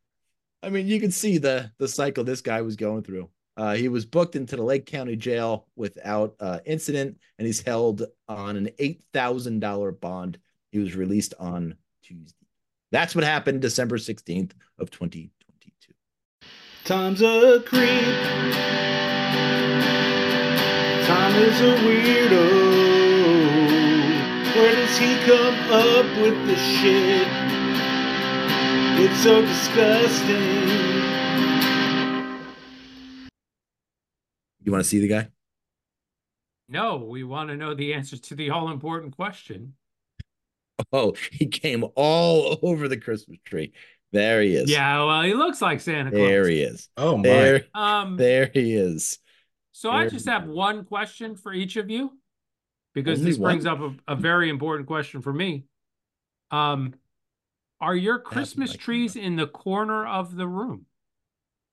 [0.63, 3.29] I mean, you can see the the cycle this guy was going through.
[3.57, 8.05] Uh, he was booked into the Lake County Jail without uh, incident, and he's held
[8.29, 10.39] on an eight thousand dollar bond.
[10.73, 12.47] He was released on Tuesday.
[12.91, 15.93] That's what happened December sixteenth of twenty twenty two.
[16.85, 19.04] Tom's a creep.
[21.07, 22.45] Tom is a weirdo.
[24.55, 27.29] Where does he come up with the shit?
[28.97, 30.75] It's so disgusting.
[34.63, 35.29] You want to see the guy?
[36.69, 39.75] no, we want to know the answer to the all important question.
[40.93, 43.73] Oh, he came all over the Christmas tree.
[44.13, 44.71] There he is.
[44.71, 46.21] Yeah, well, he looks like Santa Claus.
[46.21, 46.89] There he is.
[46.97, 47.23] Oh my!
[47.25, 49.19] There, Um, there he is.
[49.77, 52.17] So I just he have one question for each of you
[52.95, 53.75] because Only this brings one?
[53.83, 55.65] up a, a very important question for me.
[56.53, 56.95] Um,
[57.81, 60.87] are your Christmas my trees in the corner of the room?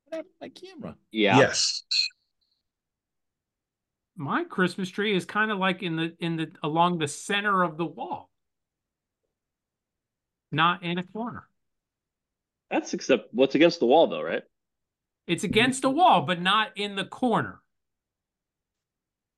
[0.06, 0.96] What happened to my camera?
[1.12, 1.38] Yeah.
[1.38, 1.84] Yes.
[4.16, 7.78] My Christmas tree is kind of like in the in the along the center of
[7.78, 8.32] the wall,
[10.52, 11.48] not in a corner.
[12.72, 14.44] That's except what's against the wall, though, right?
[15.28, 17.61] It's against a wall, but not in the corner.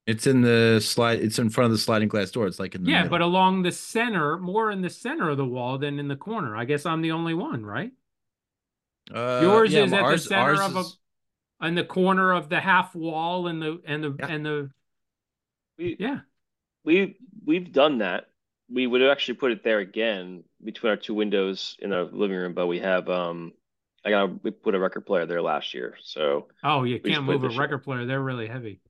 [0.06, 1.20] It's in the slide.
[1.22, 2.46] It's in front of the sliding glass door.
[2.48, 3.10] It's like in the Yeah, middle.
[3.12, 6.58] but along the center, more in the center of the wall than in the corner.
[6.58, 7.92] I guess I'm the only one, right?
[9.14, 10.98] Uh, Yours yeah, is at ours- the center ours of a is-
[11.62, 14.28] in the corner of the half wall and the and the Yeah.
[14.28, 14.72] and the
[15.78, 16.20] We yeah.
[16.84, 17.16] we
[17.46, 18.30] we've done that.
[18.70, 22.54] We would actually put it there again between our two windows in our living room,
[22.54, 23.54] but we have um
[24.04, 27.44] I got we put a record player there last year, so Oh, you can't move
[27.44, 27.62] a this year.
[27.62, 28.06] record player.
[28.06, 28.82] They're really heavy.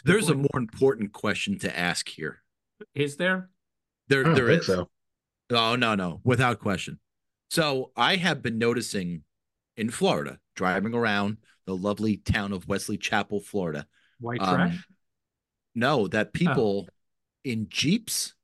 [0.00, 2.42] It's good There's a more important question to ask here.
[2.94, 3.50] Is there?
[4.08, 4.66] There, I don't there think is.
[4.66, 4.88] so.
[5.50, 6.98] Oh no, no, without question.
[7.50, 9.24] So I have been noticing
[9.76, 13.86] in Florida, driving around the lovely town of Wesley Chapel, Florida.
[14.20, 14.86] White um, trash?
[15.74, 16.30] No, that Oh.
[16.32, 16.88] people
[17.44, 18.34] in Jeeps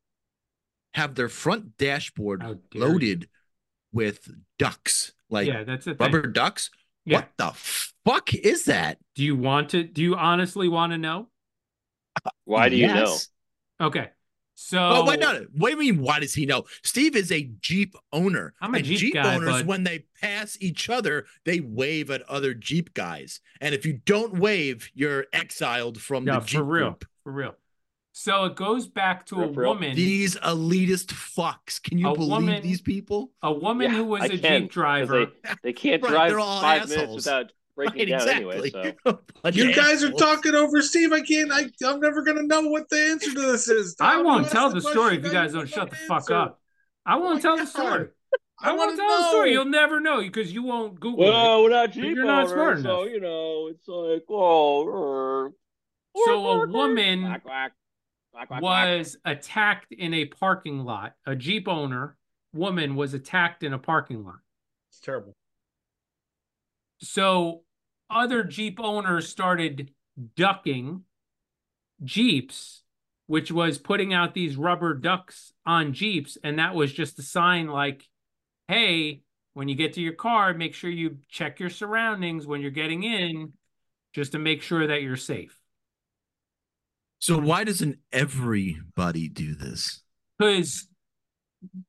[0.95, 2.81] have their front dashboard How dare you.
[2.81, 3.28] loaded
[3.93, 4.28] with
[4.59, 5.99] ducks, like yeah, that's it.
[6.01, 6.70] rubber ducks.
[7.05, 7.19] Yeah.
[7.19, 8.99] What the fuck is that?
[9.15, 11.28] Do you want to do you honestly want to know?
[12.44, 13.16] Why do you know?
[13.80, 14.10] Okay.
[14.59, 15.47] So Oh, wait, no, no.
[15.55, 16.02] What do you mean?
[16.02, 16.64] Why does he know?
[16.82, 18.55] Steve is a Jeep owner.
[18.60, 19.66] I'm a and Jeep Jeep guy, owners, bud.
[19.66, 23.40] when they pass each other, they wave at other Jeep guys.
[23.60, 26.84] And if you don't wave, you're exiled from no, the Jeep for real.
[26.90, 27.05] group.
[27.24, 27.55] For real.
[28.12, 29.74] So it goes back to a For real.
[29.74, 29.94] woman.
[29.94, 31.82] These elitist fucks.
[31.82, 33.32] Can you A believe woman- these people?
[33.43, 35.26] a woman Yeah, who was I a can, Jeep 'cause driver.
[35.26, 35.32] They,
[35.64, 36.97] they can't Right, drive they're all five assholes.
[36.97, 38.73] minutes without breaking Right, down exactly.
[38.74, 38.97] anyway.
[39.07, 41.12] So oh, You guys are talking over Steve.
[41.12, 41.53] I can't.
[41.53, 43.94] I, I'm never gonna know what the answer to this is.
[44.01, 46.61] I won't tell asked the story if you guys don't shut the the fuck up.
[47.05, 48.09] I won't my tell the story.
[48.59, 49.53] I I, won't wanna tell the story.
[49.53, 51.28] You'll never know because you won't Google it.
[51.28, 55.53] well, we're not Jeep you're not owners, smart so you know it's like oh.
[56.24, 56.65] So er.
[56.65, 57.73] a woman quack, quack,
[58.32, 58.62] quack, quack, quack.
[58.62, 61.12] was attacked in a parking lot.
[61.27, 62.16] A Jeep owner
[62.55, 64.39] woman was attacked in a parking lot.
[64.90, 65.35] It's terrible.
[66.98, 67.62] So
[68.11, 69.91] other Jeep owners started
[70.37, 71.03] ducking
[72.05, 72.83] Jeeps,
[73.27, 76.39] which was putting out these rubber ducks on Jeeps.
[76.43, 78.05] And that was just a sign like,
[78.69, 79.23] hey,
[79.55, 83.03] when you get to your car, make sure you check your surroundings when you're getting
[83.03, 83.53] in,
[84.12, 85.59] just to make sure that you're safe.
[87.19, 90.03] So why doesn't everybody do this?
[90.39, 90.87] Because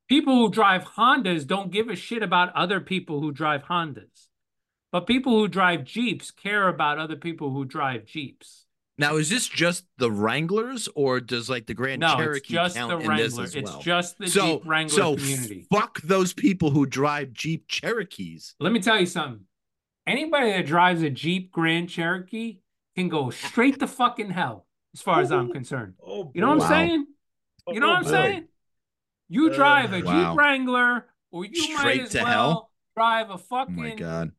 [0.08, 4.27] people who drive Hondas don't give a shit about other people who drive Hondas.
[4.92, 8.66] But people who drive Jeeps care about other people who drive Jeeps.
[9.00, 12.76] Now, is this just the Wranglers, or does like the Grand No, it's Cherokee just
[12.76, 13.44] count the in this Wrangler.
[13.44, 15.68] as It's just the so, Jeep Wrangler so community.
[15.72, 18.56] fuck those people who drive Jeep Cherokees.
[18.60, 19.42] Let me tell you something.
[20.08, 22.60] Anybody that drives a Jeep Grand Cherokee
[22.96, 24.66] can go straight to fucking hell,
[24.96, 25.94] as far as I'm concerned.
[26.04, 26.66] Oh, You know what Wow.
[26.66, 27.08] I'm saying?
[27.70, 28.10] You know Oh, what I'm boy.
[28.10, 28.48] saying?
[29.30, 30.32] You Uh, drive a Wow.
[30.32, 32.72] Jeep Wrangler, or you might as to well hell?
[32.96, 34.32] drive a Oh fucking my god!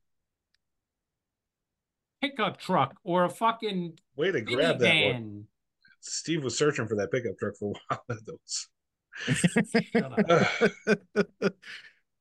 [2.20, 5.44] Pickup truck or a fucking Way to grab that one.
[6.00, 8.04] Steve was searching for that pickup truck for a while.
[8.26, 8.68] Those.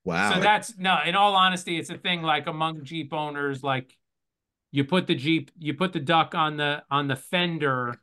[0.08, 0.36] Wow.
[0.36, 3.94] So that's no, in all honesty, it's a thing like among Jeep owners, like
[4.72, 8.00] you put the Jeep, you put the duck on the on the fender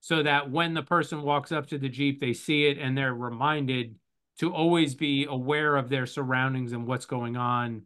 [0.00, 3.14] so that when the person walks up to the Jeep, they see it and they're
[3.14, 3.94] reminded
[4.40, 7.84] to always be aware of their surroundings and what's going on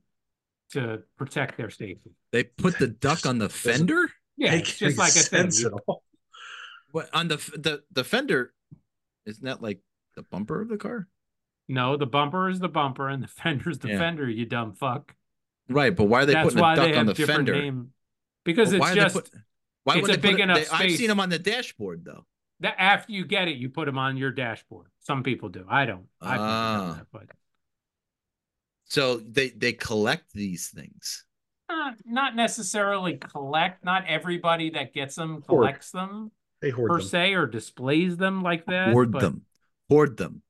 [0.72, 2.10] to protect their safety.
[2.32, 4.10] they put the duck on the fender.
[4.36, 5.50] Yeah, it's just like a thing.
[5.50, 5.72] sense at.
[6.92, 8.52] What on the the the fender?
[9.26, 9.80] Isn't that like
[10.14, 11.08] the bumper of the car?
[11.68, 13.98] No, the bumper is the bumper and the fender's the Yeah.
[13.98, 15.14] fender, you dumb fuck.
[15.68, 17.38] Right, but why are they That's putting why a duck they on have the different
[17.48, 17.54] fender?
[17.60, 17.92] name.
[18.44, 19.30] Because But it's why just put-
[19.84, 22.04] Why it's would a they big it- enough they- I've seen them on the dashboard
[22.04, 22.24] though.
[22.60, 24.88] that after you get it, you put them on your dashboard.
[25.00, 25.66] Some people do.
[25.68, 26.06] I don't.
[26.20, 26.76] I've never Ah.
[26.86, 27.30] done that, but
[28.88, 31.24] So they they collect these things.
[31.68, 33.84] uh, not necessarily collect.
[33.84, 35.44] Not everybody that gets them Hoard.
[35.46, 36.30] collects them
[36.62, 37.06] They hoard per them.
[37.08, 38.92] se or displays them like that.
[38.92, 39.42] Hoard but them.
[39.88, 40.42] Hoard them.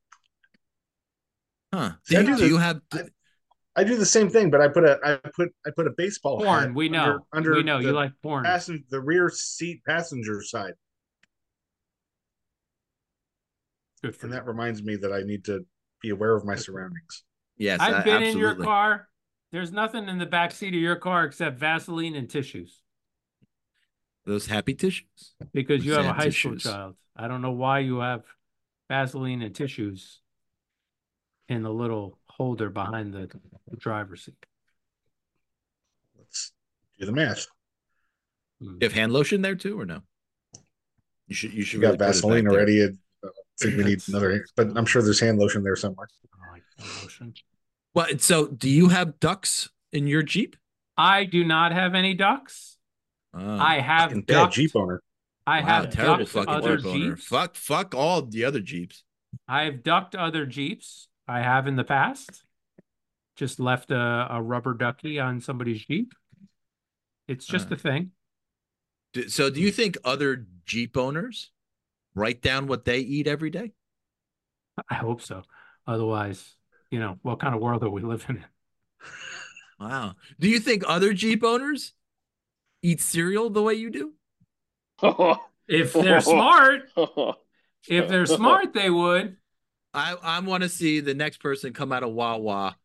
[1.72, 1.92] Huh.
[2.04, 3.08] See, I Do, do do the- you have I-
[3.78, 6.38] I do the same thing, but I put a I put I put a baseball
[6.42, 7.26] Porn, we know.
[7.32, 8.44] under, under we know you like porn.
[8.44, 10.74] passen- the rear seat passenger side,
[14.02, 14.38] Good for and you.
[14.40, 15.66] that reminds me that I need to
[16.00, 17.24] be aware of my surroundings.
[17.56, 19.08] Yes, I've I- been in your car.
[19.52, 22.80] There's nothing in the back seat of your car except Vaseline and tissues
[24.26, 25.34] Those happy tissues.
[25.54, 26.96] because you have a Sad high school child.
[27.16, 28.24] I don't know why you have
[28.88, 30.20] Vaseline and tissues
[31.48, 33.28] in the little holder behind the
[33.78, 34.34] driver's seat.
[36.18, 36.52] Let's
[36.98, 37.46] do the math.
[38.60, 38.72] Hmm.
[38.80, 40.02] You have hand lotion there too, or no?
[41.28, 41.52] You should.
[41.52, 41.80] You You should.
[41.80, 42.82] got really put it Vaseline already.
[42.84, 42.88] uh,
[43.24, 43.28] I
[43.58, 46.08] think we need another, but I'm sure there's hand lotion there somewhere.
[46.78, 47.35] I like that lotion.
[47.94, 50.57] Well, so do you have ducks in your Jeep?
[50.97, 52.77] I do not have any ducks.
[53.35, 55.03] Oh, I have Fucking bad ducked, Jeep owner.
[55.47, 57.15] I wow, have terrible ducked fucking other Jeep owner.
[57.16, 57.24] Jeeps.
[57.27, 59.05] Fuck, fuck all the other Jeeps.
[59.48, 61.09] I have ducked other Jeeps.
[61.28, 62.43] I have in the past.
[63.36, 66.12] Just left a, a rubber ducky on somebody's Jeep.
[67.28, 67.74] It's just Uh.
[67.74, 68.11] a thing.
[69.12, 71.51] Do- So, do you think other Jeep owners
[72.15, 73.73] write down what they eat every day?
[74.90, 75.43] I hope so.
[75.86, 76.55] Otherwise,
[76.90, 78.44] you know, what kind of world are we living in?
[79.78, 80.14] Wow.
[80.40, 81.92] Do you think other Jeep owners
[82.82, 84.12] eat cereal the way you do?
[85.68, 86.90] If they're smart,
[87.88, 89.36] if they're smart, they would.
[89.92, 92.76] I I want to see the next person come out of Wawa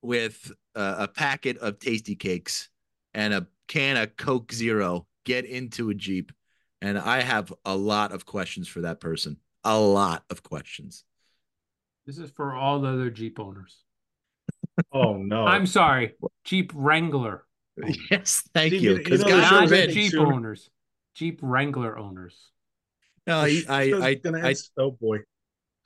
[0.00, 2.70] with uh, a packet of tasty cakes
[3.12, 6.32] and a can of Coke Zero, get into a Jeep.
[6.80, 9.38] And I have a lot of questions for that person.
[9.64, 11.04] A lot of questions.
[12.06, 13.76] This is for all the other Jeep owners.
[14.92, 15.46] Oh no!
[15.46, 16.14] I'm sorry,
[16.44, 17.44] Jeep Wrangler.
[18.10, 18.90] Yes, thank Steve, you.
[18.90, 20.26] you- you Because know God the forbid, Jeep soon.
[20.32, 20.70] owners.
[21.14, 22.36] Jeep Wrangler owners.
[23.26, 25.18] no, I, The I, I, gonna I, oh boy.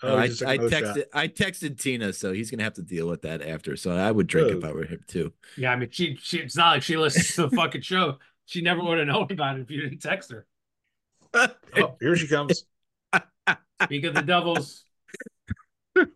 [0.03, 0.83] Oh, I, he just took I another shot.
[0.97, 3.77] texted, I texted Tina, so he's gonna have to deal with that after.
[3.77, 4.59] So I would drink Oh.
[4.59, 5.33] if I were him too.
[5.57, 8.19] Yeah, I mean, she, she it's not like she listens to the fucking show.
[8.47, 10.47] She never would have known about it if you didn't text her.
[11.35, 12.65] Oh, here she comes.
[13.83, 14.85] Speak of the devils.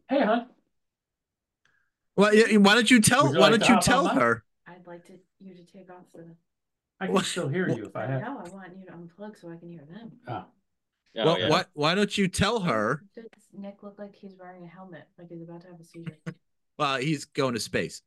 [0.09, 0.47] Hey, hon.
[2.17, 3.25] Well, why don't you tell?
[3.25, 4.45] Would you Why like don't to you hop on tell her?
[4.67, 6.27] I'd like to you to take off the
[7.01, 8.21] I can still hear you if I have.
[8.21, 10.13] No, I want you to unplug so I can hear them.
[10.29, 10.45] Oh.
[11.15, 11.49] Oh, well, yeah.
[11.49, 13.03] why why don't you tell her?
[13.15, 16.19] Does Nick look like he's wearing a helmet, like he's about to have a seizure?
[16.79, 18.01] Well, he's going to space.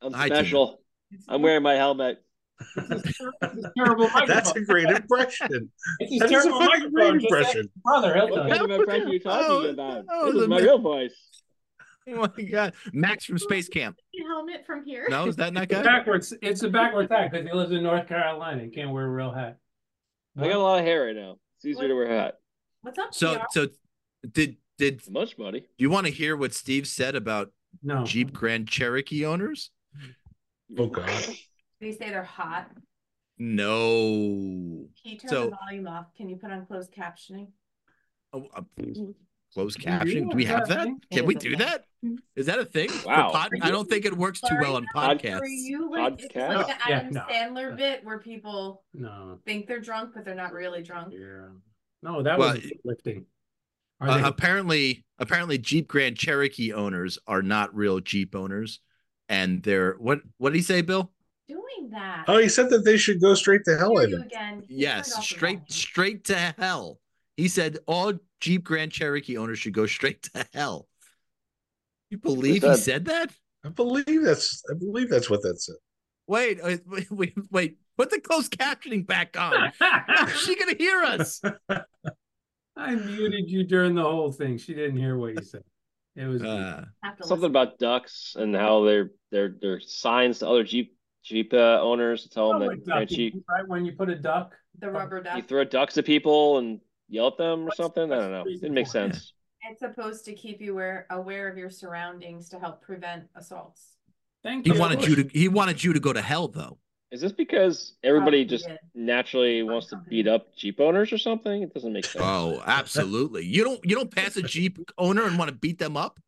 [0.00, 0.40] I'm Hi, Tina.
[0.40, 0.80] special.
[1.28, 2.22] I'm wearing my helmet.
[3.76, 5.70] Terrible That's a great impression.
[5.98, 7.68] It's That is a fucking great impression.
[7.82, 10.04] Brother, he'll What kind of oh, impression are you talking Oh, about?
[10.10, 11.14] oh, this is my real voice.
[12.08, 13.96] Oh my god, Max from Space Camp.
[14.28, 15.06] helmet from here.
[15.08, 16.34] No, is that not It's backwards.
[16.42, 18.62] It's a backwards hat because he lives in North Carolina.
[18.64, 19.58] He can't wear a real hat.
[20.36, 21.36] I got a lot of hair right now.
[21.56, 22.34] It's easier to wear a hat.
[22.80, 23.44] What's up, So PR?
[23.50, 23.66] so
[24.32, 25.60] did did Much money.
[25.60, 27.52] do you want to hear what Steve said about
[27.84, 28.02] No.
[28.04, 29.70] Jeep Grand Cherokee owners?
[29.96, 30.80] Mm-hmm.
[30.80, 31.24] Oh God.
[31.82, 32.70] They say they're hot.
[33.38, 34.86] No.
[35.02, 36.14] Can you turn So- the volume off?
[36.16, 37.48] Can you put on closed captioning?
[38.32, 38.62] Oh, uh,
[39.52, 40.30] closed captioning.
[40.30, 40.84] Do we have that a that?
[40.84, 41.00] thing?
[41.12, 41.86] Can we do that?
[42.36, 42.88] Is that a thing?
[43.04, 43.30] Wow.
[43.32, 45.38] pod- I don't think it works too well on Pod- podcasts.
[45.40, 46.54] For you, like it's Podcast?
[46.56, 47.20] like the Yeah, Adam no.
[47.28, 49.40] Sandler bit where people No.
[49.44, 51.12] think they're drunk, but they're not really drunk.
[51.12, 51.48] Yeah.
[52.02, 53.26] No, that Well, was lifting.
[54.00, 58.80] Uh, they- apparently, apparently, Jeep Grand Cherokee owners are not real Jeep owners,
[59.28, 60.20] and they're what?
[60.38, 61.12] What did he say, Bill?
[61.52, 62.24] Doing that.
[62.28, 63.98] Oh, he said that they should go straight to hell.
[63.98, 64.32] I Hear you think.
[64.32, 64.50] again.
[64.52, 65.64] Can you turn Yes, straight volume?
[65.68, 66.98] straight to hell.
[67.36, 70.88] He said all Jeep Grand Cherokee owners should go straight to hell.
[72.10, 73.32] You believe he said- said that?
[73.64, 74.62] I believe that's.
[74.70, 75.76] I believe that's what that said.
[76.26, 77.78] Wait, uh, wait, wait, wait.
[77.96, 79.72] Put the closed captioning back on.
[79.78, 81.40] How's she gonna hear us?
[82.76, 84.56] I muted you during the whole thing.
[84.58, 85.62] She didn't hear what you said.
[86.16, 86.84] It was Uh,
[87.22, 92.22] Something about ducks and how they're they're they're signs to other Jeep Jeep uh, owners
[92.24, 94.54] to tell them like that Grand ducking, Jeep right when you put a duck.
[94.78, 98.12] the rubber duck, you throw ducks at people and yell at them or What's- something.
[98.12, 98.44] I don't know.
[98.46, 99.32] It Didn't make sense.
[99.70, 103.96] It's supposed to keep you aware, aware of your surroundings to help prevent assaults.
[104.42, 104.80] Thank he you.
[104.80, 105.28] wanted you to.
[105.32, 106.78] He wanted you to go to hell, though.
[107.12, 108.78] Is this because everybody Probably just did.
[108.94, 111.62] naturally wants to beat up Jeep owners or something?
[111.62, 112.24] It doesn't make sense.
[112.26, 113.44] Oh, absolutely.
[113.44, 113.80] You don't.
[113.84, 116.18] You don't pass a Jeep owner and want to beat them up.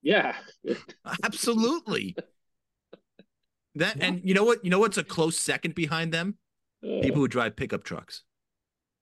[0.00, 0.34] Yeah.
[1.24, 2.16] Absolutely.
[3.74, 4.64] That and you know what?
[4.64, 6.36] You know what's a close second behind them?
[6.82, 8.22] Uh, People who drive pickup trucks.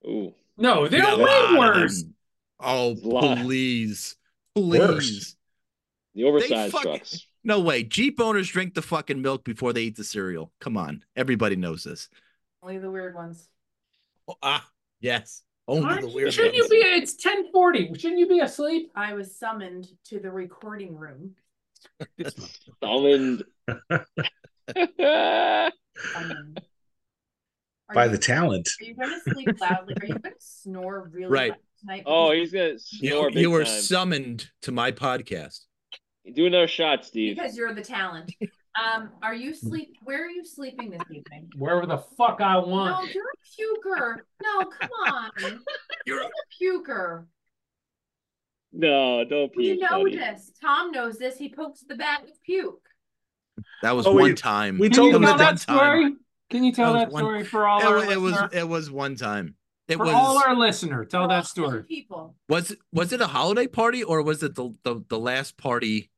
[0.06, 0.34] Ooh.
[0.58, 2.04] No, they're got way worse.
[2.58, 3.38] Oh, Lot.
[3.38, 4.16] please,
[4.56, 5.06] Worse.
[5.10, 5.36] please.
[6.14, 7.26] The oversized fucking- trucks.
[7.44, 7.82] No way.
[7.84, 10.52] Jeep owners drink the fucking milk before they eat the cereal.
[10.60, 12.08] Come on, everybody knows this.
[12.62, 13.48] Only the weird ones.
[14.26, 14.66] Oh, ah,
[15.00, 15.42] yes.
[15.68, 16.76] Only Aren't the weird shouldn't you be?
[16.76, 17.92] It's ten forty.
[17.94, 18.90] Shouldn't you be asleep?
[18.96, 21.34] I was summoned to the recording room.
[22.82, 23.44] Summoned.
[24.74, 26.60] Summoned.
[27.88, 28.68] Are By you- the talent.
[28.80, 29.94] Are you going to sleep loudly?
[30.00, 31.50] Are you going to snore really Right.
[31.50, 32.02] loud tonight?
[32.06, 32.78] oh, he's gonna You,
[33.10, 33.80] snore big you were time.
[33.80, 35.60] summoned to my podcast.
[36.34, 37.36] Do another shot, Steve.
[37.36, 38.32] because you're the talent.
[38.74, 39.94] Um, are you sleep?
[40.02, 41.48] Where are you sleeping this evening?
[41.56, 43.06] Wherever the fuck I want.
[43.06, 44.16] No, you're a puker.
[44.42, 45.30] No, come on.
[46.06, 47.26] You're You're a puker.
[48.72, 50.16] No, don't We puke, know buddy.
[50.16, 50.50] this.
[50.60, 51.38] Tom knows this.
[51.38, 52.82] He pokes the bag with puke.
[53.82, 54.78] That was Oh, one we- time.
[54.78, 56.02] we told you him tell that that one time.
[56.02, 56.16] story?
[56.50, 58.68] Can you tell That that one- story for all It, our wa- it was it
[58.68, 59.56] was one time.
[59.88, 61.04] It for was all our listener.
[61.04, 61.82] Tell We're that story.
[61.84, 62.34] People.
[62.48, 66.10] was was it a holiday party or was it the the, the last party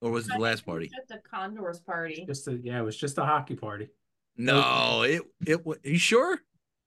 [0.00, 0.90] or was it the last think it was party?
[0.96, 2.24] Just a Condors party.
[2.26, 3.88] Just a, yeah, it was just a hockey party.
[4.36, 6.40] No, it it wa- you sure?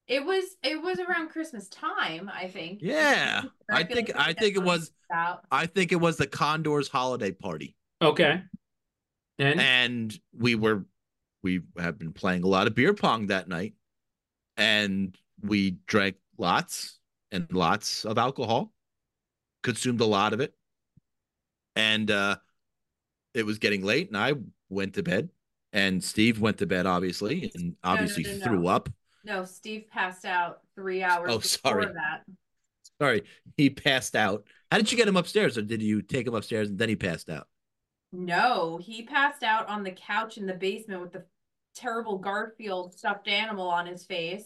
[0.07, 0.43] It was.
[0.63, 2.29] It was around Christmas time.
[2.33, 2.79] I think.
[2.81, 3.43] Yeah.
[3.71, 5.45] I feel think like I think it was Out.
[5.51, 7.75] I think it was the Condors holiday party.
[8.01, 8.41] Okay.
[9.39, 10.85] And And we were
[11.43, 13.73] we have been playing a lot of beer pong that night.
[14.57, 16.99] And we drank lots
[17.31, 18.71] and lots of alcohol.
[19.63, 20.53] Consumed a lot of it.
[21.75, 22.37] And uh
[23.33, 24.33] it was getting late and I
[24.69, 25.29] went to bed.
[25.73, 28.43] And Steve went to bed, obviously, and obviously no, no.
[28.45, 28.89] threw up.
[29.25, 31.85] No, Steve passed out three hours Oh, before sorry.
[31.87, 32.23] that.
[33.01, 33.23] Sorry,
[33.57, 34.47] he passed out.
[34.71, 36.95] How did you get him upstairs, or did you take him upstairs and then he
[36.95, 37.47] passed out?
[38.17, 41.25] No, he passed out on the couch in the basement with the
[41.75, 44.45] terrible Garfield stuffed animal on his face.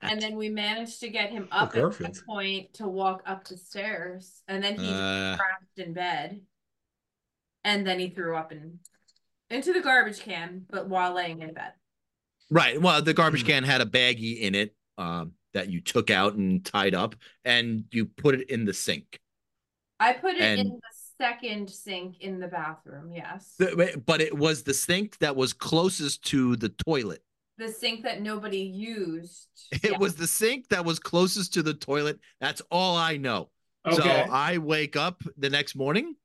[0.00, 2.14] And then we managed to get him up at Garfield.
[2.14, 4.42] that point to walk up the stairs.
[4.48, 5.36] And then he Uh.
[5.36, 6.40] crashed in bed.
[7.62, 8.78] And then he threw up in,
[9.50, 11.72] into the garbage can, but while laying in bed.
[12.50, 12.80] Right.
[12.80, 16.64] Well, the garbage can had a baggie in it um, that you took out and
[16.64, 17.14] tied up,
[17.44, 19.18] and you put it in the sink.
[19.98, 20.80] I put it in the
[21.20, 23.54] second sink in the bathroom, yes.
[23.58, 27.22] The- But it was the sink that was closest to the toilet.
[27.58, 29.48] The sink that nobody used.
[29.72, 29.98] It Yeah.
[29.98, 32.18] was the sink that was closest to the toilet.
[32.40, 33.50] That's all I know.
[33.92, 36.16] So I wake up the next morning,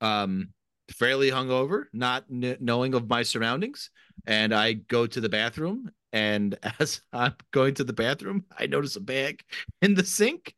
[0.00, 0.50] um,
[0.92, 3.90] fairly hungover, not kn- knowing of my surroundings,
[4.26, 5.90] and I go to the bathroom.
[6.12, 9.42] And as I'm going to the bathroom, I notice a bag
[9.82, 10.54] in the sink,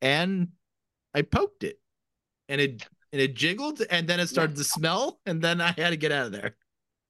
[0.00, 0.48] and
[1.12, 1.78] I poked it,
[2.48, 5.90] and it and it jiggled, and then it started to smell, and then I had
[5.90, 6.56] to get out of there.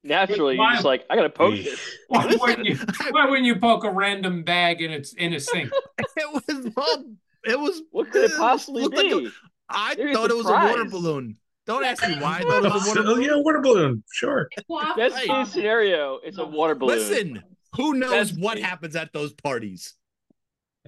[0.03, 1.65] Naturally, Why- you're just like, I gotta poke Eesh.
[1.65, 1.81] this.
[2.09, 2.77] Why wouldn't you?
[3.11, 5.71] Why wouldn't you poke a random bag in its in a sink?
[6.17, 7.05] It was well,
[7.45, 7.81] it was.
[7.91, 9.31] What could it possibly looked like a- be?
[9.71, 11.39] I thought it a was a water balloon.
[11.67, 13.23] Don't ask me why I thought it was a water Oh, balloon.
[13.23, 14.05] yeah, water balloon.
[14.13, 14.51] Sure.
[14.99, 15.27] Best Hey.
[15.27, 16.99] case scenario, it's a water balloon.
[16.99, 17.43] Listen,
[17.75, 19.95] who knows That's- what happens at those parties?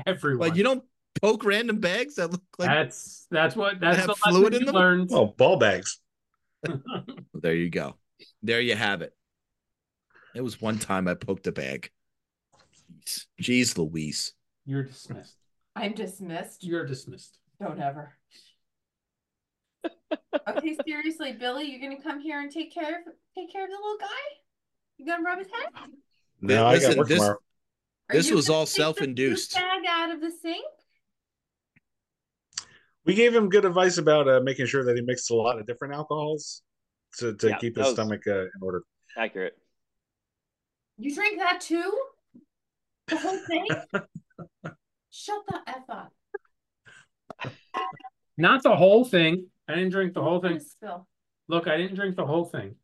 [0.06, 0.40] Everyone.
[0.46, 0.84] Like you don't
[1.20, 2.68] poke random bags that look like.
[2.68, 4.74] that's that's what that's have the fluid lesson in you them?
[4.74, 5.10] learned.
[5.12, 6.00] Oh, ball bags.
[7.34, 7.96] There you go.
[8.42, 9.12] There you have it.
[10.34, 11.90] It was one time I poked a bag.
[13.04, 14.32] Jeez, Jeez Louise.
[14.64, 15.36] You're dismissed.
[15.76, 16.64] I'm dismissed.
[16.64, 17.38] You're dismissed.
[17.60, 18.16] Don't ever.
[20.48, 23.04] okay, seriously, Billy, you're gonna come here and take care of
[23.36, 24.06] take care of the little guy?
[24.98, 25.90] You gonna rub his head?
[26.40, 27.38] No, I got work this- tomorrow.
[28.08, 29.50] Are This you was all take self-induced.
[29.52, 30.64] juice Bag out of the sink.
[33.06, 35.66] We gave him good advice about uh, making sure that he mixed a lot of
[35.66, 36.62] different alcohols
[37.18, 38.82] to, to Yeah, keep his stomach uh, in order.
[39.16, 39.56] Accurate.
[40.98, 41.92] You drink that too?
[43.06, 43.66] The whole thing?
[45.10, 46.12] Shut the f up.
[48.36, 49.46] Not the whole thing.
[49.68, 50.56] I didn't drink the whole thing.
[50.56, 51.06] a spill.
[51.48, 52.74] Look, I didn't drink the whole thing.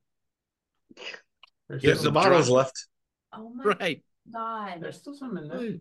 [1.68, 2.86] There's Yeah, still the bottle's left.
[3.32, 4.04] Oh my Right.
[4.32, 4.78] god.
[4.80, 5.74] There's still some in there.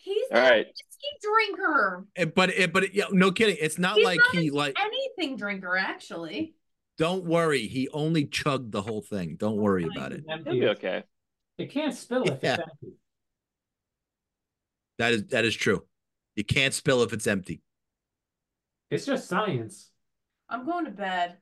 [0.00, 0.66] He's All not right.
[0.66, 2.06] a whiskey drinker.
[2.16, 3.56] And- But it, but it, yeah, no kidding.
[3.60, 4.76] It's not He's like not he like.
[4.80, 6.54] Anything drinker, actually.
[6.98, 7.66] Don't worry.
[7.66, 9.36] He only chugged the whole thing.
[9.36, 10.20] Don't worry about it.
[10.20, 10.60] It'll Empty.
[10.60, 11.04] be okay.
[11.58, 12.54] It can't spill if Yeah.
[12.54, 12.96] it's empty.
[14.98, 15.84] That is that is true.
[16.34, 17.62] You can't spill if it's empty.
[18.90, 19.90] It's just science.
[20.48, 21.36] I'm going to bed.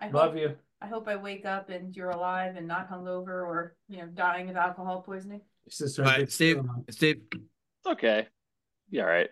[0.00, 0.56] I hope, Love you.
[0.80, 4.50] I hope I wake up and you're alive and not hungover or you know dying
[4.50, 5.42] of alcohol poisoning.
[5.64, 6.60] This is All right, Steve.
[6.90, 7.22] Steve.
[7.88, 8.26] It's okay.
[8.90, 9.30] Be all right.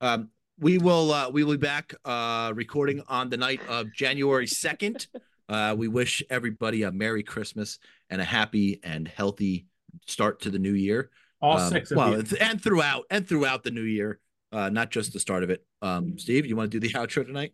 [0.00, 4.46] Um, we will uh, we will be back uh, recording on the night of January
[4.46, 5.06] second.
[5.48, 7.78] Uh, we wish everybody a Merry Christmas
[8.08, 9.66] and a happy and healthy
[10.06, 11.10] start to the new year.
[11.42, 12.36] All Um, six of well, you.
[12.40, 14.18] and throughout and throughout the new year,
[14.52, 15.64] uh, not just the start of it.
[15.82, 17.52] Um, Steve, you want to do the outro tonight?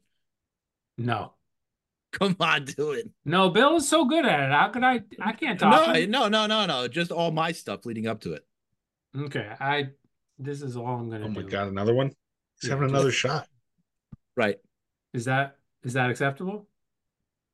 [0.99, 1.33] No.
[2.13, 3.11] Come on, do it.
[3.25, 4.53] No, Bill is so good at it.
[4.53, 5.01] How could I?
[5.21, 5.73] I can't talk.
[5.73, 6.09] No, talk.
[6.09, 6.89] no, no, no, no.
[6.89, 8.47] Just all my stuff leading up to it.
[9.17, 9.89] Okay, I.
[10.39, 11.31] This is all I'm gonna do.
[11.31, 11.49] Oh my do.
[11.49, 12.13] god, another one.
[12.61, 13.49] He's having another shot.
[14.37, 14.57] Right.
[15.15, 16.69] Is that is that acceptable?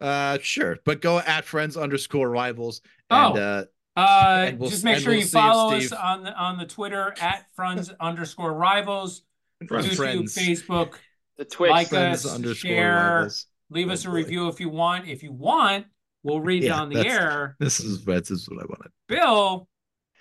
[0.01, 0.79] Uh, sure.
[0.85, 2.81] But go at friends underscore rivals.
[3.11, 3.41] And, Oh.
[3.41, 3.65] uh,
[3.95, 7.47] Uh, we'll- just make sure we'll you follow us on the on the Twitter at
[7.55, 9.23] friends underscore rivals,
[9.69, 9.87] Friends.
[9.91, 10.35] YouTube, friends.
[10.37, 10.95] Facebook.
[11.37, 11.71] The Twix.
[11.71, 13.47] Like friends us, underscore share, rivals.
[13.71, 14.15] Leave Oh, us a boy.
[14.15, 15.09] review if you want.
[15.09, 15.87] If you want,
[16.25, 17.55] we'll read it on the air.
[17.61, 18.93] This is this is what I wanted.
[19.09, 19.69] Bill,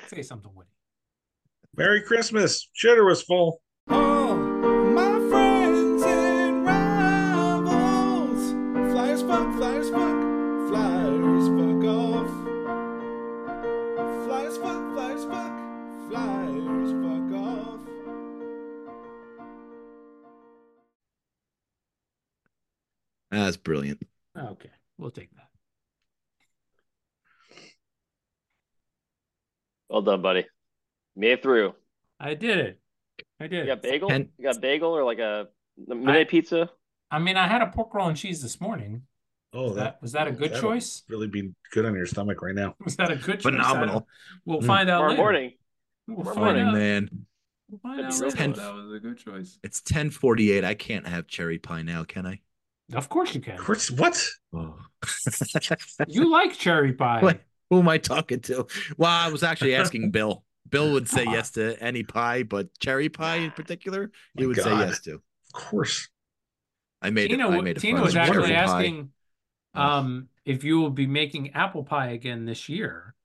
[0.08, 0.70] say something witty.
[1.76, 2.70] Merry Christmas.
[2.76, 3.62] Shitter was full.
[3.88, 8.52] Oh, my friends and rivals.
[8.92, 10.22] Flyers fuck, flyers fuck,
[10.68, 12.30] flyers fuck off.
[14.28, 17.80] Flyers fuck, flyers fuck, flyers fuck off.
[23.32, 24.04] That's brilliant.
[24.38, 25.48] Okay, we'll take that.
[29.90, 30.46] Well done, buddy.
[31.16, 31.76] Made it through.
[32.20, 32.80] I did it.
[33.40, 33.66] I did.
[33.68, 34.10] You got bagel?
[34.10, 35.48] Ten- You got bagel or like a,
[35.90, 36.70] a midnight pizza?
[37.10, 39.04] I mean, I had a pork roll and cheese this morning.
[39.54, 41.04] Oh, Was that was that a good choice?
[41.10, 42.76] Really be good on your stomach right now.
[42.86, 43.44] Was that a good choice?
[43.44, 44.08] Phenomenal.
[44.46, 44.68] We'll Mm.
[44.68, 45.22] find out Tomorrow later.
[45.24, 45.52] morning.
[46.08, 46.74] We'll Tomorrow find morning, out.
[46.74, 47.10] Man,
[47.70, 49.60] We'll find Could out ten- That was a good choice.
[49.64, 50.64] it's ten forty eight.
[50.64, 52.40] I can't have cherry pie now, can I?
[52.94, 53.56] Of course you can.
[53.58, 54.26] Of course, what?
[54.54, 54.78] Oh.
[56.08, 57.20] You like cherry pie.
[57.24, 57.42] What?
[57.70, 58.68] Who am I talking to?
[58.98, 60.44] Well, I was actually asking Bill.
[60.72, 64.58] Bill would say yes to any pie, but cherry pie in particular, he My would
[64.58, 65.16] say yes to.
[65.16, 65.22] Of
[65.54, 66.10] course.
[67.02, 67.54] I made Tina, it.
[67.54, 69.12] I made a Tina was actually asking
[69.74, 73.16] um, if you will be making apple pie again this year.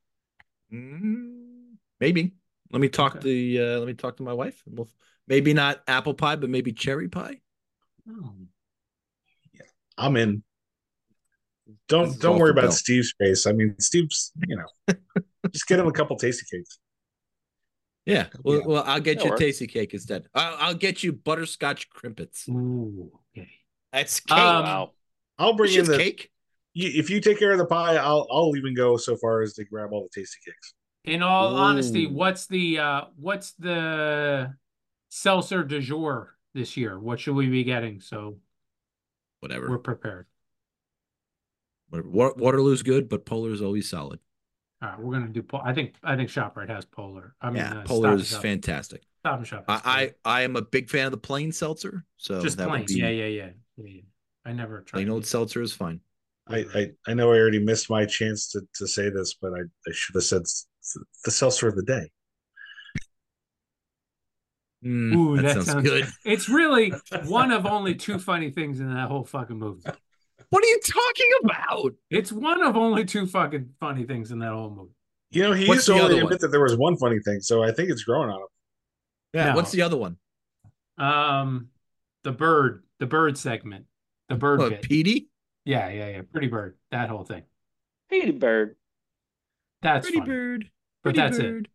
[0.72, 2.32] Mm, maybe.
[2.72, 3.54] Let me talk Okay.
[3.54, 4.62] to uh, let me talk to my wife.
[4.66, 4.88] and We'll,
[5.28, 7.40] maybe not apple pie, but maybe cherry pie.
[8.10, 8.32] Oh.
[9.98, 10.42] I'm in.
[11.88, 13.46] Don't is don't worry about Steve's face.
[13.46, 14.94] I mean, Steve's, you know,
[15.52, 16.78] just get him a couple Tastykakes.
[18.06, 18.28] Yeah.
[18.44, 18.66] Well, Yeah.
[18.66, 19.40] well I'll get That'll you work.
[19.40, 20.28] Tastykake instead.
[20.34, 22.48] I'll, I'll get you butterscotch Krimpets.
[22.48, 23.50] Ooh, okay.
[23.92, 24.38] That's cake.
[24.38, 24.92] Um, wow.
[25.38, 26.30] I'll bring It's in the cake.
[26.72, 29.54] you, if you take care of the pie, I'll I'll even go so far as
[29.54, 30.72] to grab all the Tastykakes.
[31.04, 34.54] In all honesty, what's the uh, what's the
[35.08, 36.98] seltzer du jour this year?
[36.98, 38.00] What should we be getting?
[38.00, 38.38] So
[39.40, 39.68] Whatever.
[39.70, 40.26] we're prepared.
[41.92, 44.18] Waterloo's good, but Polar is always solid.
[44.82, 45.42] All right, we're gonna do.
[45.42, 47.34] Pol- I think I think Shoprite has Polar.
[47.40, 49.02] I mean, yeah, uh, Polar Stop is Shop- fantastic.
[49.20, 49.64] Stop and Shop.
[49.68, 49.80] I.
[50.24, 52.04] I I am a big fan of the plain seltzer.
[52.18, 52.80] So just that plain.
[52.80, 53.48] would be Yeah, yeah, yeah,
[53.78, 54.00] yeah, yeah.
[54.44, 54.98] I never tried.
[54.98, 55.10] plain it.
[55.12, 56.00] old seltzer is fine.
[56.46, 59.60] I, I I know I already missed my chance to, to say this, but I,
[59.62, 60.42] I should have said
[61.24, 62.10] the seltzer of the day.
[64.84, 66.06] Mm, Ooh, that, that sounds, sounds- good.
[66.24, 66.92] It's really
[67.24, 69.82] one of only two funny things in that whole fucking movie.
[70.50, 71.92] What are you talking about?
[72.10, 74.90] It's one of only two fucking funny things in that whole movie.
[75.30, 76.38] You know, he What's used to only other admit one?
[76.40, 78.46] that there was one funny thing, so I think it's growing on him.
[79.34, 79.46] Yeah.
[79.50, 79.56] No.
[79.56, 80.16] What's the other one?
[80.98, 81.68] Um,
[82.22, 83.86] the bird, the bird segment,
[84.28, 84.82] the bird What, bit.
[84.82, 85.28] Petey?
[85.64, 86.22] Yeah, yeah, yeah.
[86.30, 86.76] Pretty bird.
[86.92, 87.42] That whole thing.
[88.08, 88.76] Petey Bird.
[89.82, 90.30] That's Pretty funny.
[90.30, 90.70] bird.
[91.02, 91.66] But Pretty that's it.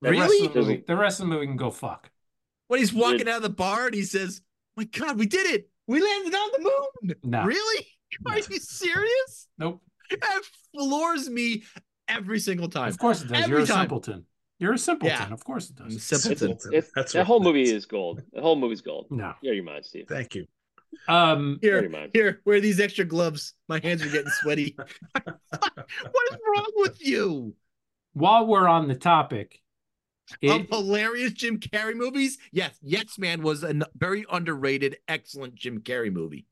[0.00, 0.46] The rest Really?
[0.46, 2.10] of the movie, the rest of the movie can go fuck.
[2.68, 4.40] When he's walking out of the bar and he says,
[4.76, 5.68] "My God, we did it!
[5.86, 7.44] We landed on the moon!" No.
[7.44, 7.86] Really?
[8.26, 9.48] Are you serious?
[9.58, 9.82] Nope.
[10.10, 10.42] That
[10.74, 11.62] floors me
[12.08, 12.88] every single time.
[12.88, 13.42] Of course it does.
[13.44, 13.80] Every You're a time.
[13.80, 14.26] simpleton.
[14.58, 15.18] You're a simpleton.
[15.18, 15.32] Yeah.
[15.32, 16.02] Of course it I'm does.
[16.02, 16.50] simpleton.
[16.50, 17.70] It's, it's, That's that what whole movie is.
[17.72, 18.22] is gold.
[18.32, 19.06] The whole movie's gold.
[19.10, 19.32] No.
[19.42, 20.06] Yeah, your mind, Steve.
[20.08, 20.46] Thank you.
[21.08, 22.10] Um, Here, much.
[22.12, 23.54] here, wear these extra gloves.
[23.66, 24.76] My hands are getting sweaty.
[25.24, 25.34] what
[26.30, 27.54] is wrong with you?
[28.12, 29.61] while we're on the topic,
[30.42, 32.38] Of hilarious Jim Carrey movies?
[32.52, 36.46] Yes, Yes Man was a very underrated, excellent Jim Carrey movie.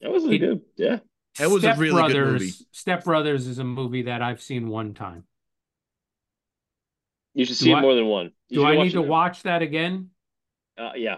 [0.00, 0.62] That was It- good.
[0.76, 0.98] Yeah.
[1.38, 2.50] That was a Step really good movie.
[2.72, 5.26] Step Brothers is a movie that I've seen one time.
[7.34, 8.32] You should Do see I- it more than one.
[8.48, 9.08] You Do I need to it.
[9.08, 10.10] watch that again?
[10.78, 11.16] Uh, yeah.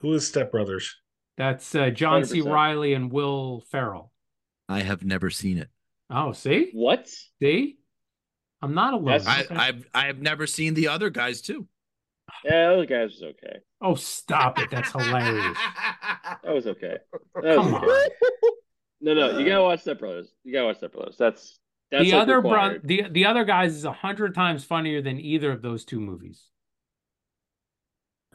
[0.00, 0.96] Who is Step Brothers?
[1.36, 2.40] That's uh, John C.
[2.40, 2.52] 100%.
[2.52, 4.12] Reilly and Will Ferrell.
[4.68, 5.68] I have never seen it.
[6.10, 7.08] Oh, see, What?
[7.40, 7.78] see,
[8.62, 9.06] I'm not alone.
[9.06, 9.54] That's- I, Okay.
[9.56, 11.66] I've I've never seen the other guys too.
[12.44, 13.58] Yeah, the other guy was okay.
[13.80, 14.70] Oh, stop it!
[14.70, 15.56] That's hilarious.
[16.44, 16.96] That was okay.
[17.42, 17.86] That was Come okay.
[17.86, 18.10] on.
[19.00, 20.32] No, no, you gotta watch Step Brothers.
[20.44, 21.16] You gotta watch Step Brothers.
[21.18, 21.58] That's
[21.90, 25.18] that's the like other bro- the the other guys is a hundred times funnier than
[25.20, 26.44] either of those two movies.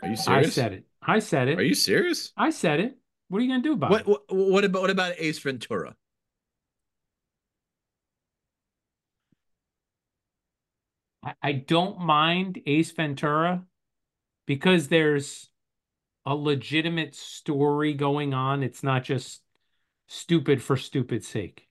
[0.02, 0.48] Are you serious?
[0.48, 0.86] I said it.
[1.02, 1.58] I said it.
[1.60, 2.34] Are you serious?
[2.38, 2.98] I said it.
[3.30, 4.08] What are you gonna do about What, it?
[4.08, 5.96] what what about what about Ace Ventura?
[11.28, 13.64] I, I don't mind Ace Ventura
[14.46, 15.50] because there's
[16.26, 18.64] a legitimate story going on.
[18.64, 19.42] It's not just
[20.08, 21.68] stupid for stupid sake.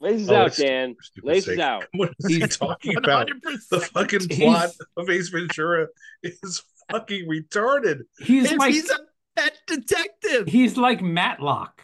[0.00, 0.94] Laces Oh, out, Dan.
[0.94, 1.58] for stupid Laces sake.
[1.60, 1.84] out.
[1.94, 3.28] What is he He's talking about?
[3.28, 3.68] 100%.
[3.70, 5.86] The fucking He's- plot of Ace Ventura
[6.22, 8.00] is fucking retarded.
[8.18, 8.98] He's It's- like he's a
[9.36, 10.48] pet detective.
[10.48, 11.82] he's like Matlock.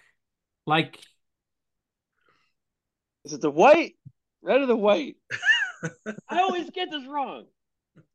[0.67, 0.99] Like
[3.25, 3.95] Is it the white?
[4.43, 5.17] Red or the white?
[6.29, 7.45] I always get this wrong.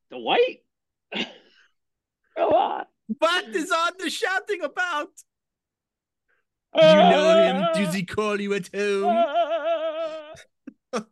[0.10, 0.60] The white?
[2.38, 2.85] Come on.
[3.19, 5.10] What is on the shouting about?
[6.76, 7.65] Do you know him?
[7.85, 9.26] Does he call you at home?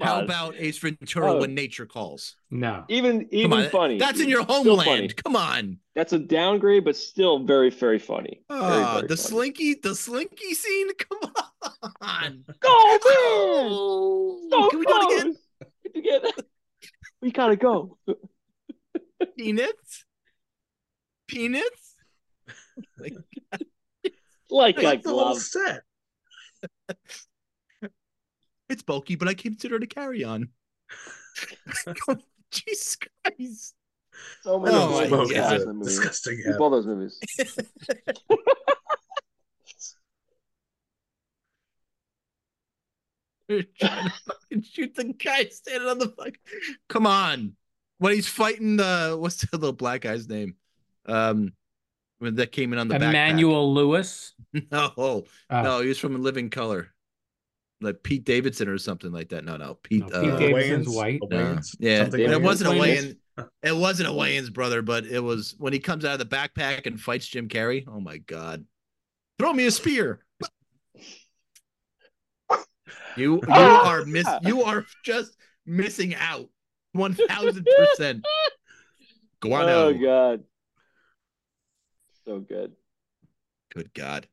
[0.00, 1.40] How about Ace Ventura Oh.
[1.40, 2.36] when nature calls?
[2.50, 2.84] no.
[2.88, 3.98] even Come even on, funny?
[3.98, 5.16] That's in your homeland.
[5.16, 5.78] Come on.
[5.96, 8.40] That's a downgrade, but still very very funny.
[8.48, 9.28] Very, Ah, very the funny.
[9.28, 10.88] slinky, the slinky scene.
[10.94, 11.44] Come on.
[12.60, 14.50] Go Oh, man!
[14.50, 15.34] So can we do it again?
[15.34, 15.36] close.
[15.94, 16.32] Get together.
[17.22, 17.98] We gotta go.
[19.36, 20.04] Peanuts.
[21.26, 21.94] Peanuts.
[23.00, 23.14] Like,
[24.50, 25.82] Like Like like the whole set.
[28.68, 30.48] it's bulky, but I consider it a carry on.
[32.50, 33.74] Jesus Christ.
[34.42, 35.60] So many Oh, white my God.
[35.60, 35.84] in the movie.
[35.90, 36.36] Disgusting.
[36.38, 36.60] Keep habit.
[36.60, 37.18] all those movies.
[43.48, 43.64] Trying
[44.04, 46.34] to fucking shoot the guy standing on the fuck.
[46.88, 47.52] Come on.
[47.98, 50.54] When he's fighting the what's the little black guy's name?
[51.06, 51.52] Um
[52.18, 53.08] when that came in on the backpack.
[53.08, 54.34] Emmanuel Lewis.
[54.72, 55.24] No, Oh.
[55.50, 56.88] no, he was from Living Color.
[57.80, 59.44] Like Pete Davidson or something like that.
[59.44, 59.74] No, no.
[59.82, 61.20] Pete, No, Pete uh, Davidson's white.
[61.30, 61.58] No.
[61.78, 63.16] Yeah, Something it wasn't a Wayans?
[63.36, 63.48] Wayans.
[63.62, 66.86] It wasn't a Wayans brother, but it was when he comes out of the backpack
[66.86, 67.84] and fights Jim Carrey.
[67.86, 68.64] Oh my god!
[69.38, 70.24] Throw me a spear.
[73.16, 75.36] You you oh, are miss you are just
[75.66, 76.48] missing out.
[76.92, 78.24] One thousand percent.
[79.40, 79.94] Go on oh, out.
[79.94, 80.44] Oh god.
[82.24, 82.72] So good.
[83.72, 84.26] Good God.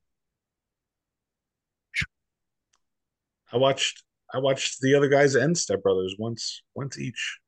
[3.54, 4.04] I watched
[4.34, 7.40] I watched the other guys and Step Brothers once once each.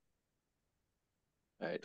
[1.62, 1.84] All right.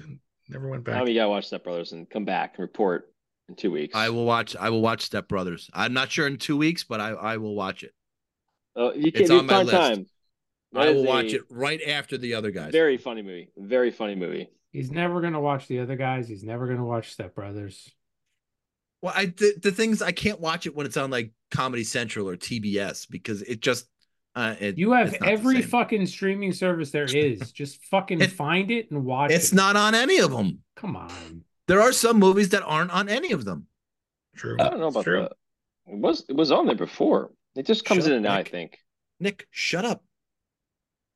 [0.49, 0.97] Never went back.
[0.97, 3.13] Now you gotta watch Step Brothers and come back and report
[3.49, 3.95] in two weeks.
[3.95, 5.71] I will watch I will watch Step Brothers.
[5.73, 7.93] I'm not sure in two weeks, but I, I will watch it.
[8.77, 9.71] Oh, you It's can't on do my list.
[9.77, 10.07] time.
[10.75, 12.73] I will watch it right after the other guys.
[12.73, 13.51] Very funny movie.
[13.59, 14.49] Very funny movie.
[14.71, 16.29] He's never gonna watch the other guys.
[16.29, 17.91] He's never gonna watch Step Brothers.
[19.03, 22.29] Well, I the, the things I can't watch it when it's on like Comedy Central
[22.29, 23.87] or TBS because it just
[24.35, 27.53] uh it, You have it's not the every fucking streaming service there is.
[27.53, 29.47] Just fucking It- find it and watch It's it.
[29.49, 30.61] It's not on any of them.
[30.77, 31.45] Come on.
[31.69, 33.67] There are some movies that aren't on any of them.
[34.37, 34.57] True.
[34.59, 35.33] I don't know about that.
[35.87, 37.31] It was it was on there before.
[37.55, 38.79] It just comes Shut in and out, I think.
[39.21, 40.03] Nick, shut up.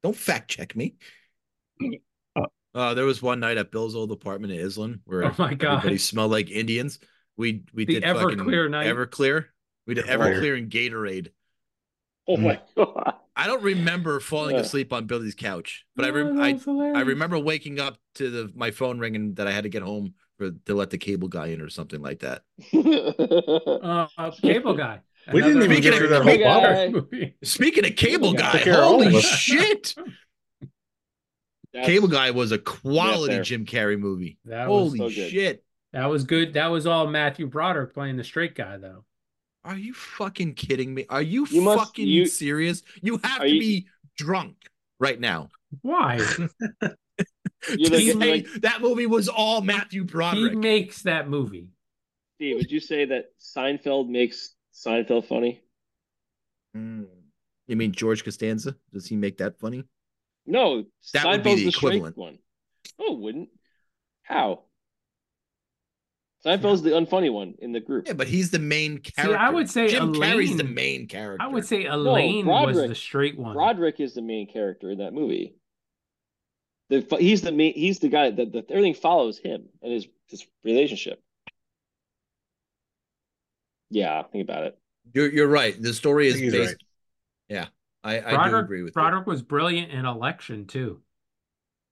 [0.03, 0.97] Don't fact check me.
[2.75, 5.79] Uh, there was one night at Bill's old apartment in Island where Oh my God.
[5.79, 6.99] everybody smelled like Indians.
[7.37, 8.87] We we The did fucking Everclear night.
[8.87, 9.47] Everclear.
[9.87, 10.41] We did Everclear.
[10.41, 11.29] Everclear and Gatorade.
[12.29, 13.15] Oh my god.
[13.35, 16.97] I don't remember falling asleep on Billy's couch, but I Oh, I that's hilarious.
[16.99, 20.15] I remember waking up to the my phone ringing that I had to get home
[20.39, 22.43] for to let the cable guy in or something like that.
[22.75, 25.01] Uh, uh, Cable Guy.
[25.33, 26.73] We didn't even get Speaking through that whole bottle.
[26.73, 26.89] guy.
[26.89, 27.37] movie.
[27.43, 28.43] Speaking of cable Cable Guy.
[28.43, 29.95] guy, Took care of all holy shit!
[31.73, 33.41] That's- Cable guy was a quality.
[33.41, 34.39] Jim Carrey movie.
[34.45, 35.63] That was Holy so shit!
[35.93, 36.55] that was good.
[36.55, 39.05] That was all Matthew Broderick playing the straight guy though.
[39.65, 41.07] Are you fucking kidding me?
[41.09, 42.83] Are you, You must- fucking you- serious?
[43.03, 43.87] You have to you- be
[44.17, 44.57] drunk
[45.01, 45.49] right now.
[45.83, 46.17] Why?
[47.77, 50.55] You're say like- that movie was all Matthew he Broderick.
[50.57, 51.67] makes that movie.
[52.37, 55.63] Steve, would you say that Seinfeld makes Seinfeld funny?
[56.77, 57.07] Mm.
[57.67, 58.77] You mean George Costanza?
[58.93, 59.85] Does he make that funny?
[60.47, 62.17] No, That would be Seinfeld's the equivalent.
[62.17, 62.39] one.
[63.01, 63.49] No, it wouldn't.
[64.23, 64.65] How?
[66.45, 68.07] Seinfeld's the unfunny one in the group.
[68.07, 69.37] Yeah, but he's the main See, character.
[69.37, 71.45] I would say Jim Carrey's the main character.
[71.45, 72.89] I would say Elaine was Broderick.
[72.91, 73.55] the straight one.
[73.55, 75.57] Broderick is the main character in that movie.
[76.89, 80.47] The he's the main he's the guy that, that everything follows him and his his
[80.63, 81.21] relationship.
[83.91, 84.79] Yeah, think about it.
[85.13, 85.81] you're you're right.
[85.81, 86.57] The story is based.
[86.57, 86.77] right.
[87.49, 87.67] Yeah,
[88.03, 91.01] I, I do agree with Broderick was brilliant in Election too.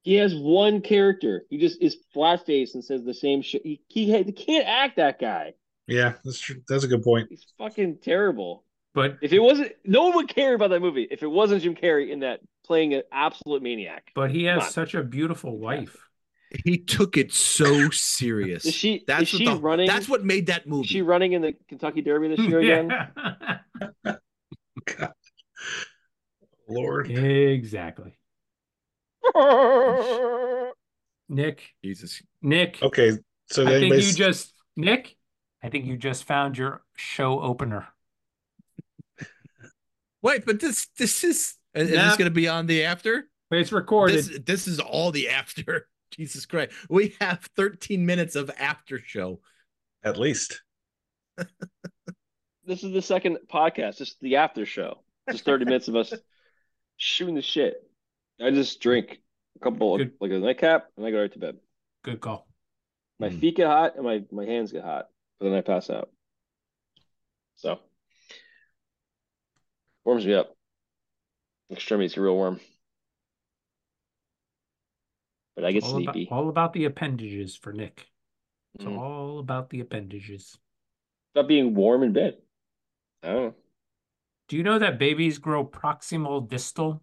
[0.03, 1.45] He has one character.
[1.49, 3.63] He just is flat faced and says the same shit.
[3.65, 5.55] He, he, he can't act that guy.
[5.87, 6.63] Yeah, that's true.
[6.69, 7.29] That's a good point.
[7.31, 8.65] He's fucking terrible.
[8.93, 11.75] But If it wasn't, no one would care about that movie if it wasn't Jim
[11.75, 14.11] Carrey in that playing an absolute maniac.
[14.15, 15.97] but he has such a beautiful wife.
[16.55, 16.61] You.
[16.73, 18.65] He took it so serious.
[18.65, 19.05] Is she?
[19.07, 19.87] that's is what she the- running?
[19.87, 20.85] That's what made that movie.
[20.85, 22.91] Is she running in the Kentucky Derby this year again?
[24.07, 24.17] Yeah.
[26.69, 27.11] Lord.
[27.11, 28.17] exactly.
[31.29, 32.23] Nick, Jesus.
[32.43, 33.13] Nick, Okay,
[33.51, 35.17] so I think you just Nick,
[35.63, 37.89] I think you just found your show opener.
[40.23, 42.07] Wait, but this this is is Nah.
[42.09, 43.29] this going to be on the after?
[43.51, 44.17] It's recorded.
[44.17, 45.87] This this is all the after.
[46.17, 49.41] Jesus Christ, we have 13 minutes of after show.
[50.03, 50.63] at least.
[52.65, 53.99] this is the second podcast.
[53.99, 55.03] Just the after show.
[55.31, 56.13] Just thirty minutes of us
[56.97, 57.75] shooting the shit.
[58.41, 59.21] I just drink
[59.57, 60.13] a couple Good.
[60.21, 61.57] like a nightcap and I go right to bed.
[62.05, 62.47] Good call.
[63.19, 63.41] My Mm.
[63.41, 65.07] feet get hot and my my hands get hot,
[65.41, 66.11] but then I pass out.
[67.57, 67.79] So
[70.05, 70.55] warms me up.
[71.73, 72.61] Extremities are real warm.
[75.57, 78.09] But I get all, about, all about the appendages for Nick.
[78.75, 78.99] It's Mm.
[78.99, 80.59] all about the appendages.
[81.35, 82.39] About being warm in bed.
[83.23, 83.33] Oh.
[83.33, 83.55] don't know.
[84.49, 87.03] Do you know that babies grow proximal distal?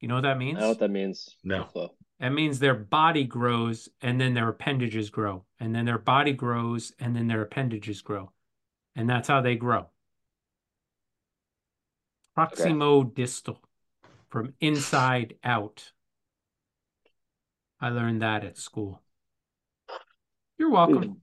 [0.00, 0.54] You know what that means?
[0.58, 1.36] don't know what that means.
[1.42, 1.64] No.
[1.64, 1.94] Flo.
[2.20, 5.44] That means their body grows and then their appendages grow.
[5.58, 8.32] And then their body grows and then their appendages grow.
[8.94, 9.88] And that's how they grow.
[12.38, 13.58] Proximodistal
[14.28, 15.92] from inside out.
[17.82, 19.02] I learned that at school.
[20.56, 21.20] You're welcome.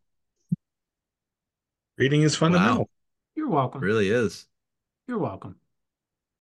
[1.98, 2.40] Reading is Wow.
[2.40, 2.90] fundamental.
[3.36, 3.81] You're welcome.
[3.81, 4.45] Really is.
[5.07, 5.59] You're welcome.